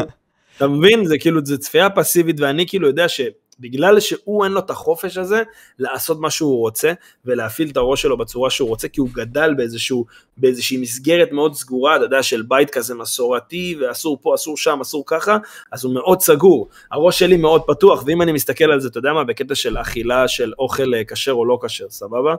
[0.57, 1.05] אתה מבין?
[1.05, 3.21] זה כאילו, זה צפייה פסיבית, ואני כאילו יודע ש...
[3.61, 5.43] בגלל שהוא אין לו את החופש הזה
[5.79, 6.93] לעשות מה שהוא רוצה
[7.25, 10.05] ולהפעיל את הראש שלו בצורה שהוא רוצה, כי הוא גדל באיזשהו,
[10.37, 15.05] באיזושהי מסגרת מאוד סגורה, אתה יודע, של בית כזה מסורתי, ואסור פה, אסור שם, אסור
[15.07, 15.39] ככה,
[15.73, 16.69] אז הוא מאוד סגור.
[16.93, 20.29] הראש שלי מאוד פתוח, ואם אני מסתכל על זה, אתה יודע מה, בקטע של אכילה
[20.29, 22.35] של אוכל אה, כשר או לא כשר, סבבה?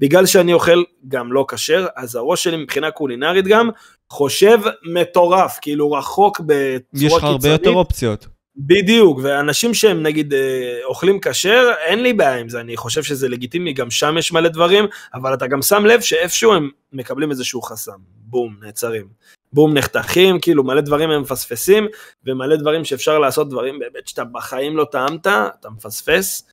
[0.00, 3.70] בגלל שאני אוכל גם לא כשר, אז הראש שלי מבחינה קולינרית גם
[4.10, 4.58] חושב
[4.94, 7.12] מטורף, כאילו רחוק בצורה קיצונית.
[7.12, 8.33] יש לך הרבה יותר אופציות.
[8.56, 13.28] בדיוק, ואנשים שהם נגיד אה, אוכלים כשר, אין לי בעיה עם זה, אני חושב שזה
[13.28, 14.84] לגיטימי, גם שם יש מלא דברים,
[15.14, 19.06] אבל אתה גם שם לב שאיפשהו הם מקבלים איזשהו חסם, בום, נעצרים.
[19.52, 21.86] בום, נחתכים, כאילו מלא דברים הם מפספסים,
[22.26, 26.50] ומלא דברים שאפשר לעשות דברים באמת שאתה בחיים לא טעמת, אתה מפספס.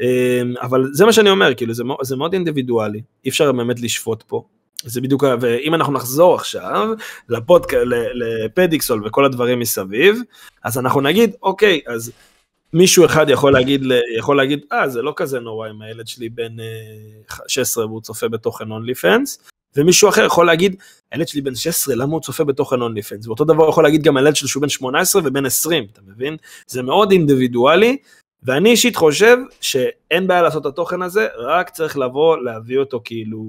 [0.00, 4.22] אה, אבל זה מה שאני אומר, כאילו זה, זה מאוד אינדיבידואלי, אי אפשר באמת לשפוט
[4.22, 4.44] פה.
[4.84, 6.88] זה בדיוק, ואם אנחנו נחזור עכשיו
[7.28, 7.74] לפודק...
[8.14, 10.18] לפדיקסול וכל הדברים מסביב,
[10.64, 12.12] אז אנחנו נגיד, אוקיי, אז
[12.72, 13.84] מישהו אחד יכול להגיד,
[14.18, 16.56] יכול להגיד, אה, זה לא כזה נורא אם הילד שלי בן
[17.48, 19.38] 16 אה, והוא צופה בתוכן אונלי פנס,
[19.76, 20.76] ומישהו אחר יכול להגיד,
[21.12, 23.26] הילד שלי בן 16, למה הוא צופה בתוכן אונלי פנס?
[23.26, 26.36] ואותו דבר יכול להגיד גם הילד שלי שהוא בן 18 ובן 20, אתה מבין?
[26.66, 27.96] זה מאוד אינדיבידואלי,
[28.42, 33.44] ואני אישית חושב שאין בעיה לעשות את התוכן הזה, רק צריך לבוא, להביא אותו כאילו...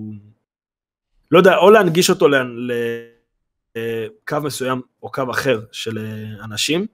[1.31, 2.27] לא יודע, או להנגיש אותו
[3.75, 6.85] לקו מסוים או קו אחר של אה, אנשים,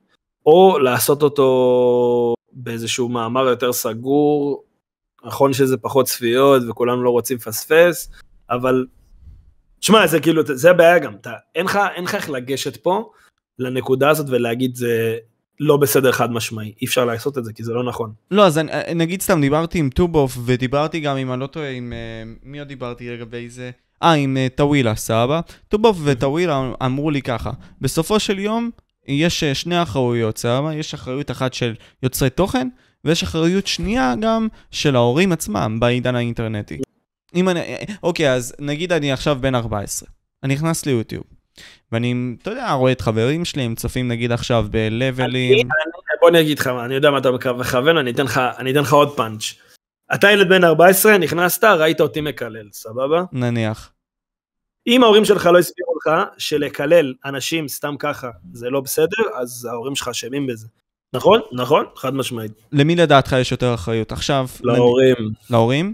[0.45, 4.63] או לעשות אותו באיזשהו מאמר יותר סגור,
[5.25, 8.11] נכון שזה פחות צפיות וכולנו לא רוצים לפספס,
[8.49, 8.85] אבל
[9.81, 11.79] שמע, זה כאילו, זה הבעיה גם, אתה, אין לך
[12.13, 13.11] איך לגשת פה
[13.59, 15.17] לנקודה הזאת ולהגיד זה
[15.59, 18.13] לא בסדר חד משמעי, אי אפשר לעשות את זה כי זה לא נכון.
[18.31, 21.93] לא, אז אני, נגיד סתם דיברתי עם טובוף ודיברתי גם אם אני לא טועה עם,
[21.93, 23.71] אה, מי עוד דיברתי לגבי זה?
[24.03, 25.41] אה, עם uh, טווילה, סבבה?
[25.67, 28.69] טובוב וטווילה אמרו לי ככה, בסופו של יום
[29.07, 30.75] יש uh, שני אחריויות, סבבה?
[30.75, 32.67] יש אחריות אחת של יוצרי תוכן,
[33.05, 36.77] ויש אחריות שנייה גם של ההורים עצמם בעידן האינטרנטי.
[37.35, 37.59] אם אני,
[38.03, 40.09] אוקיי, אז נגיד אני עכשיו בן 14,
[40.43, 41.23] אני נכנס ליוטיוב,
[41.91, 45.67] ואני, אתה יודע, רואה את חברים שלי, הם צופים נגיד עכשיו בלבלים.
[46.21, 48.13] בוא אני אגיד לך, אני יודע מה אתה מכוון, אני
[48.59, 49.43] אני אתן לך עוד פאנץ'.
[50.13, 53.23] אתה ילד בן 14, נכנסת, ראית אותי מקלל, סבבה?
[53.31, 53.91] נניח.
[54.87, 59.95] אם ההורים שלך לא הסבירו לך שלקלל אנשים סתם ככה זה לא בסדר, אז ההורים
[59.95, 60.67] שלך אשמים בזה.
[61.13, 61.41] נכון?
[61.51, 61.85] נכון?
[61.95, 62.51] חד משמעית.
[62.71, 64.11] למי לדעתך יש יותר אחריות?
[64.11, 64.47] עכשיו...
[64.63, 65.15] להורים.
[65.49, 65.93] להורים?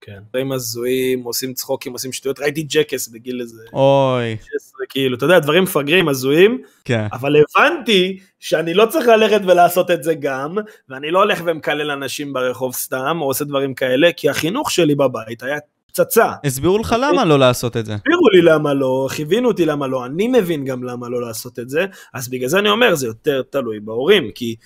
[0.00, 0.18] כן.
[0.30, 3.62] דברים הזויים, עושים צחוקים, עושים שטויות, ראיתי ג'קס בגיל איזה...
[3.72, 4.36] אוי.
[4.40, 7.06] 16, כאילו, אתה יודע, דברים מפגרים, הזויים, כן.
[7.12, 10.56] אבל הבנתי שאני לא צריך ללכת ולעשות את זה גם,
[10.88, 15.42] ואני לא הולך ומקלל אנשים ברחוב סתם, או עושה דברים כאלה, כי החינוך שלי בבית
[15.42, 16.32] היה פצצה.
[16.44, 17.94] הסבירו לך למה לא לעשות את זה.
[17.94, 21.68] הסבירו לי למה לא, כיוונו אותי למה לא, אני מבין גם למה לא לעשות את
[21.68, 24.56] זה, אז בגלל זה אני אומר, זה יותר תלוי בהורים, כי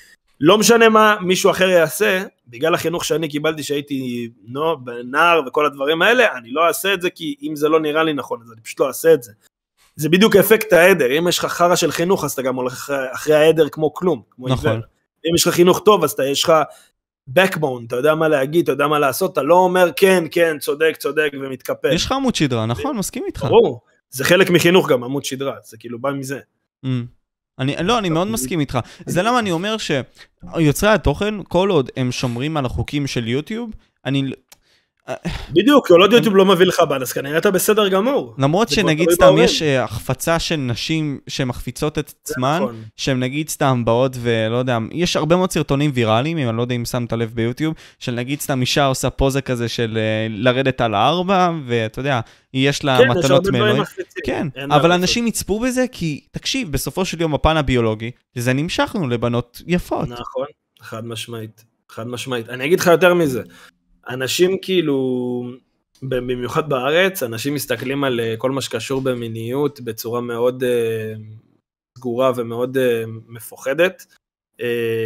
[0.45, 6.03] לא משנה מה מישהו אחר יעשה, בגלל החינוך שאני קיבלתי שהייתי נו, נער וכל הדברים
[6.03, 8.61] האלה, אני לא אעשה את זה כי אם זה לא נראה לי נכון, אז אני
[8.61, 9.32] פשוט לא אעשה את זה.
[9.97, 13.34] זה בדיוק אפקט העדר, אם יש לך חרא של חינוך אז אתה גם הולך אחרי
[13.34, 14.70] העדר כמו כלום, כמו נכון.
[14.70, 14.84] עיוור.
[15.26, 16.53] אם יש לך חינוך טוב אז אתה, יש לך
[17.30, 20.97] backbone, אתה יודע מה להגיד, אתה יודע מה לעשות, אתה לא אומר כן, כן, צודק,
[20.99, 21.93] צודק ומתקפל.
[21.93, 22.97] יש לך עמוד שדרה, נכון?
[22.97, 23.45] מסכים איתך.
[23.45, 23.80] ברור,
[24.11, 26.40] זה חלק מחינוך גם, עמוד שדרה, זה כאילו בא מזה.
[26.86, 26.88] Mm.
[27.62, 28.78] אני, לא, אני מאוד מסכים איתך.
[29.06, 33.70] זה למה אני אומר שיוצרי התוכן, כל עוד הם שומרים על החוקים של יוטיוב,
[34.04, 34.22] אני,
[35.53, 38.34] בדיוק, עוד יוטיוב לא מביא לך בן, אז כנראה אתה בסדר גמור.
[38.38, 39.34] למרות שנגיד סתם.
[39.38, 42.82] יש אה, החפצה של נשים שמחפיצות את עצמן, נכון.
[42.96, 46.74] שהן נגיד סתם באות ולא יודע, יש הרבה מאוד סרטונים ויראליים, אם אני לא יודע
[46.74, 50.94] אם שמת לב ביוטיוב, של נגיד סתם אישה עושה פוזה כזה של אה, לרדת על
[50.94, 52.20] הארבע, ואתה יודע,
[52.55, 53.82] יש לה כן, דברים מאלוהים.
[54.26, 54.92] כן, אבל.
[54.92, 60.09] אנשים יצפו בזה כי, תקשיב, בסופו של יום הפן הביולוגי, לזה נמשכנו לבנות יפות.
[60.09, 60.46] נכון,
[60.80, 62.48] חד משמעית, חד משמעית.
[62.48, 63.42] אני אגיד לך יותר מזה,
[64.09, 65.44] אנשים כאילו,
[66.03, 71.14] במיוחד בארץ, אנשים מסתכלים על אה, כל מה שקשור במיניות בצורה מאוד אה,
[71.98, 74.07] סגורה ומאוד אה, מפוחדת,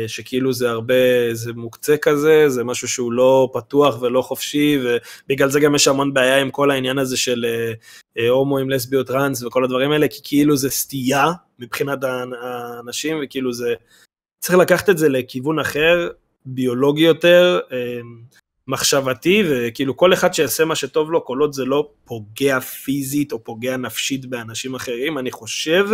[0.07, 0.95] שכאילו זה הרבה,
[1.33, 6.15] זה מוקצה כזה, זה משהו שהוא לא פתוח ולא חופשי, ובגלל זה גם יש המון
[6.15, 7.47] בעיה עם כל העניין הזה של
[8.31, 13.75] הומואים, לסביות, טראנס וכל הדברים האלה, כי כאילו זה סטייה מבחינת האנ- האנשים, וכאילו זה...
[14.45, 16.09] צריך לקחת את זה לכיוון אחר,
[16.47, 17.61] ביולוגי יותר,
[18.69, 23.45] מחשבתי, וכאילו כל אחד שיעשה מה שטוב לו, כל עוד זה לא פוגע פיזית או
[23.45, 25.87] פוגע נפשית באנשים אחרים, אני חושב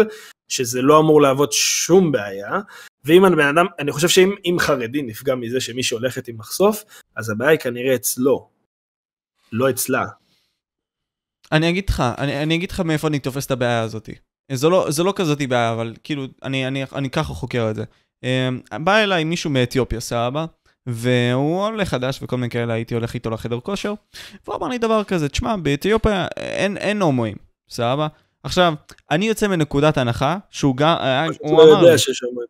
[0.49, 2.61] שזה לא אמור להוות שום בעיה.
[3.05, 6.85] ואם הבן אדם, אני חושב שאם אם חרדי נפגע מזה שמי שהולכת עם מחשוף,
[7.17, 8.49] אז הבעיה היא כנראה אצלו,
[9.53, 10.07] לא אצלה.
[11.53, 14.09] אני אגיד לך, אני, אני אגיד לך מאיפה אני תופס את הבעיה הזאת.
[14.53, 17.85] זו לא, זו לא כזאת בעיה, אבל כאילו, אני, אני, אני ככה חוקר את זה.
[18.25, 20.47] Um, בא אליי מישהו מאתיופיה, סבבה,
[20.87, 23.95] והוא עולה חדש וכל מיני כאלה, הייתי הולך איתו לחדר כושר,
[24.47, 27.37] והוא אמר לי דבר כזה, תשמע, באתיופיה אין, אין הומואים,
[27.69, 28.07] סבבה?
[28.45, 28.75] עכשיו,
[29.11, 32.49] אני יוצא מנקודת הנחה שהוא גם, היה- הוא לא אמר יודע שיש הומואים.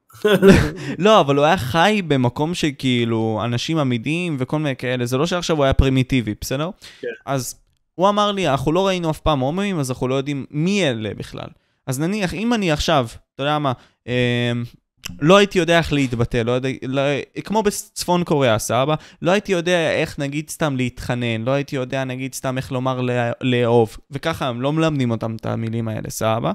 [1.05, 5.57] לא, אבל הוא היה חי במקום שכאילו אנשים עמידים וכל מיני כאלה, זה לא שעכשיו
[5.57, 6.70] הוא היה פרימיטיבי, בסדר?
[7.01, 7.09] כן.
[7.26, 7.55] אז
[7.95, 11.11] הוא אמר לי, אנחנו לא ראינו אף פעם הומואים, אז אנחנו לא יודעים מי אלה
[11.16, 11.49] בכלל.
[11.87, 13.72] אז נניח, אם אני עכשיו, אתה יודע מה,
[14.09, 14.53] אה,
[15.20, 17.00] לא הייתי יודע איך להתבטא, לא יודע, לא,
[17.44, 18.94] כמו בצפון קוריאה, סבבה?
[19.22, 23.12] לא הייתי יודע איך נגיד סתם להתחנן, לא הייתי יודע נגיד סתם איך לומר לא-
[23.40, 26.53] לאהוב, וככה הם לא מלמדים אותם את המילים האלה, סבבה?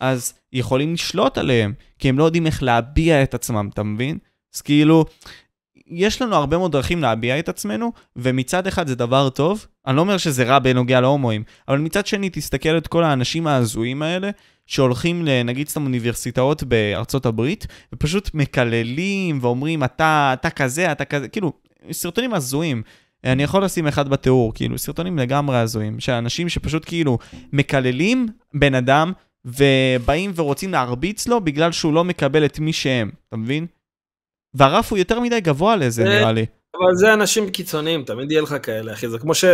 [0.00, 4.18] אז יכולים לשלוט עליהם, כי הם לא יודעים איך להביע את עצמם, אתה מבין?
[4.54, 5.04] אז כאילו,
[5.90, 10.00] יש לנו הרבה מאוד דרכים להביע את עצמנו, ומצד אחד זה דבר טוב, אני לא
[10.00, 14.30] אומר שזה רע בנוגע להומואים, אבל מצד שני, תסתכל את כל האנשים ההזויים האלה,
[14.66, 21.52] שהולכים לנגיד סתם אוניברסיטאות בארצות הברית, ופשוט מקללים ואומרים, אתה, אתה כזה, אתה כזה, כאילו,
[21.92, 22.82] סרטונים הזויים.
[23.24, 27.18] אני יכול לשים אחד בתיאור, כאילו, סרטונים לגמרי הזויים, שאנשים שפשוט כאילו
[27.52, 29.12] מקללים בן אדם,
[29.44, 33.66] ובאים ורוצים להרביץ לו בגלל שהוא לא מקבל את מי שהם, אתה מבין?
[34.54, 36.46] והרף הוא יותר מדי גבוה לזה, זה- נראה לי.
[36.76, 39.08] אבל זה אנשים קיצוניים, תמיד יהיה לך כאלה, אחי.
[39.08, 39.44] זה כמו, ש...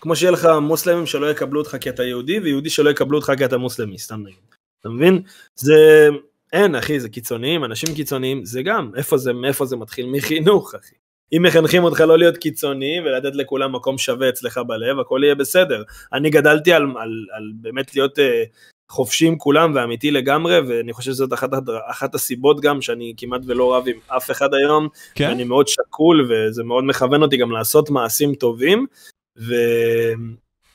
[0.00, 3.44] כמו שיהיה לך מוסלמים שלא יקבלו אותך כי אתה יהודי, ויהודי שלא יקבלו אותך כי
[3.44, 4.54] אתה מוסלמי, סתם נגיד.
[4.80, 5.22] אתה מבין?
[5.54, 6.08] זה...
[6.52, 10.06] אין, אחי, זה קיצוניים, אנשים קיצוניים, זה גם, איפה זה, מאיפה זה מתחיל?
[10.06, 10.94] מחינוך, אחי.
[11.32, 15.82] אם מחנכים אותך לא להיות קיצוני ולתת לכולם מקום שווה אצלך בלב, הכל יהיה בסדר.
[16.12, 18.42] אני גדלתי על, על, על באמת להיות אה,
[18.88, 21.50] חופשי עם כולם ואמיתי לגמרי, ואני חושב שזאת אחת,
[21.90, 25.30] אחת הסיבות גם שאני כמעט ולא רב עם אף אחד היום, כן?
[25.30, 28.86] אני מאוד שקול וזה מאוד מכוון אותי גם לעשות מעשים טובים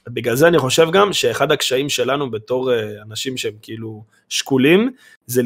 [0.08, 4.92] ובגלל זה אני חושב גם שאחד הקשיים שלנו בתור אה, אנשים שהם כאילו שקולים
[5.26, 5.42] זה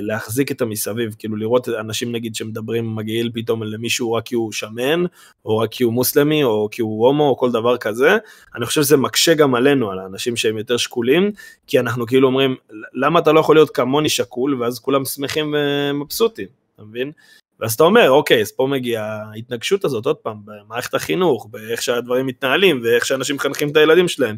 [0.00, 1.14] להחזיק את המסביב.
[1.18, 5.04] כאילו לראות אנשים נגיד שמדברים מגעיל פתאום למישהו רק כי הוא שמן
[5.44, 8.16] או רק כי הוא מוסלמי או כי הוא הומו או כל דבר כזה.
[8.54, 11.30] אני חושב שזה מקשה גם עלינו על האנשים שהם יותר שקולים
[11.66, 12.56] כי אנחנו כאילו אומרים
[12.94, 14.62] למה אתה לא יכול להיות כמוני שקול?
[14.62, 17.12] ואז כולם שמחים ומבסוטים אתה מבין?
[17.60, 22.26] ואז אתה אומר, אוקיי, אז פה מגיעה ההתנגשות הזאת, עוד פעם, במערכת החינוך, באיך שהדברים
[22.26, 24.36] מתנהלים, ואיך שאנשים מחנכים את הילדים שלהם.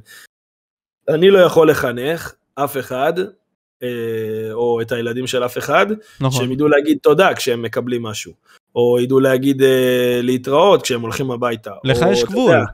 [1.08, 3.12] אני לא יכול לחנך אף אחד,
[3.82, 5.86] אה, או את הילדים של אף אחד,
[6.20, 6.42] נכון.
[6.42, 8.32] שהם ידעו להגיד תודה כשהם מקבלים משהו,
[8.74, 11.72] או ידעו להגיד אה, להתראות כשהם הולכים הביתה.
[11.84, 12.52] לך או, יש אתה גבול.
[12.52, 12.64] יודע,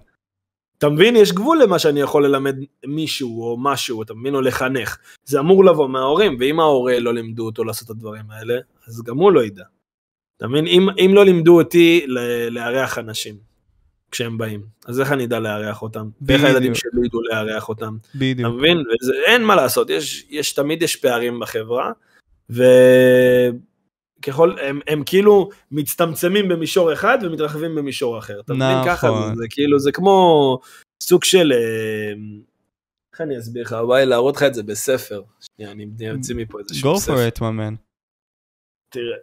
[0.78, 1.16] אתה מבין?
[1.16, 4.34] יש גבול למה שאני יכול ללמד מישהו או משהו, אתה מבין?
[4.34, 4.98] או לחנך.
[5.24, 8.54] זה אמור לבוא מההורים, ואם ההורה לא לימדו אותו לעשות את הדברים האלה,
[8.88, 9.64] אז גם הוא לא ידע.
[10.42, 10.66] אתה מבין?
[10.66, 12.06] אם, אם לא לימדו אותי
[12.50, 13.36] לארח אנשים
[14.10, 16.08] כשהם באים, אז איך אני אדע לארח אותם?
[16.22, 16.44] ואיך.
[16.44, 17.96] הילדים שלי ידעו לארח אותם?
[18.00, 18.54] אתה בדיוק.
[18.54, 18.78] מבין?
[18.78, 21.92] וזה, אין מה לעשות, יש, יש, תמיד יש פערים בחברה,
[24.20, 28.40] וככל, הם, הם כאילו מצטמצמים במישור אחד ומתרחבים במישור אחר.
[28.40, 28.68] אתה מבין?
[28.68, 28.88] נכון.
[28.90, 30.58] ככה זה, זה כאילו, זה כמו
[31.02, 31.52] סוג של...
[31.52, 32.12] אה,
[33.12, 33.76] איך אני אסביר לך?
[33.90, 35.22] לי להראות לך את זה בספר.
[35.40, 37.14] שנייה, אני אמציא מפה איזשהו Go ספר.
[37.14, 37.76] for it, my man.
[38.90, 39.16] תראה,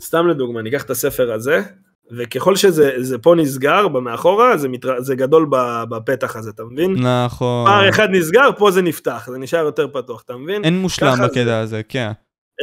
[0.00, 1.62] סתם לדוגמה, ניקח את הספר הזה,
[2.10, 5.00] וככל שזה זה פה נסגר במאחורה, זה, מתר...
[5.00, 5.46] זה גדול
[5.88, 6.96] בפתח הזה, אתה מבין?
[7.06, 7.66] נכון.
[7.66, 10.64] פער אחד נסגר, פה זה נפתח, זה נשאר יותר פתוח, אתה מבין?
[10.64, 12.10] אין מושלם בקטע הזה, כן.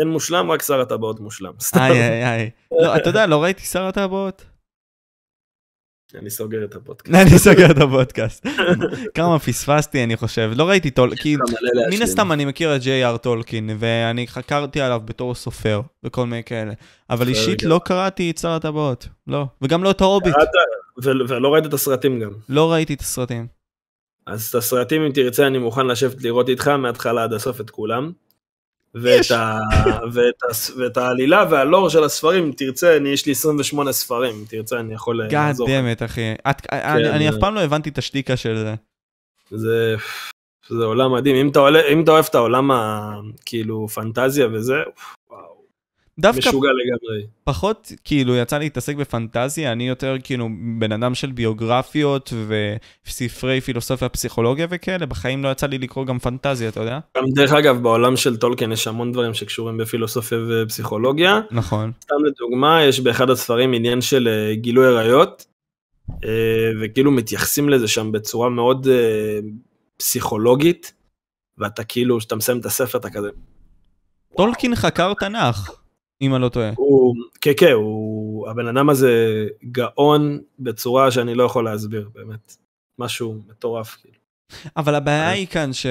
[0.02, 1.52] אין מושלם, רק שר הטבעות מושלם.
[1.62, 1.80] סתם.
[1.80, 2.50] איי איי איי.
[2.72, 4.46] לא, אתה יודע, לא ראיתי שר הטבעות?
[6.20, 7.16] אני סוגר את הפודקאסט.
[7.22, 8.48] אני סוגר את הפודקאסט.
[9.14, 10.52] כמה פספסתי, אני חושב.
[10.56, 11.40] לא ראיתי טולקין.
[11.92, 16.74] מן הסתם אני מכיר את ג'יי.אר טולקין, ואני חקרתי עליו בתור סופר, וכל מיני כאלה.
[17.10, 19.08] אבל אישית לא קראתי את שר הטבעות.
[19.28, 19.46] לא.
[19.62, 20.36] וגם לא את ההוביט.
[21.28, 22.32] ולא ראית את הסרטים גם.
[22.50, 23.48] לא ראיתי את הסרטים.
[24.28, 28.12] אז את הסרטים, אם תרצה, אני מוכן לשבת לראות איתך מההתחלה עד הסוף את כולם.
[28.96, 29.60] ואת, ה...
[30.14, 30.80] ואת, ה...
[30.80, 35.28] ואת העלילה והלור של הספרים, תרצה, אני, יש לי 28 ספרים, תרצה, אני יכול אה,
[35.28, 35.68] לעזור.
[35.68, 36.34] גאד דמת, אחי.
[36.50, 36.62] את...
[36.62, 38.74] כן, אני, אני אף פעם לא הבנתי את השתיקה של זה.
[39.52, 39.96] זה,
[40.70, 41.36] זה עולם מדהים.
[41.36, 41.60] אם אתה,
[41.92, 44.76] אם אתה אוהב את העולם הכאילו פנטזיה וזה,
[46.20, 47.28] דווקא משוגע לגמרי.
[47.44, 50.50] פחות כאילו יצא לי להתעסק בפנטזיה, אני יותר כאילו
[50.80, 52.34] בן אדם של ביוגרפיות
[53.08, 57.00] וספרי פילוסופיה, פסיכולוגיה וכאלה, בחיים לא יצא לי לקרוא גם פנטזיה, אתה יודע?
[57.18, 61.42] גם דרך אגב, בעולם של טולקן יש המון דברים שקשורים בפילוסופיה ופסיכולוגיה.
[61.52, 61.92] נכון.
[62.04, 65.46] סתם לדוגמה, יש באחד הספרים עניין של אה, גילוי עריות,
[66.24, 69.40] אה, וכאילו מתייחסים לזה שם בצורה מאוד אה,
[69.98, 70.94] פסיכולוגית,
[71.58, 73.30] ואתה כאילו, כשאתה מסיים את הספר אתה כזה...
[74.38, 75.83] טולקין חקר תנ"ך.
[76.22, 76.72] אם אני לא טועה.
[76.76, 82.56] הוא, כן, כן, הוא, הבן אדם הזה גאון בצורה שאני לא יכול להסביר, באמת.
[83.00, 84.18] משהו מטורף, כאילו.
[84.78, 85.86] אבל הבעיה היא כאן ש...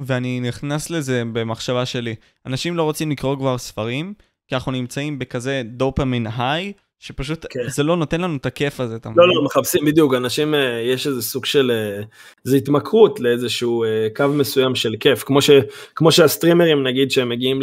[0.00, 2.14] ואני נכנס לזה במחשבה שלי.
[2.46, 4.14] אנשים לא רוצים לקרוא כבר ספרים,
[4.48, 7.68] כי אנחנו נמצאים בכזה דופמין היי, שפשוט כן.
[7.68, 9.12] זה לא נותן לנו את הכיף הזה, לא?
[9.16, 12.02] לא, לא, מחפשים, בדיוק, אנשים, אה, יש איזה סוג של, אה,
[12.44, 15.50] זה התמכרות לאיזשהו אה, קו מסוים של כיף, כמו, ש,
[15.94, 17.62] כמו שהסטרימרים נגיד שהם מגיעים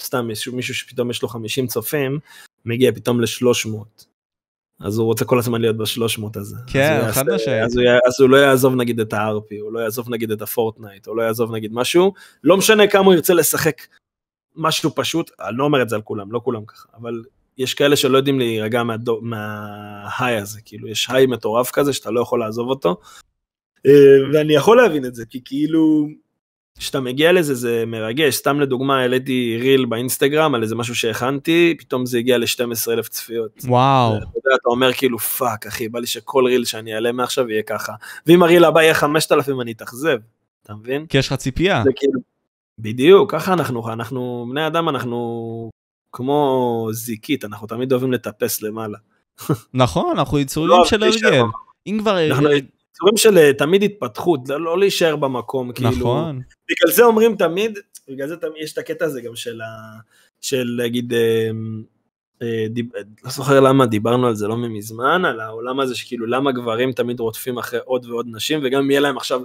[0.00, 2.18] סתם מישהו, מישהו שפתאום יש לו 50 צופים,
[2.64, 4.04] מגיע פתאום ל-300.
[4.80, 6.56] אז הוא רוצה כל הזמן להיות ב-300 הזה.
[6.66, 7.62] כן, חד משמעית.
[7.64, 11.16] אז, אז הוא לא יעזוב נגיד את ה-RP, הוא לא יעזוב נגיד את הפורטנייט, הוא
[11.16, 13.82] לא יעזוב נגיד משהו, לא משנה כמה הוא ירצה לשחק
[14.56, 17.22] משהו פשוט, אני לא אומר את זה על כולם, לא כולם ככה, אבל
[17.58, 22.10] יש כאלה שלא יודעים להירגע מה high מה הזה, כאילו יש high מטורף כזה שאתה
[22.10, 23.00] לא יכול לעזוב אותו.
[23.86, 26.08] אה, ואני יכול להבין את זה, כי כאילו
[26.78, 32.06] כשאתה מגיע לזה זה מרגש, סתם לדוגמה העליתי ריל באינסטגרם על איזה משהו שהכנתי, פתאום
[32.06, 33.50] זה הגיע ל-12 אלף צפיות.
[33.64, 34.16] וואו.
[34.16, 37.62] אתה יודע, אתה אומר כאילו fuck אחי, בא לי שכל ריל שאני אעלה מעכשיו יהיה
[37.62, 37.92] ככה.
[38.26, 40.18] ואם הריל הבא יהיה 5,000 אני אתאכזב,
[40.62, 41.06] אתה מבין?
[41.06, 41.82] כי יש לך ציפייה.
[41.96, 42.20] כאילו,
[42.78, 45.70] בדיוק, ככה אנחנו, אנחנו בני אדם אנחנו
[46.12, 48.98] כמו זיקית, אנחנו תמיד אוהבים לטפס למעלה.
[49.74, 51.42] נכון, אנחנו יצורים לא, של הרגל.
[51.86, 52.18] אם כבר...
[52.96, 55.90] יצורים של אה, תמיד התפתחות, לא, לא להישאר במקום, כאילו.
[55.90, 56.40] נכון.
[56.70, 57.78] בגלל זה אומרים תמיד,
[58.08, 59.66] בגלל זה תמיד יש את הקטע הזה גם של, ה,
[60.40, 61.50] של להגיד, אה,
[62.42, 62.86] אה, דיב,
[63.24, 67.20] לא זוכר למה דיברנו על זה לא מזמן, על העולם הזה שכאילו למה גברים תמיד
[67.20, 69.40] רודפים אחרי עוד ועוד נשים, וגם אם יהיה להם עכשיו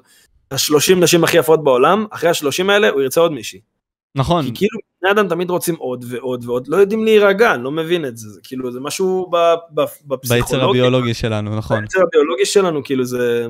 [0.51, 3.59] ה-30 נשים הכי יפות בעולם, אחרי ה-30 האלה הוא ירצה עוד מישהי.
[4.15, 4.45] נכון.
[4.45, 8.05] כי כאילו בני אדם תמיד רוצים עוד ועוד ועוד, לא יודעים להירגע, אני לא מבין
[8.05, 9.31] את זה, זה כאילו זה משהו
[10.05, 10.43] בפסיכולוגיה.
[10.43, 11.81] ביצר הביולוגי שלנו, נכון.
[11.81, 13.47] ביצר הביולוגי שלנו, כאילו זה,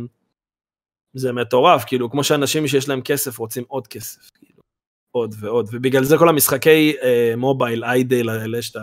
[1.14, 4.62] זה מטורף, כאילו כמו שאנשים שיש להם כסף רוצים עוד כסף, כאילו,
[5.12, 8.82] עוד ועוד, ובגלל זה כל המשחקי אה, מובייל איידל האלה שאתה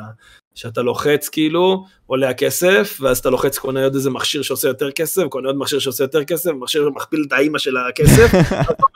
[0.58, 5.22] שאתה לוחץ כאילו, עולה הכסף, ואז אתה לוחץ, קונה עוד איזה מכשיר שעושה יותר כסף,
[5.28, 8.30] קונה עוד מכשיר שעושה יותר כסף, מכשיר שמכפיל את האימא של הכסף,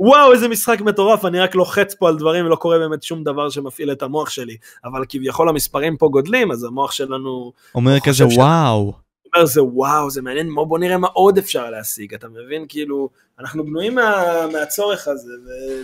[0.00, 3.50] וואו, איזה משחק מטורף, אני רק לוחץ פה על דברים ולא קורה באמת שום דבר
[3.50, 7.52] שמפעיל את המוח שלי, אבל כביכול המספרים פה גודלים, אז המוח שלנו...
[7.74, 8.92] אומר כזה וואו.
[9.34, 12.66] אומר זה וואו, זה מעניין, בוא נראה מה עוד אפשר להשיג, אתה מבין?
[12.68, 15.32] כאילו, אנחנו בנויים מה, מהצורך הזה,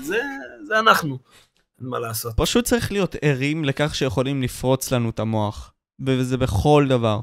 [0.03, 1.19] וזה אנחנו.
[1.81, 2.33] אין מה לעשות.
[2.37, 5.73] פשוט צריך להיות ערים לכך שיכולים לפרוץ לנו את המוח,
[6.07, 7.21] וזה בכל דבר.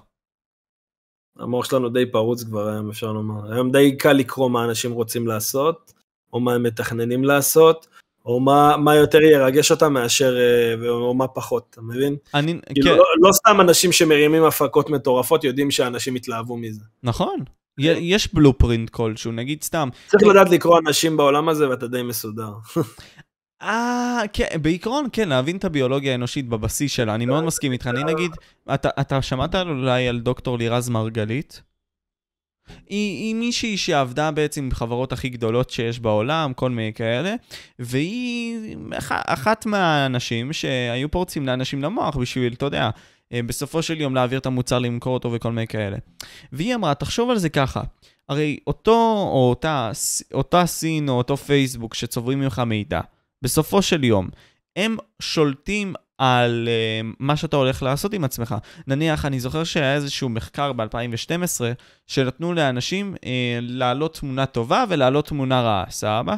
[1.40, 3.54] המוח שלנו די פרוץ כבר היום, אפשר לומר.
[3.54, 5.94] היום די קל לקרוא מה אנשים רוצים לעשות,
[6.34, 7.88] או מה הם מתכננים לעשות,
[8.26, 12.16] או מה, מה יותר ירגש אותם מאשר, אה, או מה פחות, אתה מבין?
[12.34, 12.98] אני, כאילו, כן.
[12.98, 16.82] לא, לא סתם אנשים שמרימים הפקות מטורפות יודעים שאנשים יתלהבו מזה.
[17.04, 17.40] נכון.
[17.78, 19.90] יש בלופרינט כלשהו, נגיד סתם.
[20.08, 22.52] צריך לדעת לקרוא אנשים בעולם הזה ואתה די מסודר.
[23.62, 27.88] אה, כן, בעיקרון כן, להבין את הביולוגיה האנושית בבסיס שלה, אני מאוד מסכים איתך.
[27.88, 28.32] אני נגיד,
[28.74, 31.62] אתה, אתה שמעת אולי על דוקטור לירז מרגלית?
[32.70, 37.36] היא, היא מישהי שעבדה בעצם בחברות הכי גדולות שיש בעולם, כל מיני כאלה,
[37.80, 42.90] והיא אח, אחת מהאנשים שהיו פורצים לאנשים למוח בשביל, אתה יודע,
[43.34, 45.98] אה, בסופו של יום להעביר את המוצר, למכור אותו וכל מיני כאלה.
[46.52, 47.82] והיא אמרה, תחשוב על זה ככה,
[48.30, 49.92] הרי אותו או אותה,
[50.34, 53.02] אותה סין או אותו פייסבוק שצוברים ממך מידע,
[53.42, 54.30] בסופו של יום,
[54.76, 55.94] הם שולטים
[56.24, 58.56] על uh, מה שאתה הולך לעשות עם עצמך.
[58.88, 61.62] נניח, אני זוכר שהיה איזשהו מחקר ב-2012,
[62.08, 63.20] שנתנו לאנשים uh,
[63.62, 66.36] להעלות תמונה טובה ולהעלות תמונה רעה, סבבה?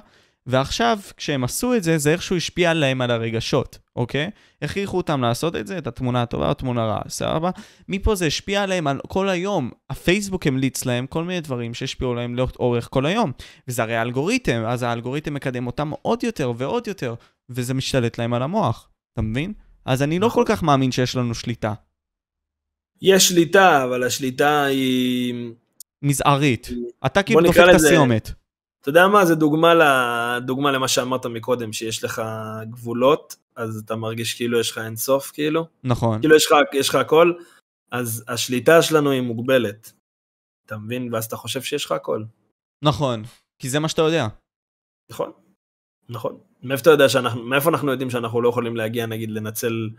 [0.47, 4.29] ועכשיו, כשהם עשו את זה, זה איכשהו השפיע עליהם על הרגשות, אוקיי?
[4.61, 7.49] הכריחו אותם לעשות את זה, את התמונה הטובה או התמונה רעה, סבבה?
[7.89, 9.71] מפה זה השפיע עליהם על כל היום.
[9.89, 13.31] הפייסבוק המליץ להם כל מיני דברים שהשפיעו עליהם לאורך כל היום.
[13.67, 17.15] וזה הרי האלגוריתם, אז האלגוריתם מקדם אותם עוד יותר ועוד יותר,
[17.49, 19.53] וזה משתלט להם על המוח, אתה מבין?
[19.85, 20.45] אז אני לא נכון.
[20.45, 21.73] כל כך מאמין שיש לנו שליטה.
[23.01, 25.53] יש שליטה, אבל השליטה היא...
[26.01, 26.69] מזערית.
[27.05, 28.31] אתה כאילו דופק את הסיומת.
[28.81, 29.81] אתה יודע מה, זה דוגמה, ל...
[30.39, 32.21] דוגמה למה שאמרת מקודם, שיש לך
[32.69, 35.65] גבולות, אז אתה מרגיש כאילו יש לך אינסוף, כאילו.
[35.83, 36.19] נכון.
[36.21, 37.33] כאילו יש לך, יש לך הכל,
[37.91, 39.91] אז השליטה שלנו היא מוגבלת.
[40.65, 41.13] אתה מבין?
[41.13, 42.23] ואז אתה חושב שיש לך הכל.
[42.81, 43.23] נכון.
[43.59, 44.27] כי זה מה שאתה יודע.
[45.11, 45.31] נכון,
[46.09, 46.39] נכון.
[46.65, 49.89] מאיפה אתה יודע שאנחנו, מאיפה אנחנו יודעים שאנחנו לא יכולים להגיע, נגיד, לנצל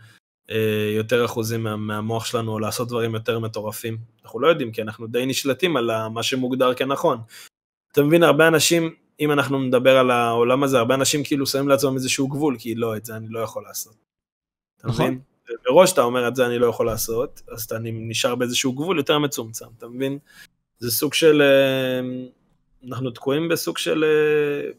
[0.51, 3.97] אה, יותר אחוזים מה, מהמוח שלנו, או לעשות דברים יותר מטורפים?
[4.23, 7.17] אנחנו לא יודעים, כי אנחנו די נשלטים על מה שמוגדר כנכון.
[7.91, 11.95] אתה מבין, הרבה אנשים, אם אנחנו נדבר על העולם הזה, הרבה אנשים כאילו שמים לעצמם
[11.95, 13.95] איזשהו גבול, כי לא, את זה אני לא יכול לעשות.
[14.77, 15.05] אתה נכון.
[15.05, 15.19] מבין?
[15.69, 19.19] מראש אתה אומר את זה אני לא יכול לעשות, אז אתה נשאר באיזשהו גבול יותר
[19.19, 20.17] מצומצם, אתה מבין?
[20.79, 21.41] זה סוג של...
[21.41, 22.27] אה,
[22.87, 24.71] אנחנו תקועים בסוג של אה,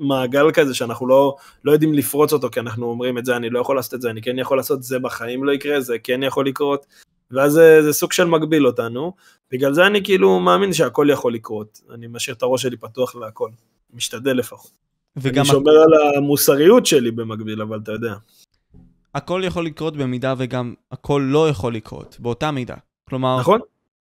[0.00, 3.60] מעגל כזה שאנחנו לא, לא יודעים לפרוץ אותו, כי אנחנו אומרים את זה אני לא
[3.60, 6.46] יכול לעשות את זה, אני כן יכול לעשות, זה בחיים לא יקרה, זה כן יכול
[6.46, 6.86] לקרות,
[7.30, 9.12] ואז זה, זה סוג של מגביל אותנו,
[9.52, 13.50] בגלל זה אני כאילו מאמין שהכל יכול לקרות, אני משאיר את הראש שלי פתוח להכל,
[13.94, 14.70] משתדל לפחות.
[15.16, 18.14] וגם אני שומר על המוסריות שלי במקביל, אבל אתה יודע.
[19.14, 22.76] הכל יכול לקרות במידה וגם הכל לא יכול לקרות, באותה מידה.
[23.08, 23.60] כלומר, נכון?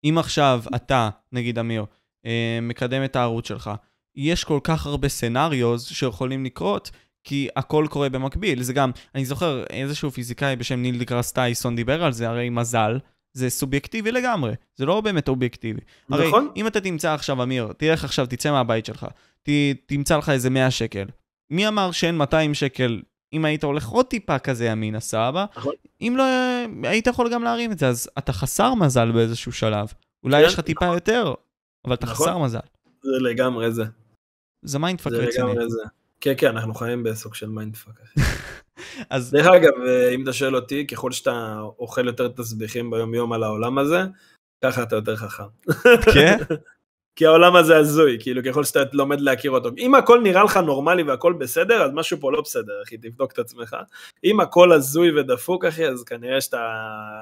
[0.03, 1.85] אם עכשיו אתה, נגיד אמיר,
[2.25, 3.71] אה, מקדם את הערוץ שלך,
[4.15, 6.91] יש כל כך הרבה scenarios שיכולים לקרות,
[7.23, 8.63] כי הכל קורה במקביל.
[8.63, 12.99] זה גם, אני זוכר איזשהו פיזיקאי בשם ניל דגראס טייסון דיבר על זה, הרי מזל
[13.33, 15.81] זה סובייקטיבי לגמרי, זה לא באמת אובייקטיבי.
[16.09, 16.49] הרי נכון?
[16.55, 19.05] אם אתה תמצא עכשיו, אמיר, תלך עכשיו, תצא מהבית שלך,
[19.43, 19.49] ת,
[19.85, 21.05] תמצא לך איזה 100 שקל.
[21.49, 23.01] מי אמר שאין 200 שקל
[23.33, 25.45] אם היית הולך עוד טיפה כזה ימינה, סבבה?
[25.57, 25.73] נכון.
[26.01, 26.23] אם לא,
[26.83, 29.87] היית יכול גם להרים את זה, אז אתה חסר מזל באיזשהו שלב.
[30.23, 31.33] אולי כן, יש לך טיפה יותר,
[31.85, 32.27] אבל אתה נכון.
[32.27, 32.59] חסר מזל.
[33.03, 33.83] זה לגמרי זה.
[34.63, 35.53] זה mindfuck רציני.
[36.21, 37.93] כן, כן, אנחנו חיים בסוג של mindfuck.
[39.09, 43.33] אז דרך אגב, אה, אם אתה שואל אותי, ככל שאתה אוכל יותר תסביכים ביום יום
[43.33, 44.03] על העולם הזה,
[44.63, 45.43] ככה אתה יותר חכם.
[46.13, 46.37] כן?
[47.15, 49.69] כי העולם הזה הזוי, כאילו ככל שאתה לומד להכיר אותו.
[49.77, 53.39] אם הכל נראה לך נורמלי והכל בסדר, אז משהו פה לא בסדר, אחי, תבדוק את
[53.39, 53.75] עצמך.
[54.23, 56.69] אם הכל הזוי ודפוק, אחי, אז כנראה שאתה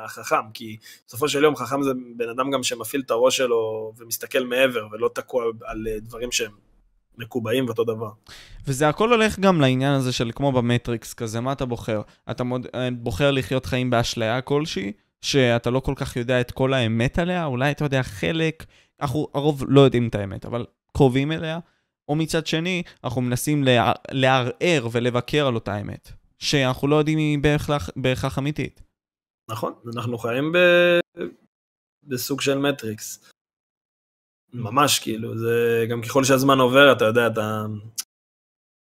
[0.08, 0.78] חכם, כי
[1.08, 5.10] בסופו של יום חכם זה בן אדם גם שמפעיל את הראש שלו ומסתכל מעבר, ולא
[5.14, 6.52] תקוע על אה, דברים שהם
[7.18, 8.10] מקובעים ואותו דבר.
[8.68, 12.02] וזה הכל הולך גם לעניין הזה של כמו במטריקס כזה, מה אתה בוחר?
[12.32, 12.68] אתה מוד...
[12.76, 14.92] אה, בוחר לחיות חיים באשליה כלשהי,
[15.22, 18.66] שאתה לא כל כך יודע את כל האמת עליה, אולי אתה יודע חלק,
[19.02, 21.60] אנחנו הרוב לא יודעים את האמת, אבל קרובים אליה,
[22.10, 23.92] או מצד שני, אנחנו מנסים לה...
[24.12, 28.82] לערער ולבקר על אותה אמת, שאנחנו לא יודעים אם היא בהכרח, בהכרח אמיתית.
[29.50, 30.58] נכון, אנחנו חיים ב...
[32.04, 33.31] בסוג של מטריקס.
[34.54, 37.66] ממש כאילו, זה גם ככל שהזמן עובר, אתה יודע, אתה,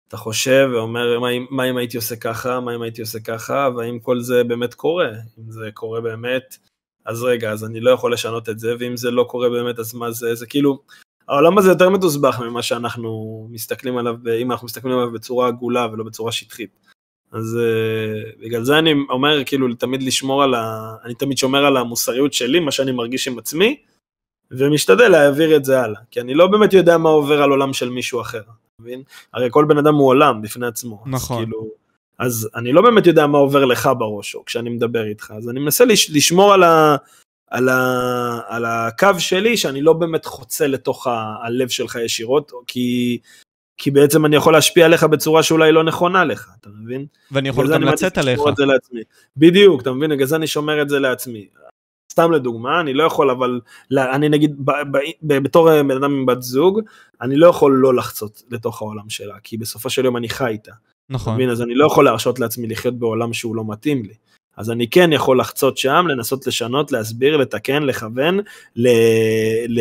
[0.08, 3.98] אתה חושב ואומר, מה, מה אם הייתי עושה ככה, מה אם הייתי עושה ככה, והאם
[3.98, 5.08] כל זה באמת קורה,
[5.38, 6.56] אם זה קורה באמת,
[7.04, 9.94] אז רגע, אז אני לא יכול לשנות את זה, ואם זה לא קורה באמת, אז
[9.94, 10.82] מה זה, זה כאילו,
[11.28, 16.04] העולם הזה יותר מתוסבך ממה שאנחנו מסתכלים עליו, אם אנחנו מסתכלים עליו בצורה עגולה ולא
[16.04, 16.78] בצורה שטחית.
[17.32, 20.94] אז uh, בגלל זה אני אומר כאילו תמיד לשמור על ה...
[21.04, 23.82] אני תמיד שומר על המוסריות שלי, מה שאני מרגיש עם עצמי,
[24.51, 26.01] ומשתדל להעביר את זה הלאה.
[26.11, 28.42] כי אני לא באמת יודע מה עובר על עולם של מישהו אחר,
[28.80, 29.03] מבין?
[29.34, 31.03] הרי כל בן אדם הוא עולם בפני עצמו.
[31.07, 31.36] נכון.
[31.36, 31.70] אז, כאילו,
[32.18, 35.61] אז אני לא באמת יודע מה עובר לך בראש, או כשאני מדבר איתך, אז אני
[35.61, 36.96] מנסה לש, לשמור על, ה,
[37.51, 43.18] על, ה, על הקו שלי, שאני לא באמת חוצה לתוך ה, הלב שלך ישירות, כי...
[43.80, 47.07] כי בעצם אני יכול להשפיע עליך בצורה שאולי לא נכונה לך, אתה מבין?
[47.30, 48.40] ואני יכול גם לצאת עליך.
[49.36, 50.11] בדיוק, אתה מבין?
[50.11, 51.49] בגלל זה אני שומר את זה לעצמי.
[52.18, 53.60] סתם לדוגמה, אני לא יכול אבל,
[53.92, 56.80] אני נגיד, ב, ב, ב, בתור אה, בן אדם עם בת זוג,
[57.20, 60.72] אני לא יכול לא לחצות לתוך העולם שלה, כי בסופו של יום אני חי איתה.
[61.10, 61.34] נכון.
[61.34, 61.50] מבין?
[61.50, 64.14] אז אני לא יכול להרשות לעצמי לחיות בעולם שהוא לא מתאים לי.
[64.56, 68.40] אז אני כן יכול לחצות שם, לנסות לשנות, להסביר, לתקן, לכוון,
[68.76, 68.88] ל...
[69.68, 69.80] ל...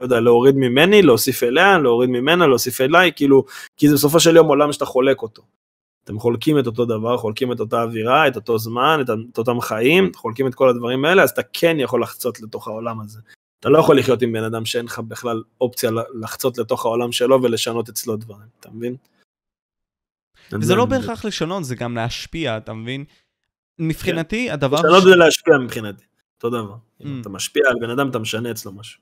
[0.00, 3.44] לא יודע, להוריד ממני, להוסיף אליה, להוריד ממנה, להוסיף אליי, כאילו,
[3.76, 5.42] כי זה בסופו של יום עולם שאתה חולק אותו.
[6.04, 9.60] אתם חולקים את אותו דבר, חולקים את אותה אווירה, את אותו זמן, את, את אותם
[9.60, 13.20] חיים, חולקים את כל הדברים האלה, אז אתה כן יכול לחצות לתוך העולם הזה.
[13.60, 15.90] אתה לא יכול לחיות עם בן אדם שאין לך בכלל אופציה
[16.20, 18.96] לחצות לתוך העולם שלו ולשנות אצלו דברים, אתה מבין?
[20.52, 23.04] וזה לא בהכרח לשנות, זה גם להשפיע, אתה מבין?
[23.78, 24.76] מבחינתי, הדבר...
[24.76, 26.04] לשנות זה להשפיע מבחינתי,
[26.36, 26.74] אותו דבר.
[26.74, 27.04] Mm.
[27.04, 29.00] אם אתה משפיע על בן אדם, אתה משנה אצלו משהו.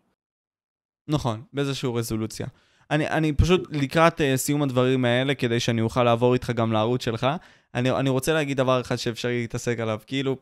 [1.08, 2.46] נכון, באיזושהי רזולוציה.
[2.90, 7.04] אני, אני פשוט לקראת uh, סיום הדברים האלה, כדי שאני אוכל לעבור איתך גם לערוץ
[7.04, 7.26] שלך,
[7.74, 10.36] אני, אני רוצה להגיד דבר אחד שאפשר להתעסק עליו, כאילו,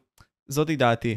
[0.46, 1.16] זאתי דעתי.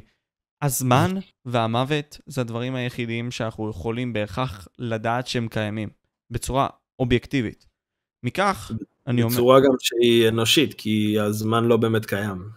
[0.61, 1.11] הזמן
[1.45, 5.89] והמוות זה הדברים היחידים שאנחנו יכולים בהכרח לדעת שהם קיימים,
[6.31, 6.67] בצורה
[6.99, 7.65] אובייקטיבית.
[8.23, 8.71] מכך,
[9.07, 9.33] אני אומר...
[9.33, 12.49] בצורה גם שהיא אנושית, כי הזמן לא באמת קיים.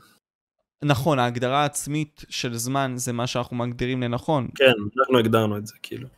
[0.84, 4.48] נכון, ההגדרה העצמית של זמן זה מה שאנחנו מגדירים לנכון.
[4.54, 6.08] כן, אנחנו הגדרנו את זה, כאילו.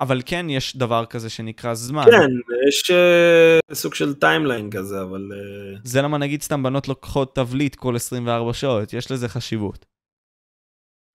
[0.00, 2.04] אבל כן יש דבר כזה שנקרא זמן.
[2.04, 2.30] כן,
[2.68, 5.28] יש אה, סוג של timeline כזה, אבל...
[5.32, 5.80] אה...
[5.84, 9.86] זה למה נגיד סתם בנות לוקחות טבליה כל 24 שעות, יש לזה חשיבות.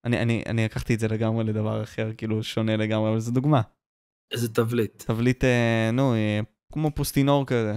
[0.06, 3.62] אני, אני, אני לקחתי את זה לגמרי לדבר אחר, כאילו שונה לגמרי, אבל זו דוגמה.
[4.32, 5.04] איזה תבליט?
[5.08, 6.14] תבליט, uh, נו,
[6.74, 7.76] כמו פוסטינור כזה.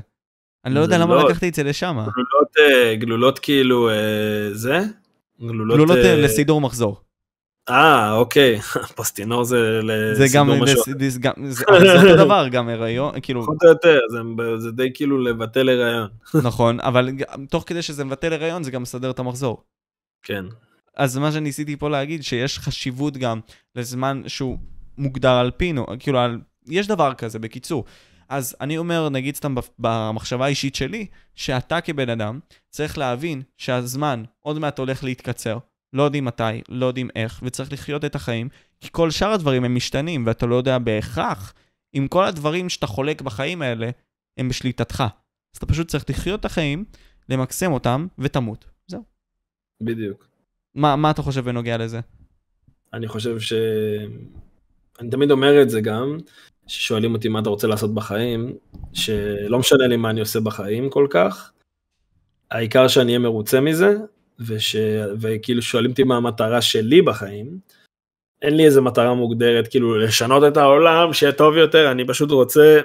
[0.64, 1.28] אני לא יודע למה לא...
[1.28, 1.96] לקחתי את זה לשם.
[1.96, 3.92] גלולות, uh, גלולות כאילו, uh,
[4.52, 4.78] זה?
[5.40, 6.24] גלולות, גלולות uh...
[6.24, 7.00] לסידור מחזור.
[7.68, 8.60] אה, אוקיי,
[8.96, 10.82] פוסטינור זה לסידור משהו.
[11.08, 11.64] זה גם, זה
[12.02, 13.42] אותו דבר, גם הריון, כאילו...
[13.42, 13.98] פחות או יותר,
[14.58, 16.08] זה די כאילו לבטל הריון.
[16.48, 17.08] נכון, אבל
[17.50, 19.62] תוך כדי שזה מבטל הריון, זה גם מסדר את המחזור.
[20.22, 20.44] כן.
[20.96, 23.40] אז מה שניסיתי פה להגיד, שיש חשיבות גם
[23.76, 24.58] לזמן שהוא
[24.98, 27.84] מוגדר על פינו, כאילו, על, יש דבר כזה, בקיצור.
[28.28, 32.40] אז אני אומר, נגיד סתם במחשבה האישית שלי, שאתה כבן אדם
[32.70, 35.58] צריך להבין שהזמן עוד מעט הולך להתקצר.
[35.92, 38.48] לא יודעים מתי, לא יודעים איך, וצריך לחיות את החיים,
[38.80, 41.54] כי כל שאר הדברים הם משתנים, ואתה לא יודע בהכרח
[41.94, 43.90] אם כל הדברים שאתה חולק בחיים האלה
[44.38, 45.00] הם בשליטתך.
[45.00, 46.84] אז אתה פשוט צריך לחיות את החיים,
[47.28, 48.64] למקסם אותם, ותמות.
[48.86, 49.02] זהו.
[49.82, 50.28] בדיוק.
[50.74, 52.00] מה, מה אתה חושב בנוגע לזה?
[52.92, 53.52] אני חושב ש...
[55.00, 56.18] אני תמיד אומר את זה גם,
[56.66, 58.56] ששואלים אותי מה אתה רוצה לעשות בחיים,
[58.92, 61.52] שלא משנה לי מה אני עושה בחיים כל כך,
[62.50, 63.96] העיקר שאני אהיה מרוצה מזה,
[64.40, 64.76] וש...
[65.20, 67.58] וכאילו שואלים אותי מה המטרה שלי בחיים,
[68.42, 72.80] אין לי איזה מטרה מוגדרת, כאילו לשנות את העולם, שיהיה טוב יותר, אני פשוט רוצה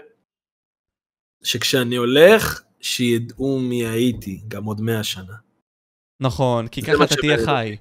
[1.44, 5.36] שכשאני הולך, שידעו מי הייתי, גם עוד מאה שנה.
[6.20, 7.78] נכון, כי ככה אתה תהיה חי.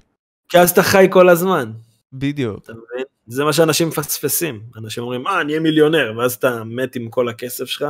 [0.49, 1.71] כי אז אתה חי כל הזמן.
[2.13, 2.63] בדיוק.
[2.63, 3.05] אתה מבין?
[3.27, 4.63] זה מה שאנשים מפספסים.
[4.77, 7.85] אנשים אומרים, אה, אני אהיה מיליונר, ואז אתה מת עם כל הכסף שלך,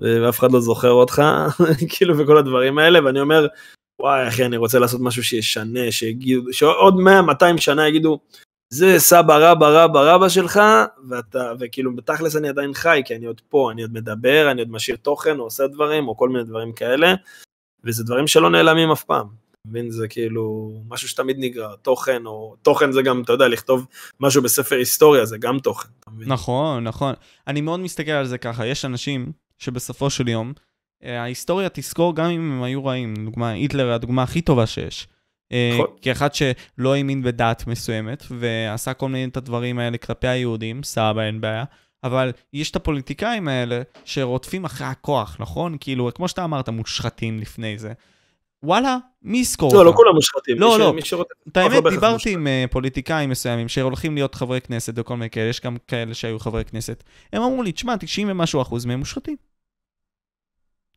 [0.00, 1.22] ואף אחד לא זוכר אותך,
[1.90, 3.46] כאילו, וכל הדברים האלה, ואני אומר,
[4.00, 6.94] וואי אחי אני רוצה לעשות משהו שישנה, שיגידו, שעוד
[7.54, 8.18] 100-200 שנה יגידו,
[8.70, 10.60] זה סבא רבא רבא רבא שלך,
[11.08, 14.70] ואתה, וכאילו בתכלס אני עדיין חי, כי אני עוד פה, אני עוד מדבר, אני עוד
[14.70, 17.14] משאיר תוכן, או עושה דברים, או כל מיני דברים כאלה,
[17.84, 19.26] וזה דברים שלא נעלמים אף פעם.
[19.66, 23.86] מבין זה כאילו משהו שתמיד נגרר, תוכן או תוכן זה גם אתה יודע לכתוב
[24.20, 25.88] משהו בספר היסטוריה זה גם תוכן.
[26.26, 27.14] נכון נכון
[27.46, 30.52] אני מאוד מסתכל על זה ככה יש אנשים שבסופו של יום
[31.02, 33.14] ההיסטוריה תזכור גם אם הם היו רעים.
[33.24, 35.08] דוגמה, היטלר הדוגמה הכי טובה שיש.
[35.52, 35.86] אה, נכון.
[36.02, 41.40] כאחד שלא האמין בדת מסוימת, ועשה כל מיני את הדברים האלה כלפי היהודים, סבא, אין
[41.40, 41.64] בעיה.
[42.04, 45.76] אבל יש את הפוליטיקאים האלה שרודפים אחרי הכוח, נכון?
[45.80, 47.92] כאילו, כמו שאתה אמרת, מושחתים לפני זה.
[48.62, 49.84] וואלה, מי יזכור לא, אותם?
[49.86, 50.58] לא, לא כולם מושחתים.
[50.58, 50.94] לא, לא.
[51.48, 55.60] את האמת, דיברתי עם uh, פוליטיקאים מסוימים שהולכים להיות חברי כנסת וכל מיני כאלה, יש
[55.60, 57.04] גם כאלה שהיו חברי כנסת.
[57.32, 59.36] הם אמרו לי, תשמע, 90 ומשהו אחוז מהם מושחתים.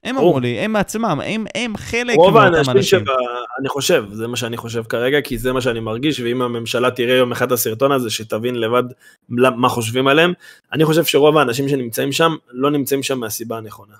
[0.03, 2.57] הם אמרו לי, הם מעצמם, הם, הם חלק מאותם אנשים.
[2.57, 3.13] רוב האנשים שבא,
[3.59, 7.15] אני חושב, זה מה שאני חושב כרגע, כי זה מה שאני מרגיש, ואם הממשלה תראה
[7.15, 8.83] יום אחד את הסרטון הזה, שתבין לבד
[9.29, 10.33] מה חושבים עליהם,
[10.73, 13.95] אני חושב שרוב האנשים שנמצאים שם, לא נמצאים שם מהסיבה הנכונה.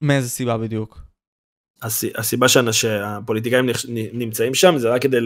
[0.00, 1.00] מאיזה סיבה בדיוק?
[2.14, 3.66] הסיבה שהפוליטיקאים
[4.12, 5.16] נמצאים שם זה רק כדי,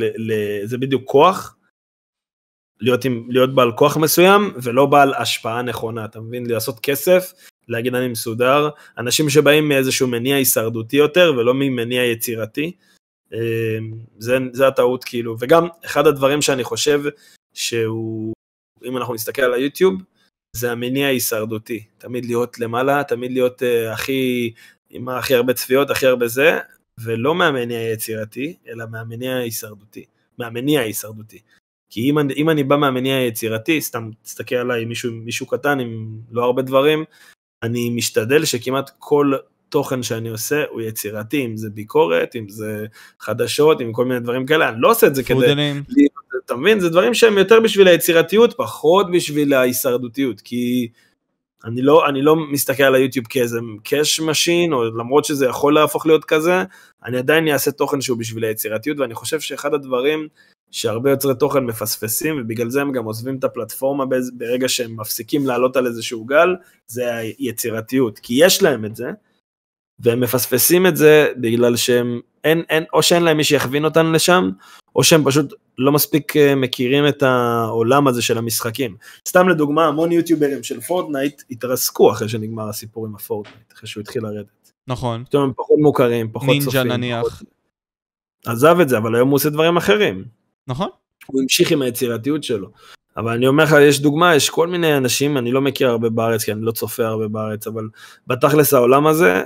[0.65, 1.57] זה בדיוק כוח,
[2.81, 6.47] להיות, עם, להיות בעל כוח מסוים ולא בעל השפעה נכונה, אתה מבין?
[6.47, 7.33] לעשות כסף
[7.69, 12.73] להגיד אני מסודר, אנשים שבאים מאיזשהו מניע הישרדותי יותר ולא ממניע יצירתי.
[13.33, 17.03] אמ, זה, זה הטעות כאילו, וגם אחד הדברים שאני חושב
[17.55, 18.33] שהוא,
[18.85, 20.03] אם אנחנו נסתכל על היוטיוב,
[20.57, 24.53] זה המניע ההישרדותי, תמיד להיות למעלה, תמיד להיות uh, הכי,
[24.91, 26.59] עם הכי הרבה צפיות, הכי הרבה זה,
[27.01, 30.05] ולא מהמניע היצירתי, אלא מהמניע ההישרדותי,
[30.39, 31.39] מהמניע ההישרדותי.
[31.91, 36.21] כי אם אני, אם אני בא מהמניע היצירתי, סתם תסתכל עליי מישהו, מישהו קטן עם
[36.31, 37.05] לא הרבה דברים,
[37.63, 39.33] אני משתדל שכמעט כל
[39.69, 42.87] תוכן שאני עושה הוא יצירתי, אם זה ביקורת, אם זה
[43.21, 45.83] חדשות, עם כל מיני דברים כאלה, אני לא עושה את זה full time.
[45.85, 46.07] כדי...
[46.47, 46.81] אתה מבין?
[46.81, 50.89] זה דברים שהם יותר בשביל היצירתיות, פחות בשביל ההישרדותיות, כי
[51.65, 56.07] אני לא, אני לא מסתכל על היוטיוב כאיזה cash machine, או למרות שזה יכול להפוך
[56.07, 56.65] להיות כזה,
[57.05, 60.29] אני עדיין אעשה תוכן שהוא בשביל היצירתיות, ואני חושב שאחד הדברים
[60.73, 65.77] שהרבה יוצרי תוכן מפספסים ובגלל זה הם גם עוזבים את הפלטפורמה ברגע שהם מפסיקים לעלות
[65.77, 66.57] על איזשהו גל,
[66.87, 69.11] זה היצירתיות, כי יש להם את זה,
[69.99, 74.51] והם מפספסים את זה בגלל שהם אין, אין, או שאין להם מי שיכווין אותנו לשם,
[74.97, 78.97] או שהם פשוט לא מספיק אה, מכירים את העולם הזה של המשחקים.
[79.29, 84.23] סתם לדוגמה, המון יוטיוברים של פורטנייט התרסקו אחרי שנגמר הסיפור עם הפורטנייט, אחרי שהוא התחיל
[84.23, 84.73] לרדת.
[84.89, 85.25] נכון.
[85.25, 86.93] פתאום הם פחות מוכרים, פחות נינג'ה צופים.
[86.93, 87.27] נניח.
[87.27, 87.49] פחות...
[88.47, 90.25] עזב את זה, אבל היום הוא עושה דברים אחרים.
[90.69, 90.89] נכון.
[91.27, 92.69] הוא המשיך עם היצירתיות שלו.
[93.17, 96.45] אבל אני אומר לך, יש דוגמה, יש כל מיני אנשים, אני לא מכיר הרבה בארץ,
[96.45, 97.89] כי אני לא צופה הרבה בארץ, אבל
[98.27, 99.43] בתכלס העולם הזה,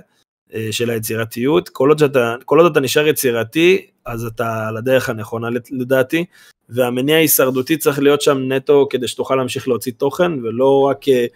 [0.54, 5.08] אה, של היצירתיות, כל עוד, שאתה, כל עוד אתה נשאר יצירתי, אז אתה על הדרך
[5.08, 6.24] הנכונה לדעתי,
[6.68, 11.26] והמניע ההישרדותי צריך להיות שם נטו כדי שתוכל להמשיך להוציא תוכן, ולא רק אה,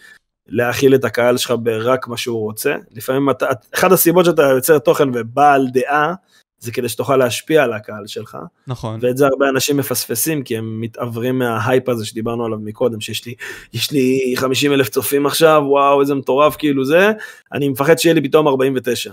[0.48, 2.76] להכיל את הקהל שלך ברק מה שהוא רוצה.
[2.92, 6.14] לפעמים אתה, אחת הסיבות שאתה יוצר תוכן ובעל דעה,
[6.60, 8.38] זה כדי שתוכל להשפיע על הקהל שלך.
[8.66, 8.98] נכון.
[9.02, 13.34] ואת זה הרבה אנשים מפספסים, כי הם מתעוורים מההייפ הזה שדיברנו עליו מקודם, שיש לי,
[13.72, 17.10] יש לי 50 אלף צופים עכשיו, וואו, איזה מטורף, כאילו זה,
[17.52, 19.12] אני מפחד שיהיה לי פתאום 49.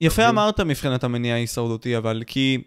[0.00, 2.62] יפה אמרת מבחינת המניע ההישרדותי, אבל כי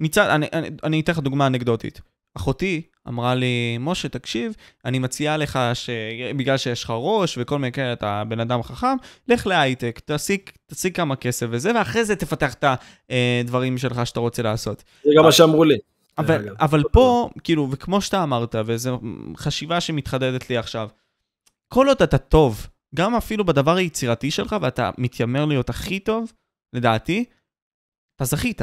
[0.00, 2.00] מצד, אני, אני, אני אתן לך דוגמה אנקדוטית.
[2.36, 4.52] אחותי אמרה לי, משה, תקשיב,
[4.84, 8.96] אני מציעה לך שבגלל שיש לך ראש וכל מיני כאלה, אתה בן אדם חכם,
[9.28, 12.64] לך להייטק, תשיג, תשיג כמה כסף וזה, ואחרי זה תפתח את
[13.44, 14.84] הדברים שלך שאתה רוצה לעשות.
[15.04, 15.78] זה גם מה שאמרו לי.
[16.18, 19.00] אבל, אבל פה, כאילו, וכמו שאתה אמרת, וזו
[19.36, 20.88] חשיבה שמתחדדת לי עכשיו,
[21.68, 26.32] כל עוד אתה טוב, גם אפילו בדבר היצירתי שלך, ואתה מתיימר להיות הכי טוב,
[26.72, 27.24] לדעתי,
[28.16, 28.62] אתה זכית.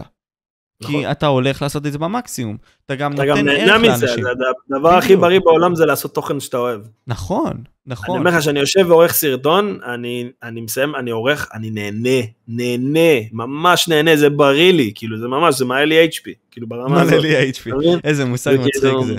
[0.81, 0.95] נכון.
[0.95, 2.57] כי אתה הולך לעשות את זה במקסימום.
[2.85, 4.25] אתה גם אתה נותן ערך לאנשים.
[4.71, 6.81] הדבר הכי בריא בעולם זה לעשות תוכן שאתה אוהב.
[7.07, 7.53] נכון,
[7.87, 8.15] נכון.
[8.15, 13.27] אני אומר לך שאני יושב ועורך סרטון, אני, אני מסיים, אני עורך, אני נהנה, נהנה,
[13.31, 17.13] ממש נהנה, זה בריא לי, כאילו זה ממש, זה מעלה לי HP, כאילו ברמה הזאת.
[17.13, 17.69] מעלה לי HP,
[18.03, 19.15] איזה מושג מצחיק כאילו, זה.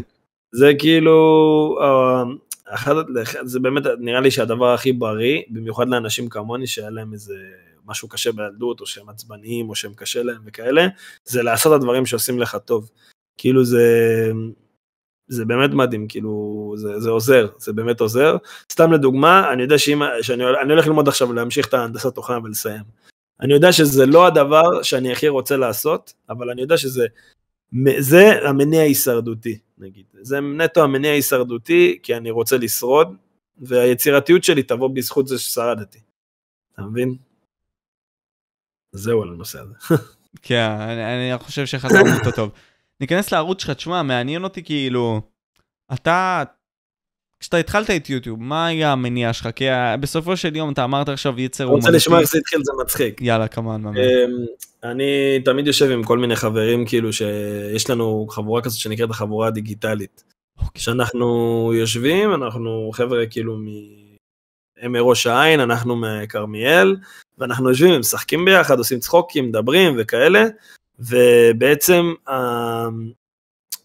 [0.53, 2.23] זה כאילו, אה,
[2.75, 2.95] אחד,
[3.45, 7.35] זה באמת נראה לי שהדבר הכי בריא, במיוחד לאנשים כמוני שהיה להם איזה
[7.87, 10.87] משהו קשה בילדות, או שהם עצבניים, או שהם קשה להם וכאלה,
[11.25, 12.91] זה לעשות את הדברים שעושים לך טוב.
[13.39, 13.87] כאילו זה,
[15.29, 18.37] זה באמת מדהים, כאילו, זה, זה עוזר, זה באמת עוזר.
[18.73, 22.83] סתם לדוגמה, אני יודע שאם, שאני אני הולך ללמוד עכשיו להמשיך את ההנדסת תוכנה ולסיים.
[23.41, 27.07] אני יודע שזה לא הדבר שאני הכי רוצה לעשות, אבל אני יודע שזה,
[27.99, 30.05] זה המניע ההישרדותי, נגיד.
[30.21, 33.17] זה נטו המניע ההישרדותי, כי אני רוצה לשרוד,
[33.59, 35.99] והיצירתיות שלי תבוא בזכות זה ששרדתי.
[36.75, 37.17] אתה מבין?
[38.97, 39.75] זהו על הנושא הזה.
[40.43, 42.51] כן, אני, אני חושב שחזרנו אותו טוב.
[43.01, 45.21] ניכנס לערוץ שלך, תשמע, מעניין אותי כאילו,
[45.93, 46.43] אתה,
[47.41, 49.49] כשאתה התחלת את יוטיוב, מה היה המניע שלך?
[49.57, 49.65] כי
[50.01, 51.87] בסופו של יום אתה אמרת עכשיו יצר אומנותי.
[51.87, 53.21] רוצה לשמוע איך זה התחיל, זה מצחיק.
[53.21, 53.99] יאללה, כמובן, ממש.
[54.85, 60.25] אני תמיד יושב עם כל מיני חברים, כאילו שיש לנו חבורה כזאת שנקראת החבורה הדיגיטלית.
[60.59, 60.83] אוקיי.
[60.83, 63.67] שאנחנו יושבים, אנחנו חבר'ה כאילו מ...
[64.81, 66.97] הם מראש העין, אנחנו מכרמיאל,
[67.39, 70.45] ואנחנו יושבים ומשחקים ביחד, עושים צחוקים, מדברים וכאלה,
[70.99, 72.15] ובעצם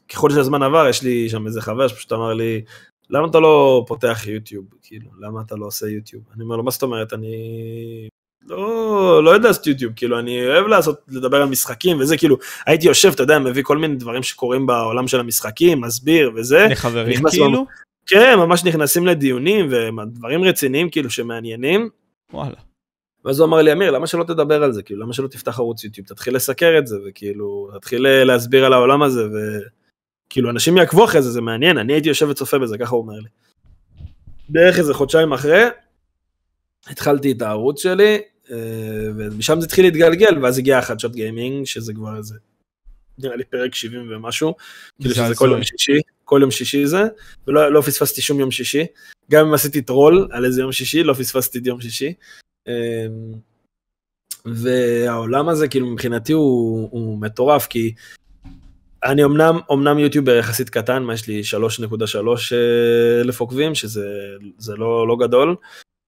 [0.10, 2.62] ככל שהזמן עבר, יש לי שם איזה חבר שפשוט אמר לי,
[3.10, 4.66] למה אתה לא פותח יוטיוב?
[4.82, 6.24] כאילו, למה אתה לא עושה יוטיוב?
[6.36, 7.14] אני אומר לו, מה זאת אומרת?
[7.14, 8.08] אני
[8.48, 12.88] לא, לא יודע לעשות יוטיוב, כאילו, אני אוהב לעשות, לדבר על משחקים וזה, כאילו, הייתי
[12.88, 16.68] יושב, אתה יודע, מביא כל מיני דברים שקורים בעולם של המשחקים, מסביר וזה.
[16.70, 17.66] לחברים כאילו?
[18.06, 21.90] כן, ממש נכנסים לדיונים ודברים רציניים, כאילו, שמעניינים.
[22.34, 22.56] וואלה.
[23.26, 24.84] ואז הוא אמר לי, אמיר, למה שלא תדבר על זה?
[24.84, 26.08] כאילו, למה שלא תפתח ערוץ יוטיוב?
[26.08, 29.22] תתחיל לסקר את זה, וכאילו, תתחיל להסביר על העולם הזה,
[30.28, 33.20] וכאילו, אנשים יעקבו אחרי זה, זה מעניין, אני הייתי יושב וצופה בזה, ככה הוא אומר
[33.20, 33.30] לי.
[34.50, 35.64] בערך איזה חודשיים אחרי,
[36.88, 38.18] התחלתי את הערוץ שלי,
[38.52, 38.58] אה,
[39.18, 42.36] ומשם זה התחיל להתגלגל, ואז הגיע החדשות גיימינג, שזה כבר איזה,
[43.18, 44.54] נראה לי פרק 70 ומשהו,
[45.02, 47.04] כאילו שזה כל יום שישי, כל יום שישי זה,
[47.48, 48.86] ולא לא פספסתי שום יום שישי,
[49.32, 52.14] גם אם עשיתי טרול על איזה יום שישי, לא פספסתי את יום שישי.
[52.68, 53.32] אמ,
[54.46, 57.94] והעולם הזה כאילו מבחינתי הוא, הוא מטורף כי
[59.04, 62.18] אני אמנם אמנם יוטיובר יחסית קטן מה יש לי 3.3
[62.54, 65.56] אה, אלף עוקבים שזה לא לא גדול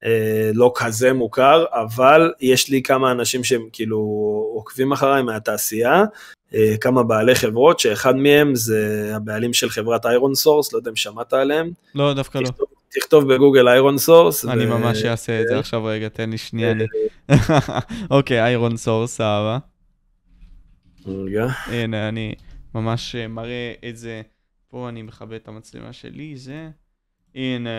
[0.04, 3.98] אה, לא כזה מוכר אבל יש לי כמה אנשים שהם כאילו
[4.54, 6.04] עוקבים אחריי מהתעשייה
[6.82, 11.34] כמה בעלי חברות שאחד מהם זה הבעלים של חברת איירון סורס לא יודע אם שמעת
[11.34, 11.72] עליהם.
[11.96, 12.50] לא דווקא לא.
[13.00, 14.46] תכתוב בגוגל איירון סורס.
[14.46, 16.74] אני ממש אעשה את זה עכשיו רגע, תן לי שנייה.
[18.12, 19.58] אוקיי, איירון סורס, אהבה.
[21.08, 21.48] רגע.
[21.66, 22.36] הנה, אני
[22.76, 24.22] ממש מראה את זה.
[24.70, 26.70] פה אני מכבה את המצלמה שלי, זה...
[27.36, 27.70] הנה,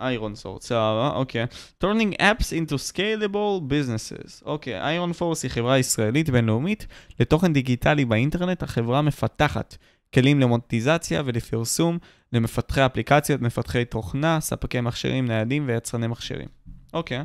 [0.00, 1.46] איירון סורס, סבבה, אוקיי.
[1.84, 4.42] Turning apps into scalable businesses.
[4.44, 6.86] אוקיי, איירון פורס היא חברה ישראלית בינלאומית
[7.20, 8.62] לתוכן דיגיטלי באינטרנט.
[8.62, 9.76] החברה מפתחת
[10.14, 11.98] כלים למונטיזציה ולפרסום
[12.32, 16.48] למפתחי אפליקציות, מפתחי תוכנה, ספקי מכשירים ניידים ויצרני מכשירים.
[16.94, 17.24] אוקיי.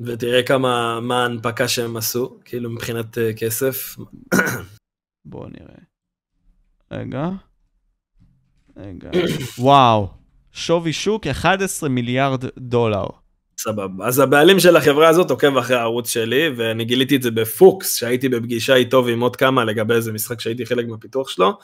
[0.00, 3.96] ותראה כמה, מה ההנפקה שהם עשו, כאילו מבחינת uh, כסף.
[5.24, 5.74] בואו נראה.
[6.90, 7.28] רגע.
[8.76, 9.10] רגע.
[9.58, 10.19] וואו.
[10.52, 13.04] שווי שוק 11 מיליארד דולר.
[13.58, 14.06] סבבה.
[14.06, 18.28] אז הבעלים של החברה הזאת עוקב אחרי הערוץ שלי, ואני גיליתי את זה בפוקס, שהייתי
[18.28, 21.58] בפגישה איתו ועם עוד כמה לגבי איזה משחק שהייתי חלק מהפיתוח שלו,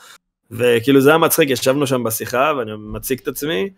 [0.51, 3.69] וכאילו זה היה מצחיק, ישבנו שם בשיחה, ואני מציג את עצמי,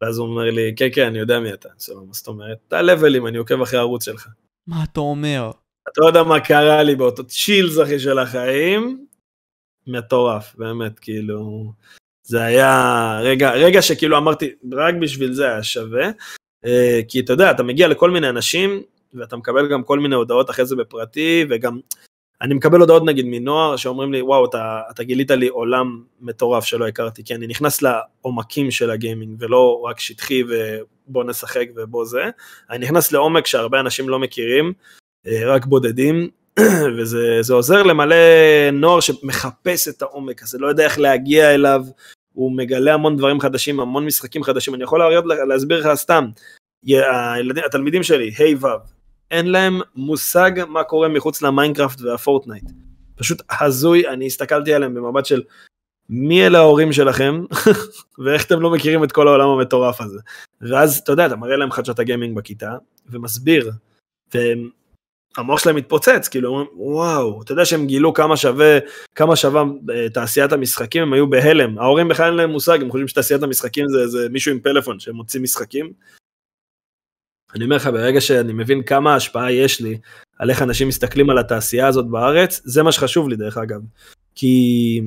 [0.00, 1.68] ואז הוא אומר לי, כן, כן, אני יודע מי אתה.
[1.68, 2.58] אני מה זאת אומרת?
[2.68, 4.28] אתה לבלים, אני עוקב אחרי הערוץ שלך.
[4.66, 5.50] מה אתה אומר?
[5.92, 9.06] אתה לא יודע מה קרה לי באותו צ'ילס אחי של החיים,
[9.86, 11.72] מטורף, באמת, כאילו,
[12.26, 16.10] זה היה רגע, רגע שכאילו אמרתי, רק בשביל זה היה שווה,
[16.64, 18.82] אה, כי אתה יודע, אתה מגיע לכל מיני אנשים,
[19.14, 21.78] ואתה מקבל גם כל מיני הודעות אחרי זה בפרטי, וגם
[22.42, 26.88] אני מקבל הודעות נגיד מנוער שאומרים לי, וואו, אתה, אתה גילית לי עולם מטורף שלא
[26.88, 32.24] הכרתי, כי אני נכנס לעומקים של הגיימינג, ולא רק שטחי ובוא נשחק ובוא זה,
[32.70, 34.72] אני נכנס לעומק שהרבה אנשים לא מכירים,
[35.26, 36.28] אה, רק בודדים,
[36.98, 38.16] וזה עוזר למלא
[38.72, 41.84] נוער שמחפש את העומק הזה, לא יודע איך להגיע אליו,
[42.36, 45.00] הוא מגלה המון דברים חדשים, המון משחקים חדשים, אני יכול
[45.48, 46.26] להסביר לך סתם,
[46.84, 48.68] הילדים, התלמידים שלי, ה' ו',
[49.30, 52.64] אין להם מושג מה קורה מחוץ למיינקראפט והפורטנייט.
[53.16, 55.42] פשוט הזוי, אני הסתכלתי עליהם במבט של
[56.08, 57.44] מי אלה ההורים שלכם,
[58.24, 60.18] ואיך אתם לא מכירים את כל העולם המטורף הזה.
[60.60, 62.76] ואז, אתה יודע, אתה מראה להם חדשות הגיימינג בכיתה,
[63.10, 63.70] ומסביר,
[65.38, 68.78] והמוח שלהם מתפוצץ, כאילו, וואו, אתה יודע שהם גילו כמה שווה,
[69.14, 71.78] כמה שווה אה, תעשיית המשחקים, הם היו בהלם.
[71.78, 75.40] ההורים בכלל אין להם מושג, הם חושבים שתעשיית המשחקים זה, זה מישהו עם פלאפון שמוציא
[75.40, 75.92] משחקים.
[77.54, 79.98] אני אומר לך, ברגע שאני מבין כמה השפעה יש לי
[80.38, 83.80] על איך אנשים מסתכלים על התעשייה הזאת בארץ, זה מה שחשוב לי דרך אגב.
[84.34, 85.00] כי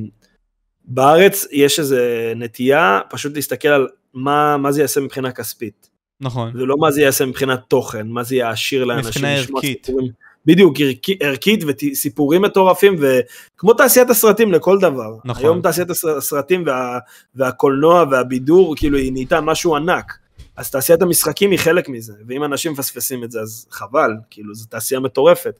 [0.85, 5.88] בארץ יש איזה נטייה פשוט להסתכל על מה, מה זה יעשה מבחינה כספית.
[6.21, 6.51] נכון.
[6.53, 9.09] ולא מה זה יעשה מבחינת תוכן, מה זה יעשיר לאנשים.
[9.09, 9.85] מבחינה ערכית.
[9.85, 10.11] סיפורים,
[10.45, 10.73] בדיוק,
[11.19, 15.15] ערכית וסיפורים מטורפים, וכמו תעשיית הסרטים לכל דבר.
[15.25, 15.45] נכון.
[15.45, 16.99] היום תעשיית הסרטים וה,
[17.35, 20.13] והקולנוע והבידור, כאילו היא נהייתה משהו ענק.
[20.55, 24.65] אז תעשיית המשחקים היא חלק מזה, ואם אנשים מפספסים את זה אז חבל, כאילו זו
[24.69, 25.59] תעשייה מטורפת.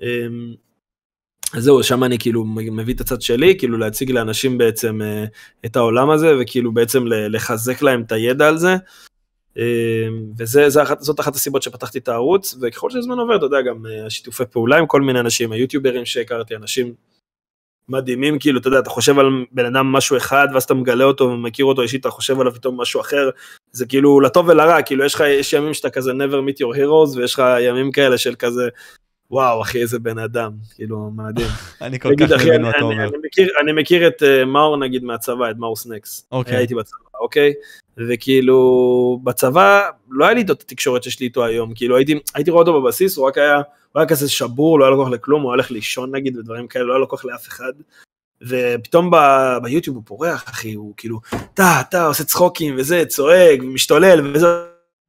[0.00, 0.06] אמ,
[1.54, 5.24] אז זהו, שם אני כאילו מביא את הצד שלי, כאילו להציג לאנשים בעצם אה,
[5.64, 8.76] את העולם הזה, וכאילו בעצם לחזק להם את הידע על זה.
[9.56, 14.44] אמ, וזאת אחת הסיבות שפתחתי את הערוץ, וככל שהזמן עובר, אתה יודע, גם אה, השיתופי
[14.50, 16.94] פעולה עם כל מיני אנשים, היוטיוברים שהכרתי, אנשים
[17.88, 21.24] מדהימים, כאילו, אתה יודע, אתה חושב על בן אדם משהו אחד, ואז אתה מגלה אותו
[21.24, 23.30] ומכיר אותו אישית, אתה חושב עליו פתאום משהו אחר,
[23.72, 27.18] זה כאילו לטוב ולרע, כאילו, יש לך, יש ימים שאתה כזה never meet your heroes,
[27.18, 28.68] ויש לך ימים כאלה של כזה,
[29.30, 31.48] וואו, אחי, איזה בן אדם, כאילו, מדהים.
[31.80, 33.08] אני כל כך מבין מה אתה אומר.
[33.62, 36.26] אני מכיר את אה, מאור, נגיד, מהצבא, את מאור סנקס.
[36.32, 36.56] אוקיי.
[36.56, 37.52] הייתי בצבא, אוקיי?
[37.96, 42.82] וכאילו, בצבא, לא היה לי את התקשורת שיש לי איתו היום, כאילו, הייתי רואה אותו
[42.82, 43.62] בבסיס, הוא רק היה...
[43.94, 46.84] הוא היה כזה שבור, לא היה לו כוח לכלום, הוא הולך לישון נגיד ודברים כאלה,
[46.84, 47.72] לא היה לו כוח לאף אחד.
[48.42, 51.20] ופתאום ב- ביוטיוב הוא פורח, אחי, הוא כאילו,
[51.54, 54.46] טה, טה, עושה צחוקים וזה, צועק ומשתולל וזה,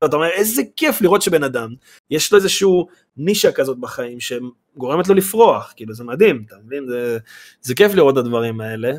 [0.06, 1.74] אתה אומר, איזה כיף לראות שבן אדם,
[2.12, 2.88] יש לו איזשהו
[3.18, 6.86] נישה כזאת בחיים שגורמת לו לפרוח, כאילו זה מדהים, אתה מבין?
[6.88, 7.18] זה,
[7.62, 8.91] זה כיף לראות את הדברים האלה.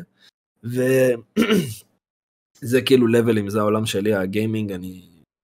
[2.63, 5.01] וזה כאילו לבלים, זה העולם שלי, הגיימינג, אני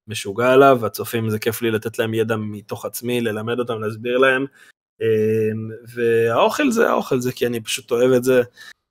[0.07, 4.45] משוגע עליו, והצופים זה כיף לי לתת להם ידע מתוך עצמי, ללמד אותם, להסביר להם.
[5.01, 5.07] אמ,
[5.93, 8.41] והאוכל זה האוכל זה כי אני פשוט אוהב את זה,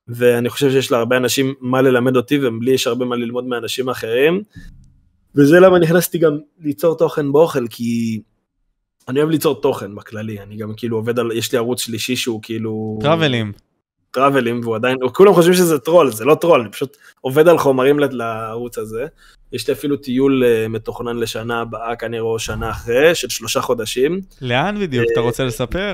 [0.07, 4.43] ואני חושב שיש להרבה אנשים מה ללמד אותי, ולי יש הרבה מה ללמוד מאנשים אחרים.
[5.35, 8.21] וזה למה נכנסתי גם ליצור תוכן באוכל, כי
[9.07, 12.39] אני אוהב ליצור תוכן בכללי, אני גם כאילו עובד על, יש לי ערוץ שלישי שהוא
[12.43, 12.99] כאילו...
[13.01, 13.51] Travelים.
[14.13, 17.99] Travelים, והוא עדיין, כולם חושבים שזה טרול, זה לא טרול, אני פשוט עובד על חומרים
[17.99, 19.05] לערוץ הזה.
[19.53, 24.21] יש לי אפילו טיול אה, מתוכנן לשנה הבאה, כנראה או שנה אחרי, של שלושה חודשים.
[24.41, 25.05] לאן בדיוק?
[25.13, 25.93] אתה רוצה לספר?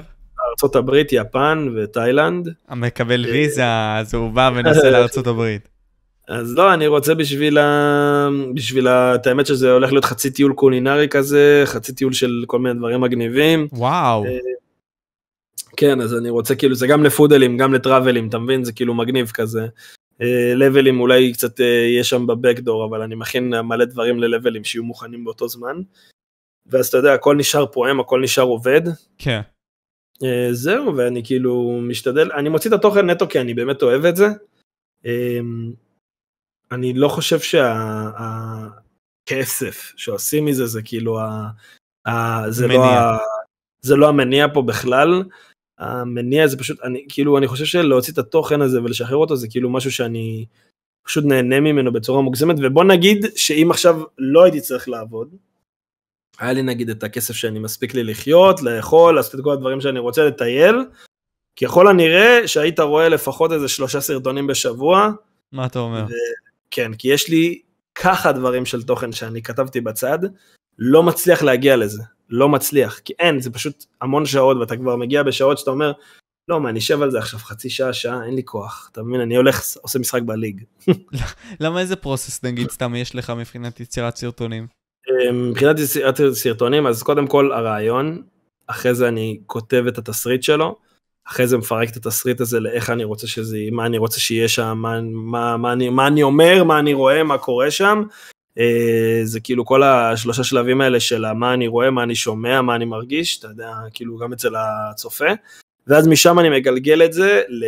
[0.63, 2.49] ארה"ב, יפן ותאילנד.
[2.69, 3.63] הוא מקבל ויזה,
[3.97, 5.69] אז הוא בא ונוסע הברית.
[6.27, 8.29] אז לא, אני רוצה בשביל ה...
[8.53, 9.15] בשביל ה...
[9.15, 13.01] את האמת שזה הולך להיות חצי טיול קולינרי כזה, חצי טיול של כל מיני דברים
[13.01, 13.67] מגניבים.
[13.73, 14.25] וואו.
[15.79, 18.63] כן, אז אני רוצה כאילו, זה גם לפודלים, גם לטראבלים, אתה מבין?
[18.63, 19.67] זה כאילו מגניב כזה.
[20.55, 25.47] לבלים אולי קצת יהיה שם בבקדור, אבל אני מכין מלא דברים ללבלים שיהיו מוכנים באותו
[25.47, 25.81] זמן.
[26.65, 28.81] ואז אתה יודע, הכל נשאר פועם, הכל נשאר עובד.
[29.17, 29.41] כן.
[30.51, 34.27] זהו, ואני כאילו משתדל, אני מוציא את התוכן נטו כי אני באמת אוהב את זה.
[36.71, 37.39] אני לא חושב
[39.29, 41.19] שהכסף שעושים מזה זה כאילו,
[42.49, 43.17] זה, לא ה,
[43.81, 45.23] זה לא המניע פה בכלל.
[45.79, 49.69] המניע זה פשוט, אני כאילו, אני חושב שלהוציא את התוכן הזה ולשחרר אותו זה כאילו
[49.69, 50.45] משהו שאני
[51.05, 55.35] פשוט נהנה ממנו בצורה מוגזמת, ובוא נגיד שאם עכשיו לא הייתי צריך לעבוד,
[56.39, 59.99] היה לי נגיד את הכסף שאני מספיק לי לחיות, לאכול, לעשות את כל הדברים שאני
[59.99, 60.75] רוצה, לטייל,
[61.61, 65.11] ככל הנראה שהיית רואה לפחות איזה שלושה סרטונים בשבוע.
[65.51, 66.05] מה אתה אומר?
[66.09, 66.13] ו...
[66.71, 67.61] כן, כי יש לי
[67.95, 70.19] ככה דברים של תוכן שאני כתבתי בצד,
[70.79, 75.23] לא מצליח להגיע לזה, לא מצליח, כי אין, זה פשוט המון שעות, ואתה כבר מגיע
[75.23, 75.91] בשעות שאתה אומר,
[76.47, 78.89] לא, מה, אני אשב על זה עכשיו חצי שעה, שעה, אין לי כוח.
[78.91, 80.63] אתה מבין, אני הולך, עושה משחק בליג.
[81.61, 84.67] למה איזה פרוסס, נגיד, סתם יש לך מבחינת יצירת סרטונים?
[85.09, 88.21] אמ, מבחינת יצירת סרטונים, אז קודם כל הרעיון,
[88.67, 90.75] אחרי זה אני כותב את התסריט שלו,
[91.27, 94.77] אחרי זה מפרק את התסריט הזה לאיך אני רוצה שזה מה אני רוצה שיהיה שם,
[94.81, 98.03] מה, מה, מה, אני, מה אני אומר, מה אני רואה, מה קורה שם.
[98.59, 102.75] אה, זה כאילו כל השלושה שלבים האלה של מה אני רואה, מה אני שומע, מה
[102.75, 105.29] אני מרגיש, אתה יודע, כאילו גם אצל הצופה.
[105.87, 107.65] ואז משם אני מגלגל את זה ל...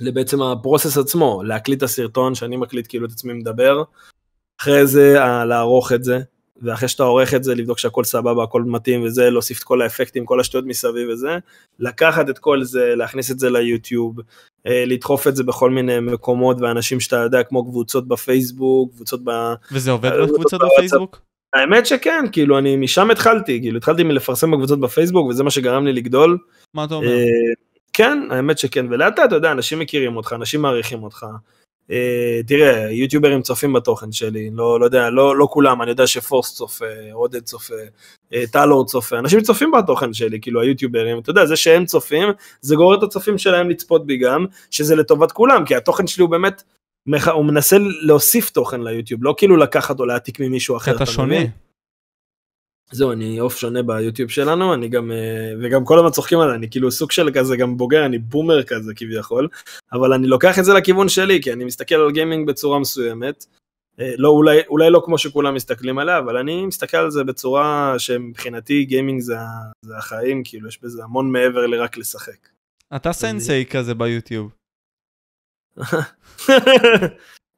[0.00, 3.82] לבעצם הפרוסס עצמו, להקליט את הסרטון שאני מקליט כאילו את עצמי מדבר,
[4.60, 5.14] אחרי זה
[5.46, 6.18] לערוך את זה,
[6.62, 10.24] ואחרי שאתה עורך את זה, לבדוק שהכל סבבה, הכל מתאים וזה, להוסיף את כל האפקטים,
[10.24, 11.38] כל השטויות מסביב וזה,
[11.78, 14.20] לקחת את כל זה, להכניס את זה ליוטיוב,
[14.66, 19.30] אה, לדחוף את זה בכל מיני מקומות, ואנשים שאתה יודע, כמו קבוצות בפייסבוק, קבוצות ב...
[19.72, 21.20] וזה עובד בקבוצות בפייסבוק?
[21.54, 25.92] האמת שכן, כאילו, אני משם התחלתי, כאילו, התחלתי מלפרסם בקבוצות בפייסבוק, וזה מה שגרם לי
[25.92, 26.38] לגדול.
[26.74, 27.08] מה אתה אומר?
[27.08, 27.24] אה,
[27.92, 31.26] כן, האמת שכן, ולאט לאט, אתה יודע, אנשים מכירים אותך, אנשים מעריכים אותך.
[31.90, 31.92] Uh,
[32.46, 36.84] תראה, יוטיוברים צופים בתוכן שלי, לא, לא יודע, לא, לא כולם, אני יודע שפורס צופה,
[37.12, 37.74] עודד צופה,
[38.32, 42.28] uh, טלור צופה, אנשים צופים בתוכן שלי, כאילו היוטיוברים, אתה יודע, זה שהם צופים,
[42.60, 46.30] זה גורר את הצופים שלהם לצפות בי גם, שזה לטובת כולם, כי התוכן שלי הוא
[46.30, 46.62] באמת,
[47.32, 50.96] הוא מנסה להוסיף תוכן ליוטיוב, לא כאילו לקחת או להעתיק ממישהו אחר.
[50.96, 51.36] אתה שונה.
[52.92, 56.70] זהו, אני עוף שונה ביוטיוב שלנו, אני גם, אה, וגם כל הזמן צוחקים עליי, אני
[56.70, 59.48] כאילו סוג של כזה גם בוגר, אני בומר כזה כביכול,
[59.92, 63.46] אבל אני לוקח את זה לכיוון שלי, כי אני מסתכל על גיימינג בצורה מסוימת,
[64.00, 67.94] אה, לא, אולי, אולי לא כמו שכולם מסתכלים עליה, אבל אני מסתכל על זה בצורה
[67.98, 69.36] שמבחינתי גיימינג זה,
[69.82, 72.48] זה החיים, כאילו יש בזה המון מעבר לרק לשחק.
[72.96, 74.52] אתה סנסei כזה ביוטיוב.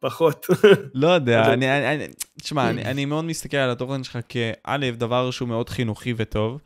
[0.03, 0.47] פחות.
[0.95, 2.07] לא יודע, אני, אני,
[2.41, 6.61] תשמע, אני, אני מאוד מסתכל על התוכן שלך כא', דבר שהוא מאוד חינוכי וטוב.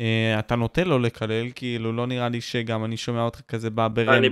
[0.00, 0.04] Uh,
[0.38, 4.14] אתה נוטה לא לקלל, כאילו לא נראה לי שגם אני שומע אותך כזה בא ברמבל.
[4.14, 4.28] אני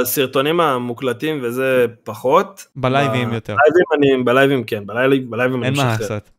[0.00, 2.66] בסרטונים המוקלטים וזה פחות.
[2.76, 3.56] בלייבים יותר.
[3.56, 5.90] בלייבים אני, בלייבים כן, בלייבים, בלייבים אני משחרר.
[5.90, 6.30] אין מה לעשות.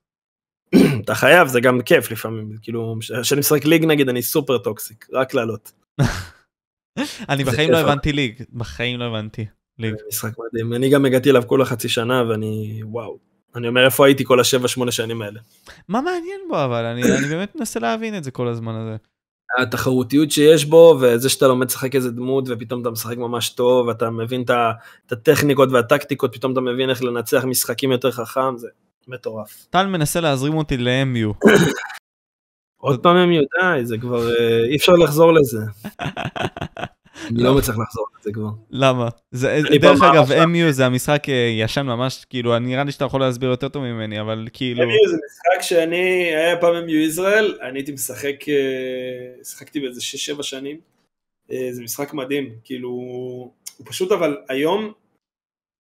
[1.04, 5.34] אתה חייב, זה גם כיף לפעמים, כאילו, כשאני משחק League נגיד אני סופר toxic, רק
[5.34, 5.72] לעלות.
[7.30, 9.46] אני בחיים לא הבנתי League, בחיים לא הבנתי.
[9.80, 9.94] League.
[10.08, 13.18] משחק מדהים, אני גם הגעתי אליו כל החצי שנה ואני וואו.
[13.56, 15.40] אני אומר איפה הייתי כל השבע שמונה שנים האלה.
[15.88, 18.96] מה מעניין בו אבל אני, אני באמת מנסה להבין את זה כל הזמן הזה.
[19.60, 24.10] התחרותיות שיש בו וזה שאתה לומד לשחק איזה דמות ופתאום אתה משחק ממש טוב ואתה
[24.10, 28.68] מבין את הטכניקות והטקטיקות פתאום אתה מבין איך לנצח משחקים יותר חכם זה
[29.08, 29.68] מטורף.
[29.70, 31.48] טל מנסה להזרים אותי ל-MU.
[32.78, 35.60] עוד פעם MU די זה כבר אה, אי אפשר לחזור לזה.
[37.24, 38.50] אני לא מצליח לחזור לזה כבר.
[38.72, 39.10] למה?
[39.82, 43.68] דרך אגב, MU זה המשחק אה, ישן ממש, כאילו, נראה לי שאתה יכול להסביר יותר
[43.68, 44.84] טוב ממני, אבל כאילו...
[44.84, 50.02] MU זה משחק שאני, היה פעם MU ישראל, אני הייתי משחק, אה, שיחקתי באיזה
[50.38, 50.78] 6-7 שנים.
[51.52, 52.90] אה, זה משחק מדהים, כאילו,
[53.78, 54.92] הוא פשוט, אבל היום,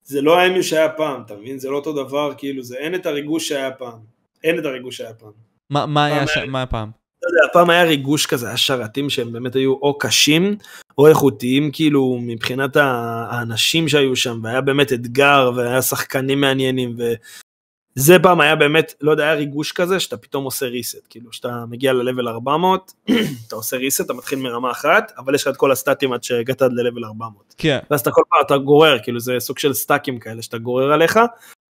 [0.03, 1.59] זה לא ה-MU שהיה פעם, אתה מבין?
[1.59, 3.99] זה לא אותו דבר, כאילו, זה אין את הריגוש שהיה פעם.
[4.43, 5.31] אין את הריגוש שהיה פעם.
[5.69, 6.89] מה היה פעם?
[7.23, 10.57] לא יודע, פעם היה ריגוש כזה, היה שרתים שהם באמת היו או קשים
[10.97, 18.41] או איכותיים כאילו מבחינת האנשים שהיו שם, והיה באמת אתגר והיה שחקנים מעניינים וזה פעם
[18.41, 22.27] היה באמת, לא יודע, היה ריגוש כזה שאתה פתאום עושה reset, כאילו שאתה מגיע ל-level
[22.27, 22.93] 400,
[23.47, 26.61] אתה עושה reset, אתה מתחיל מרמה אחת, אבל יש לך את כל הסטטים עד שהגעת
[26.61, 27.55] עד ל-level 400.
[27.57, 27.79] כן.
[27.91, 31.19] ואז אתה כל פעם, אתה גורר, כאילו זה סוג של stackים כאלה שאתה גורר עליך,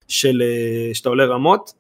[0.08, 1.74] של, אה, שאתה עולה רמות,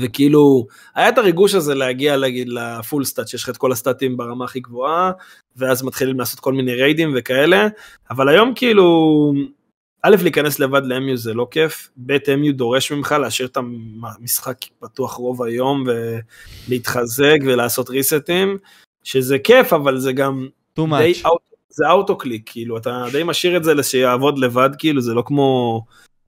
[0.00, 3.78] וכאילו היה את הריגוש הזה להגיע להגיד ל full stat שיש לך את כל ה
[3.78, 5.12] statים ברמה הכי גבוהה
[5.56, 7.68] ואז מתחילים לעשות כל מיני raidים וכאלה
[8.10, 8.84] אבל היום כאילו
[10.02, 15.14] א' להיכנס לבד ל-MU זה לא כיף, ב' MU דורש ממך להשאיר את המשחק פתוח
[15.14, 15.84] רוב היום
[16.68, 18.58] ולהתחזק ולעשות resetים
[19.04, 21.12] שזה כיף אבל זה גם די,
[21.68, 25.80] זה אוטו קליק כאילו אתה די משאיר את זה שיעבוד לבד כאילו זה לא כמו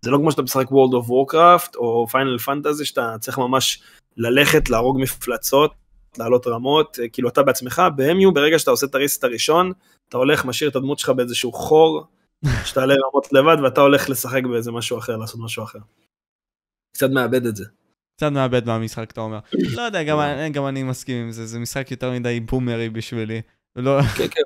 [0.07, 3.83] זה לא כמו שאתה משחק World of Warcraft או Final Fantasy שאתה צריך ממש
[4.17, 5.75] ללכת להרוג מפלצות,
[6.19, 9.73] לעלות רמות, כאילו אתה בעצמך, ב-MU ברגע שאתה עושה את הריסט הראשון,
[10.09, 12.05] אתה הולך משאיר את הדמות שלך באיזשהו חור,
[12.67, 15.79] שתעלה רמות לבד ואתה הולך לשחק באיזה משהו אחר, לעשות משהו אחר.
[16.95, 17.65] קצת מאבד את זה.
[18.17, 19.39] קצת מאבד מהמשחק אתה אומר.
[19.75, 20.19] לא יודע, גם,
[20.53, 23.41] גם אני מסכים עם זה, זה משחק יותר מדי בומרי בשבילי.
[23.77, 24.03] לא...
[24.03, 24.43] כן, כן,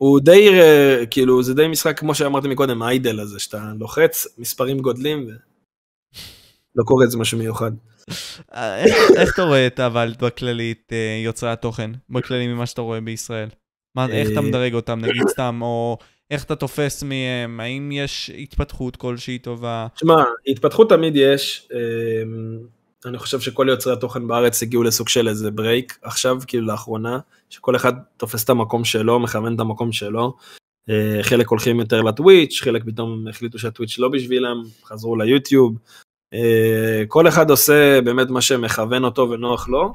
[0.00, 4.78] הוא די, אה, כאילו, זה די משחק כמו שאמרתי מקודם, האיידל הזה, שאתה לוחץ, מספרים
[4.78, 7.70] גודלים, ולא קורה איזה משהו מיוחד.
[9.16, 10.92] איך אתה רואה את אבל בכללית
[11.24, 13.48] יוצרי התוכן, בכללי ממה שאתה רואה בישראל?
[14.08, 15.98] איך אתה מדרג אותם, נגיד סתם, או
[16.30, 19.86] איך אתה תופס מהם, האם יש התפתחות כלשהי טובה?
[19.94, 21.68] תשמע, התפתחות תמיד יש.
[23.06, 27.18] אני חושב שכל יוצרי התוכן בארץ הגיעו לסוג של איזה ברייק עכשיו, כאילו לאחרונה,
[27.50, 30.36] שכל אחד תופס את המקום שלו, מכוון את המקום שלו.
[30.90, 35.78] אה, חלק הולכים יותר לטוויץ', חלק פתאום החליטו שהטוויץ' לא בשבילם, חזרו ליוטיוב.
[36.34, 39.94] אה, כל אחד עושה באמת מה שמכוון אותו ונוח לו.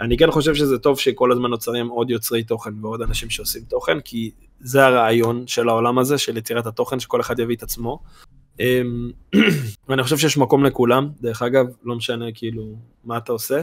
[0.00, 4.00] אני כן חושב שזה טוב שכל הזמן נוצרים עוד יוצרי תוכן ועוד אנשים שעושים תוכן,
[4.00, 4.30] כי
[4.60, 7.98] זה הרעיון של העולם הזה, של יצירת התוכן, שכל אחד יביא את עצמו.
[8.60, 9.10] אמ,
[9.88, 13.62] ואני חושב שיש מקום לכולם, דרך אגב, לא משנה כאילו מה אתה עושה,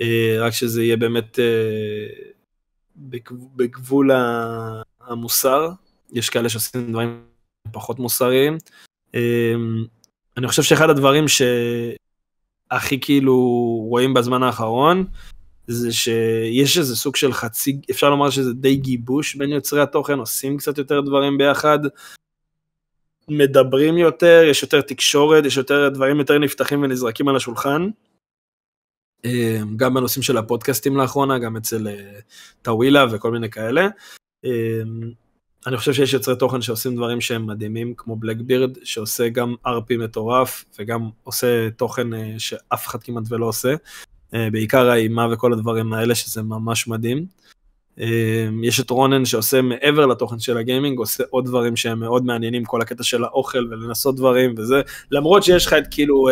[0.00, 2.06] אה, רק שזה יהיה באמת אה,
[3.56, 4.10] בגבול
[5.00, 5.70] המוסר,
[6.12, 7.22] יש כאלה שעושים דברים
[7.72, 8.58] פחות מוסריים.
[9.14, 9.84] אמ,
[10.36, 13.36] אני חושב שאחד הדברים שהכי כאילו
[13.88, 15.06] רואים בזמן האחרון,
[15.66, 20.56] זה שיש איזה סוג של חצי, אפשר לומר שזה די גיבוש בין יוצרי התוכן, עושים
[20.56, 21.78] קצת יותר דברים ביחד,
[23.30, 27.90] מדברים יותר, יש יותר תקשורת, יש יותר דברים יותר נפתחים ונזרקים על השולחן.
[29.24, 32.20] אה, גם בנושאים של הפודקאסטים לאחרונה, גם אצל אה,
[32.62, 33.88] טאווילה וכל מיני כאלה.
[34.44, 34.80] אה,
[35.66, 40.64] אני חושב שיש יוצרי תוכן שעושים דברים שהם מדהימים, כמו בלקבירד, שעושה גם RP מטורף,
[40.78, 43.74] וגם עושה תוכן שאף אחד כמעט ולא עושה.
[44.32, 47.26] בעיקר האימה וכל הדברים האלה, שזה ממש מדהים.
[48.00, 52.64] אמ, יש את רונן שעושה מעבר לתוכן של הגיימינג, עושה עוד דברים שהם מאוד מעניינים,
[52.64, 56.28] כל הקטע של האוכל ולנסות דברים וזה, למרות שיש לך את כאילו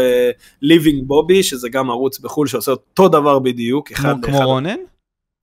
[0.62, 4.76] ליבינג uh, בובי, שזה גם ערוץ בחו"ל שעושה אותו דבר בדיוק, אחד כמו, כמו רונן?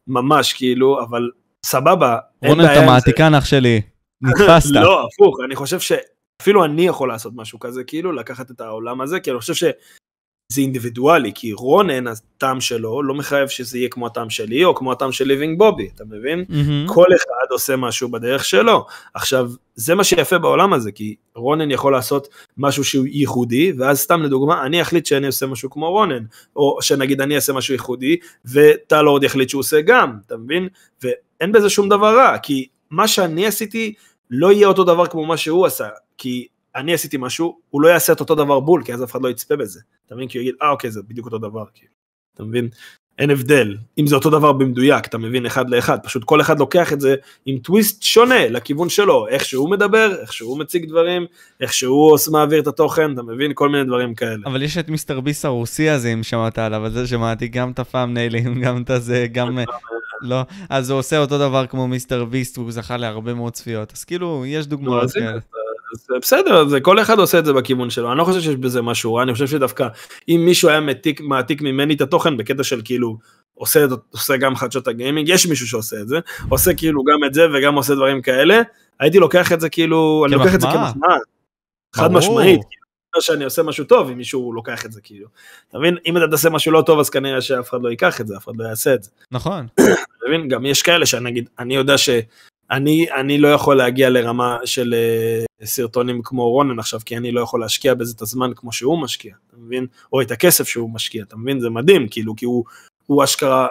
[0.07, 1.30] ממש כאילו, אבל
[1.65, 2.18] סבבה.
[2.45, 3.81] רונן אתה מעתיקן אח שלי,
[4.22, 4.72] נתפסת.
[4.72, 9.19] לא, הפוך, אני חושב שאפילו אני יכול לעשות משהו כזה, כאילו לקחת את העולם הזה,
[9.19, 9.64] כי אני חושב ש...
[10.50, 14.92] זה אינדיבידואלי, כי רונן, הטעם שלו, לא מחייב שזה יהיה כמו הטעם שלי, או כמו
[14.92, 16.46] הטעם של ליבינג בובי, אתה מבין?
[16.50, 16.94] Mm-hmm.
[16.94, 18.86] כל אחד עושה משהו בדרך שלו.
[19.14, 22.28] עכשיו, זה מה שיפה בעולם הזה, כי רונן יכול לעשות
[22.58, 26.24] משהו שהוא ייחודי, ואז סתם לדוגמה, אני אחליט שאני עושה משהו כמו רונן,
[26.56, 30.68] או שנגיד אני אעשה משהו ייחודי, וטלורד יחליט שהוא עושה גם, אתה מבין?
[31.04, 33.94] ואין בזה שום דבר רע, כי מה שאני עשיתי
[34.32, 38.14] לא יהיה אותו דבר כמו מה שהוא עשה, כי אני עשיתי משהו, הוא לא יעשה
[38.14, 39.80] את אותו דבר בול, כי אז אף אחד לא יצפה בזה.
[40.06, 40.27] אתה מבין?
[40.27, 41.91] כי הוא יגיד, אה אוקיי, זה בדיוק אותו דבר, כאילו.
[42.35, 42.69] אתה מבין?
[43.19, 43.77] אין הבדל.
[43.97, 47.15] אם זה אותו דבר במדויק, אתה מבין אחד לאחד, פשוט כל אחד לוקח את זה
[47.45, 51.26] עם טוויסט שונה לכיוון שלו, איך שהוא מדבר, איך שהוא מציג דברים,
[51.61, 53.52] איך שהוא מעביר את התוכן, אתה מבין?
[53.53, 54.43] כל מיני דברים כאלה.
[54.45, 57.80] אבל יש את מיסטר ביס הרוסי הזה, אם שמעת עליו, על זה שמעתי גם את
[57.80, 59.60] הפעם ניילים, גם את הזה, גם...
[60.22, 64.03] לא, אז הוא עושה אותו דבר כמו מיסטר ביסט, והוא זכה להרבה מאוד צפיות, אז
[64.03, 65.39] כאילו, יש דוגמאות כאלה.
[66.22, 69.14] בסדר, זה כל אחד עושה את זה בכיוון שלו, אני לא חושב שיש בזה משהו
[69.14, 69.88] רע, אני חושב שדווקא
[70.30, 73.18] אם מישהו היה מתיק, מעתיק ממני את התוכן בקטע של כאילו,
[73.54, 76.20] עושה, עושה גם חדשות הגיימינג, יש מישהו שעושה את זה,
[76.50, 78.62] עושה כאילו גם את זה וגם עושה דברים כאלה,
[79.00, 81.18] הייתי לוקח את זה כאילו, אני לוקח את זה כמחמאה,
[81.96, 85.28] חד משמעית, כאילו, שאני עושה משהו טוב אם מישהו לוקח את זה כאילו.
[85.70, 85.98] אתה מבין?
[86.06, 88.44] אם אתה תעשה משהו לא טוב אז כנראה שאף אחד לא ייקח את זה, אף
[88.44, 89.10] אחד לא יעשה את זה.
[89.32, 89.68] נכון.
[89.76, 90.48] אתה מבין?
[90.48, 92.10] גם יש כאלה שאני אגיד, אני יודע ש...
[92.72, 94.96] אני, אני לא יכול להגיע לרמה של
[95.62, 99.02] uh, סרטונים כמו רונן עכשיו, כי אני לא יכול להשקיע בזה את הזמן כמו שהוא
[99.02, 99.88] משקיע, אתה מבין?
[100.14, 101.60] או את הכסף שהוא משקיע, אתה מבין?
[101.60, 102.64] זה מדהים, כאילו, כי הוא,
[103.06, 103.68] הוא אשכרה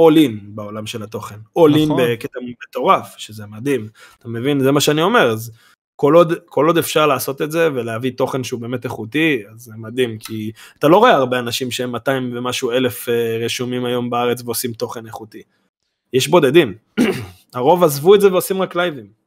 [0.00, 1.34] all in בעולם של התוכן.
[1.58, 2.00] all in נכון.
[2.00, 3.88] בקטע מטורף, שזה מדהים.
[4.18, 4.60] אתה מבין?
[4.60, 5.52] זה מה שאני אומר, אז
[5.96, 9.72] כל עוד, כל עוד אפשר לעשות את זה ולהביא תוכן שהוא באמת איכותי, אז זה
[9.76, 14.42] מדהים, כי אתה לא רואה הרבה אנשים שהם 200 ומשהו אלף uh, רשומים היום בארץ
[14.44, 15.42] ועושים תוכן איכותי.
[16.12, 16.74] יש בודדים.
[17.54, 19.20] הרוב עזבו את זה ועושים רק לייבים.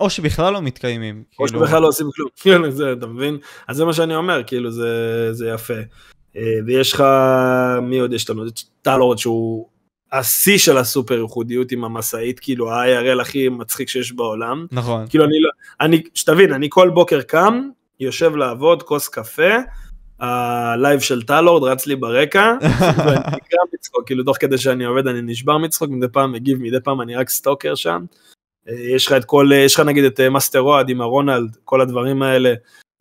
[0.00, 1.24] או שבכלל לא מתקיימים.
[1.38, 1.60] או כאילו...
[1.60, 3.38] שבכלל לא עושים כלום, כן, זה, אתה מבין?
[3.68, 5.74] אז זה מה שאני אומר, כאילו זה, זה יפה.
[6.36, 7.04] אה, ויש לך,
[7.82, 8.42] מי עוד יש לנו?
[8.82, 9.68] טלורד שהוא
[10.12, 14.66] השיא של הסופר ייחודיות עם המשאית, כאילו ה-IRL הכי מצחיק שיש בעולם.
[14.72, 15.06] נכון.
[15.08, 15.50] כאילו אני לא,
[15.80, 17.68] אני, שתבין, אני כל בוקר קם,
[18.00, 19.54] יושב לעבוד, כוס קפה,
[20.18, 22.52] הלייב של טלורד רץ לי ברקע,
[22.98, 26.80] ואני נקרע מצחוק, כאילו תוך כדי שאני עובד אני נשבר מצחוק, מדי פעם מגיב, מדי
[26.84, 28.04] פעם אני רק stalker שם.
[28.68, 32.22] אה, יש לך את כל, יש לך נגיד את מאסטר אוהד עם הרונלד, כל הדברים
[32.22, 32.54] האלה.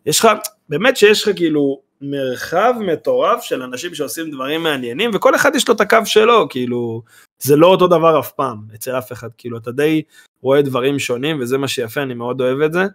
[0.05, 0.27] יש לך,
[0.69, 5.73] באמת שיש לך כאילו מרחב מטורף של אנשים שעושים דברים מעניינים, וכל אחד יש לו
[5.75, 7.01] את הקו שלו, כאילו,
[7.39, 10.01] זה לא אותו דבר אף פעם, אצל אף אחד, כאילו, אתה די
[10.41, 12.85] רואה דברים שונים, וזה מה שיפה, אני מאוד אוהב את זה.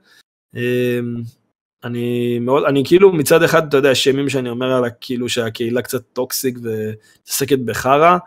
[1.84, 5.82] אני מאוד, אני כאילו מצד אחד, אתה יודע, יש ימים שאני אומר על כאילו שהקהילה
[5.82, 8.18] קצת טוקסיק ומתעסקת בחרא,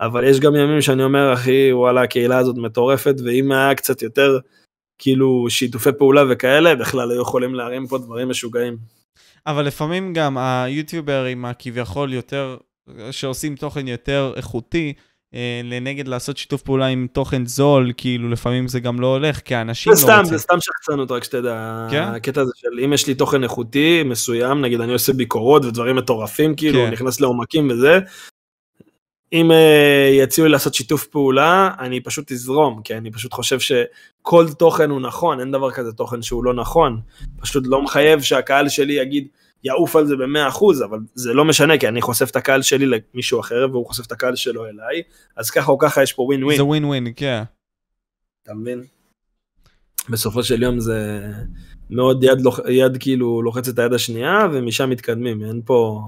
[0.00, 4.38] אבל יש גם ימים שאני אומר, אחי, וואלה, הקהילה הזאת מטורפת, ואם היה קצת יותר,
[4.98, 8.76] כאילו, שיתופי פעולה וכאלה, בכלל היו יכולים להרים פה דברים משוגעים.
[9.46, 12.56] אבל לפעמים גם היוטיוברים הכביכול יותר,
[13.10, 14.92] שעושים תוכן יותר איכותי,
[15.64, 19.92] לנגד לעשות שיתוף פעולה עם תוכן זול, כאילו לפעמים זה גם לא הולך, כי האנשים
[19.92, 20.08] לא רוצים.
[20.08, 21.86] זה סתם, זה סתם שחצנות, רק שתדע.
[21.90, 22.02] כן?
[22.02, 26.54] הקטע הזה של אם יש לי תוכן איכותי מסוים, נגיד אני עושה ביקורות ודברים מטורפים,
[26.54, 26.90] כאילו, כן.
[26.90, 27.98] נכנס לעומקים וזה,
[29.32, 29.54] אם uh,
[30.22, 35.00] יציעו לי לעשות שיתוף פעולה, אני פשוט אזרום, כי אני פשוט חושב שכל תוכן הוא
[35.00, 37.00] נכון, אין דבר כזה תוכן שהוא לא נכון.
[37.40, 39.28] פשוט לא מחייב שהקהל שלי יגיד,
[39.64, 42.86] יעוף על זה במאה אחוז, אבל זה לא משנה, כי אני חושף את הקהל שלי
[42.86, 45.02] למישהו אחר, והוא חושף את הקהל שלו אליי,
[45.36, 46.56] אז ככה או ככה יש פה ווין ווין.
[46.56, 47.42] זה ווין ווין, כן.
[48.42, 48.82] אתה מבין?
[50.08, 51.20] בסופו של יום זה
[51.90, 52.58] מאוד יד, לוח...
[52.68, 56.00] יד כאילו לוחץ את היד השנייה, ומשם מתקדמים, אין פה...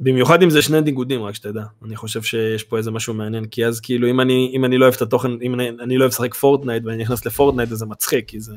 [0.00, 3.66] במיוחד אם זה שני ניגודים רק שתדע אני חושב שיש פה איזה משהו מעניין כי
[3.66, 6.12] אז כאילו אם אני אם אני לא אוהב את התוכן אם אני, אני לא אוהב
[6.12, 8.54] לשחק פורטנייט ואני נכנס לפורטנייט אז זה מצחיק כי זה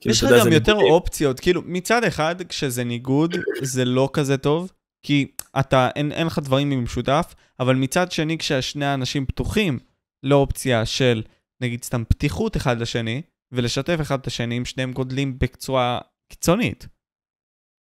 [0.00, 0.92] כאילו, יש לך גם יותר ניגודים.
[0.92, 4.72] אופציות, כאילו, מצד אחד, כשזה ניגוד, זה לא כזה טוב,
[5.02, 9.78] כי אתה, אין, אין לך דברים במשותף, אבל מצד שני, כששני האנשים פתוחים
[10.22, 11.22] לאופציה של,
[11.60, 13.22] נגיד, סתם פתיחות אחד לשני,
[13.52, 15.98] ולשתף אחד את השני, אם שניהם גודלים בצורה
[16.28, 16.88] קיצונית.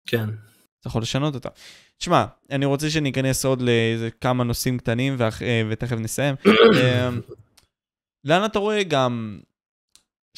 [0.08, 0.30] כן.
[0.80, 1.50] אתה יכול לשנות אותה.
[1.98, 5.42] תשמע, אני רוצה שניכנס עוד לאיזה כמה נושאים קטנים, ואח...
[5.42, 6.36] אה, ותכף נסיים.
[6.82, 7.10] אה,
[8.26, 9.40] לאן אתה רואה גם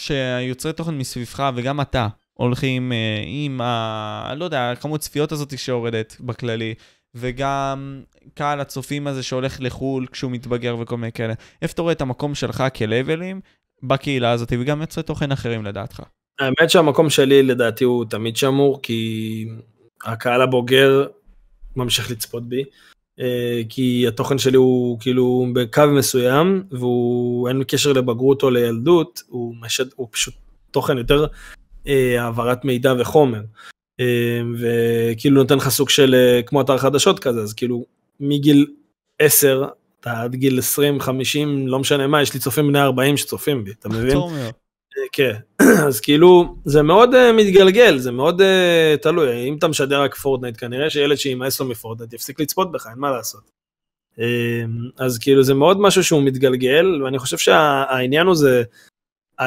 [0.02, 4.34] שיוצרי תוכן מסביבך וגם אתה הולכים אה, עם ה...
[4.38, 6.74] לא יודע, כמות צפיות הזאת שיורדת בכללי,
[7.16, 8.02] וגם
[8.34, 11.34] קהל הצופים הזה שהולך לחו"ל כשהוא מתבגר וכל מיני כאלה.
[11.62, 13.42] איפה אתה רואה את המקום שלך כלבלים
[13.84, 16.02] בקהילה הזאת, וגם יוצרי תוכן אחרים לדעתך?
[16.40, 19.46] האמת שהמקום שלי לדעתי הוא תמיד שמור, כי
[20.06, 21.08] הקהל הבוגר
[21.76, 22.64] ממשיך לצפות בי.
[23.22, 29.56] אה, כי התוכן שלי הוא כאילו בקו מסוים והוא אין קשר לבגרות או לילדות, הוא,
[29.62, 30.34] משד, הוא פשוט
[30.72, 31.26] תוכן יותר
[31.88, 33.42] אה, העברת מידע וחומר.
[34.00, 36.16] אה, וכאילו נותן לך סוג של
[36.46, 37.86] כמו אתר חדשות כזה, אז כאילו
[38.20, 38.68] מגיל
[39.20, 39.66] 10
[40.00, 43.72] אתה עד גיל 20, 50, לא משנה מה, יש לי צופים בני 40 שצופים בי,
[43.72, 44.18] אתה מבין?
[45.12, 45.36] כן,
[45.88, 50.58] אז כאילו זה מאוד uh, מתגלגל, זה מאוד uh, תלוי, אם אתה משדר רק פורטנייט
[50.58, 53.52] כנראה שילד שימאס לו מפורטנייט יפסיק לצפות בך, אין מה לעשות.
[54.16, 54.22] Uh,
[54.98, 58.64] אז כאילו זה מאוד משהו שהוא מתגלגל, ואני חושב שהעניין הוא זה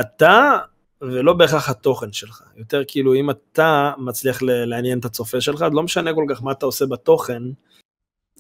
[0.01, 0.59] אתה
[1.01, 6.15] ולא בהכרח התוכן שלך, יותר כאילו אם אתה מצליח לעניין את הצופה שלך, לא משנה
[6.15, 7.43] כל כך מה אתה עושה בתוכן,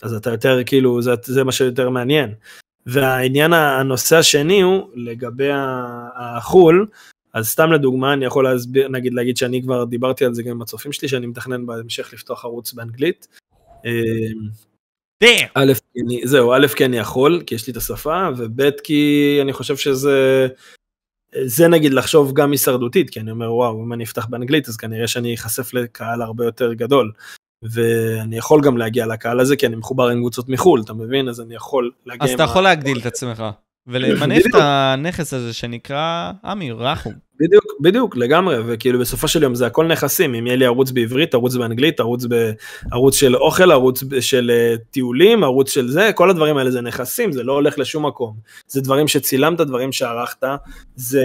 [0.02, 2.34] אז אתה יותר כאילו, זה, זה מה שיותר מעניין.
[2.86, 5.48] והעניין הנושא השני הוא לגבי
[6.16, 6.86] החו"ל,
[7.34, 10.62] אז סתם לדוגמה אני יכול להסביר, נגיד להגיד שאני כבר דיברתי על זה גם עם
[10.62, 13.28] הצופים שלי, שאני מתכנן בהמשך לפתוח ערוץ באנגלית.
[15.54, 15.72] א',
[16.24, 20.48] זהו, א', כי אני יכול, כי יש לי את השפה, וב', כי אני חושב שזה,
[21.44, 25.08] זה נגיד לחשוב גם הישרדותית, כי אני אומר וואו, אם אני אפתח באנגלית אז כנראה
[25.08, 27.12] שאני אחשף לקהל הרבה יותר גדול.
[27.70, 31.28] ואני יכול גם להגיע לקהל הזה כי אני מחובר עם קבוצות מחו"ל, אתה מבין?
[31.28, 32.24] אז אני יכול להגיע...
[32.24, 33.44] אז אתה יכול להגדיל את עצמך.
[33.86, 37.12] ולמנף את הנכס הזה שנקרא עמי, רחום.
[37.40, 41.34] בדיוק, בדיוק, לגמרי, וכאילו בסופו של יום זה הכל נכסים, אם יהיה לי ערוץ בעברית,
[41.34, 42.24] ערוץ באנגלית, ערוץ,
[42.92, 47.32] ערוץ של אוכל, ערוץ של uh, טיולים, ערוץ של זה, כל הדברים האלה זה נכסים,
[47.32, 48.36] זה לא הולך לשום מקום.
[48.66, 50.44] זה דברים שצילמת, דברים שערכת,
[50.96, 51.22] זה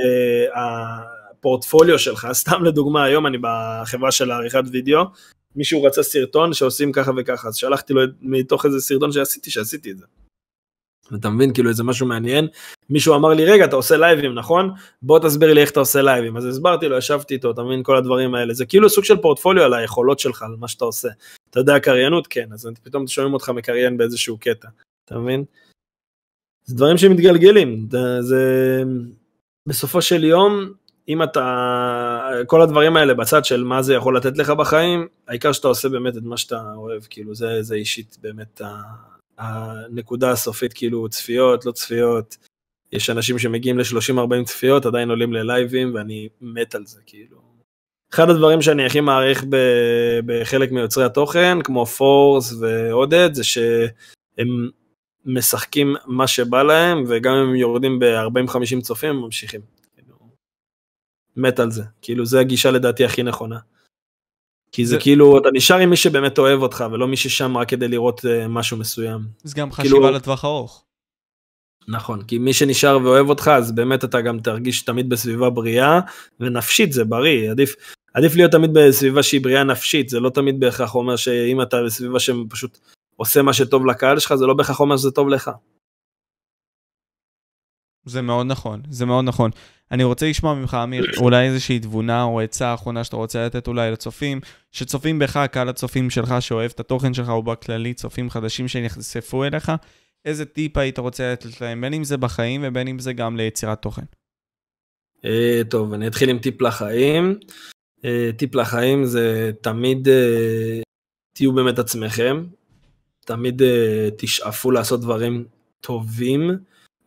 [0.55, 5.03] הפורטפוליו שלך, סתם לדוגמה, היום אני בחברה של עריכת וידאו,
[5.55, 9.97] מישהו רצה סרטון שעושים ככה וככה, אז שלחתי לו מתוך איזה סרטון שעשיתי, שעשיתי את
[9.97, 10.05] זה.
[11.15, 12.47] אתה מבין כאילו איזה משהו מעניין.
[12.89, 14.71] מישהו אמר לי רגע אתה עושה לייבים נכון?
[15.01, 16.37] בוא תסביר לי איך אתה עושה לייבים.
[16.37, 18.53] אז הסברתי לו ישבתי איתו אתה מבין כל הדברים האלה.
[18.53, 21.09] זה כאילו סוג של פורטפוליו על היכולות שלך על מה שאתה עושה.
[21.49, 24.67] אתה יודע קריינות כן אז פתאום שומעים אותך מקריין באיזשהו קטע
[25.05, 25.43] אתה מבין.
[26.65, 27.87] זה דברים שמתגלגלים.
[28.19, 28.83] זה,
[29.67, 30.73] בסופו של יום
[31.09, 35.67] אם אתה כל הדברים האלה בצד של מה זה יכול לתת לך בחיים העיקר שאתה
[35.67, 38.61] עושה באמת את מה שאתה אוהב כאילו זה זה אישית באמת.
[39.37, 42.37] הנקודה הסופית, כאילו צפיות, לא צפיות.
[42.93, 47.37] יש אנשים שמגיעים ל-30-40 צפיות, עדיין עולים ללייבים, ואני מת על זה, כאילו.
[48.13, 49.43] אחד הדברים שאני הכי מעריך
[50.25, 54.69] בחלק מיוצרי התוכן, כמו פורס ועודד, זה שהם
[55.25, 59.78] משחקים מה שבא להם, וגם אם הם יורדים ב-40-50 צופים, הם ממשיכים.
[61.37, 61.83] מת על זה.
[62.01, 63.59] כאילו, זה הגישה לדעתי הכי נכונה.
[64.71, 67.69] כי זה, זה כאילו אתה נשאר עם מי שבאמת אוהב אותך ולא מי ששם רק
[67.69, 69.21] כדי לראות uh, משהו מסוים.
[69.43, 70.11] זה גם כאילו- חשיבה כאילו...
[70.11, 70.83] לטווח ארוך.
[71.87, 75.99] נכון כי מי שנשאר ואוהב אותך אז באמת אתה גם תרגיש תמיד בסביבה בריאה
[76.39, 77.75] ונפשית זה בריא עדיף
[78.13, 82.19] עדיף להיות תמיד בסביבה שהיא בריאה נפשית זה לא תמיד בהכרח אומר שאם אתה בסביבה
[82.19, 82.77] שפשוט
[83.15, 85.51] עושה מה שטוב לקהל שלך זה לא בהכרח אומר שזה טוב לך.
[88.09, 89.51] זה מאוד נכון, זה מאוד נכון.
[89.91, 93.91] אני רוצה לשמוע ממך, אמיר, אולי איזושהי תבונה או עצה אחרונה שאתה רוצה לתת אולי
[93.91, 94.39] לצופים,
[94.71, 99.71] שצופים בך, קהל הצופים שלך שאוהב את התוכן שלך, או בכללי צופים חדשים שנחשפו אליך,
[100.25, 103.81] איזה טיפ היית רוצה לתת להם, בין אם זה בחיים ובין אם זה גם ליצירת
[103.81, 104.01] תוכן?
[105.17, 107.35] Uh, טוב, אני אתחיל עם טיפ לחיים.
[107.97, 110.83] Uh, טיפ לחיים זה תמיד uh,
[111.35, 112.43] תהיו באמת עצמכם,
[113.25, 113.61] תמיד
[114.17, 115.45] תשאפו לעשות דברים
[115.81, 116.51] טובים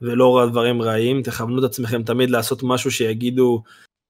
[0.03, 3.63] ולא דברים רעים, תכוונו את עצמכם תמיד לעשות משהו שיגידו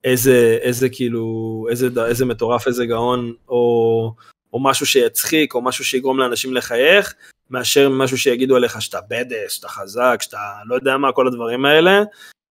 [0.05, 4.14] איזה, איזה כאילו, איזה, איזה מטורף, איזה גאון, או,
[4.52, 7.14] או משהו שיצחיק, או משהו שיגרום לאנשים לחייך,
[7.51, 12.02] מאשר משהו שיגידו עליך שאתה בדס, שאתה חזק, שאתה לא יודע מה, כל הדברים האלה.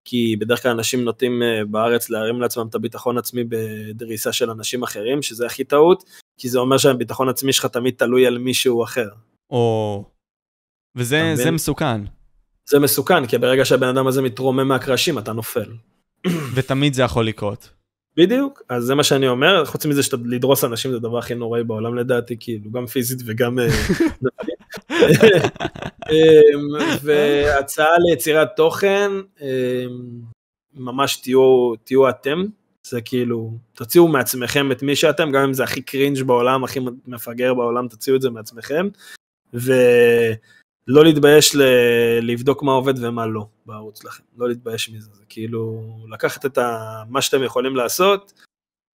[0.05, 4.84] כי בדרך כלל אנשים נוטים אה, בארץ להרים לעצמם את הביטחון עצמי בדריסה של אנשים
[4.84, 6.03] אחרים, שזה הכי טעות,
[6.38, 9.09] כי זה אומר שהביטחון עצמי שלך תמיד תלוי על מישהו אחר.
[9.49, 10.03] או...
[10.95, 12.01] וזה מסוכן.
[12.72, 15.65] זה מסוכן, כי ברגע שהבן אדם הזה מתרומם מהקרשים, אתה נופל.
[16.56, 17.69] ותמיד זה יכול לקרות.
[18.18, 21.64] בדיוק, אז זה מה שאני אומר, חוץ מזה שאתה לדרוס אנשים זה הדבר הכי נוראי
[21.64, 23.60] בעולם לדעתי, כאילו, גם פיזית וגם...
[23.60, 23.68] אה,
[26.11, 29.11] אמ, והצעה ליצירת תוכן,
[29.41, 29.48] אמ,
[30.73, 32.43] ממש תהיו, תהיו אתם,
[32.88, 37.53] זה כאילו, תוציאו מעצמכם את מי שאתם, גם אם זה הכי קרינג' בעולם, הכי מפגר
[37.53, 38.88] בעולם, תוציאו את זה מעצמכם.
[39.53, 39.73] ו...
[40.91, 45.81] לא להתבייש ל- לבדוק מה עובד ומה לא בערוץ שלכם, לא להתבייש מזה, זה כאילו
[46.11, 48.34] לקחת את ה- מה שאתם יכולים לעשות,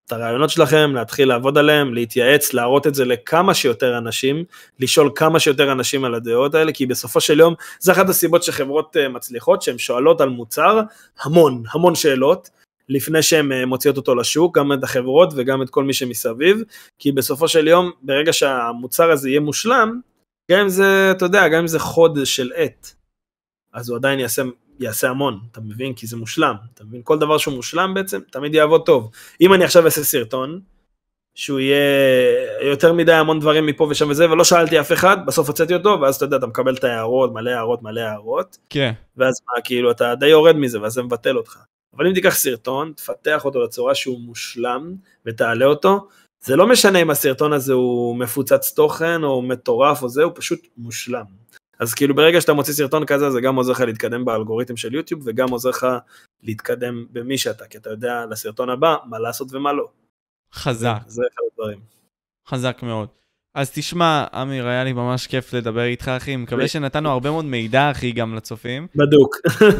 [0.05, 4.43] את הרעיונות שלכם, להתחיל לעבוד עליהם, להתייעץ, להראות את זה לכמה שיותר אנשים,
[4.79, 8.97] לשאול כמה שיותר אנשים על הדעות האלה, כי בסופו של יום זה אחת הסיבות שחברות
[8.97, 10.81] אה, מצליחות, שהן שואלות על מוצר
[11.21, 12.49] המון, המון שאלות,
[12.89, 16.63] לפני שהן אה, מוציאות אותו לשוק, גם את החברות וגם את כל מי שמסביב,
[16.99, 19.99] כי בסופו של יום, ברגע שהמוצר הזה יהיה מושלם,
[20.51, 22.87] גם אם זה, אתה יודע, גם אם זה חוד של עט,
[23.73, 24.41] אז הוא עדיין יעשה,
[24.79, 25.93] יעשה המון, אתה מבין?
[25.93, 27.01] כי זה מושלם, אתה מבין?
[27.03, 29.11] כל דבר שהוא מושלם בעצם, תמיד יעבוד טוב.
[29.41, 30.61] אם אני עכשיו אעשה סרטון,
[31.35, 31.77] שהוא יהיה
[32.61, 36.15] יותר מדי המון דברים מפה ושם וזה, ולא שאלתי אף אחד, בסוף הוצאתי אותו, ואז
[36.15, 38.57] אתה יודע, אתה מקבל את ההערות, מלא הערות, מלא הערות.
[38.69, 38.93] כן.
[39.17, 41.57] ואז מה, כאילו, אתה די יורד מזה, ואז זה מבטל אותך.
[41.95, 44.95] אבל אם תיקח סרטון, תפתח אותו לצורה שהוא מושלם,
[45.25, 46.07] ותעלה אותו,
[46.47, 50.67] זה לא משנה אם הסרטון הזה הוא מפוצץ תוכן או מטורף או זה, הוא פשוט
[50.77, 51.25] מושלם.
[51.79, 55.21] אז כאילו ברגע שאתה מוציא סרטון כזה זה גם עוזר לך להתקדם באלגוריתם של יוטיוב
[55.25, 55.87] וגם עוזר לך
[56.43, 59.89] להתקדם במי שאתה, כי אתה יודע לסרטון הבא מה לעשות ומה לא.
[60.53, 60.97] חזק.
[61.07, 61.79] זה אחד הדברים.
[62.47, 63.07] חזק מאוד.
[63.57, 66.35] אז תשמע, אמיר, היה לי ממש כיף לדבר איתך, אחי.
[66.35, 68.87] מקווה שנתנו הרבה מאוד מידע, אחי, גם לצופים.
[68.95, 69.35] בדוק.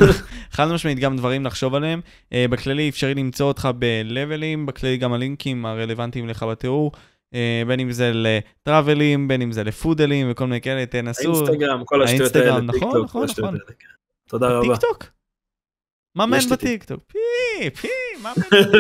[0.56, 2.02] חד משמעית גם דברים לחשוב עליהם.
[2.26, 6.92] Uh, בכללי אפשרי למצוא אותך בלבלים, בכללי גם הלינקים הרלוונטיים לך בתיאור.
[7.34, 7.38] Uh,
[7.68, 11.34] בין אם זה לטראבלים, בין אם זה לפודלים וכל מיני כאלה, תנסו.
[11.34, 13.58] האינסטגרם, כל השטויות האלה, האינסטגרם, נכון, נכון, נכון.
[13.58, 13.88] כן.
[14.28, 14.74] תודה רבה.
[14.74, 15.17] טיקטוק.
[16.18, 17.04] מאמן בטיקטוק.
[17.08, 17.88] פי, פי,
[18.24, 18.72] מאמן.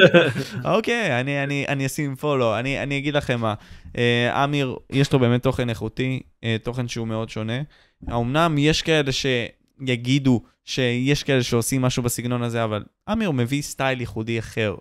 [0.75, 2.59] אוקיי, אני, אני, אני אשים follow.
[2.59, 3.53] אני, אני אגיד לכם מה,
[3.97, 7.61] אה, אמיר, יש לו באמת תוכן איכותי, אה, תוכן שהוא מאוד שונה.
[8.09, 14.39] אמנם יש כאלה שיגידו שיש כאלה שעושים משהו בסגנון הזה, אבל אמיר מביא style ייחודי
[14.39, 14.75] אחר,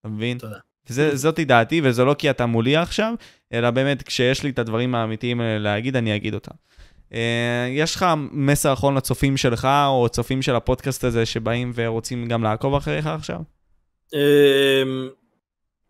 [0.00, 0.38] אתה מבין?
[0.38, 0.58] תודה.
[1.14, 3.14] זאתי דעתי, וזה לא כי אתה מולי עכשיו,
[3.52, 6.54] אלא באמת כשיש לי את הדברים האמיתיים להגיד, אני אגיד אותם.
[7.14, 12.42] אה, יש לך מסר אחרון לצופים שלך, או צופים של הפודקאסט הזה, שבאים ורוצים גם
[12.42, 13.38] לעקוב אחריך עכשיו?
[14.14, 15.08] אמ,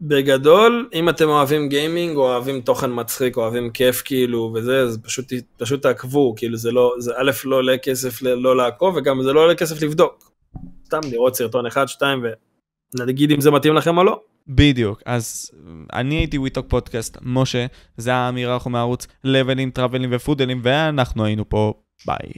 [0.01, 4.99] בגדול, אם אתם אוהבים גיימינג, או אוהבים תוכן מצחיק, או אוהבים כיף, כאילו, וזה, אז
[5.03, 9.33] פשוט, פשוט תעקבו, כאילו, זה לא, זה א', לא עולה כסף לא לעקוב, וגם זה
[9.33, 10.33] לא עולה כסף לבדוק.
[10.87, 12.25] סתם לראות סרטון אחד, שתיים,
[12.95, 14.21] ולהגיד אם זה מתאים לכם או לא.
[14.49, 15.51] בדיוק, אז
[15.93, 17.67] אני הייתי וויטוק פודקאסט, משה,
[17.97, 21.75] זה האמירה אנחנו מערוץ לבלים, טראבלים ופודלים, ואנחנו היינו פה,
[22.07, 22.33] ביי.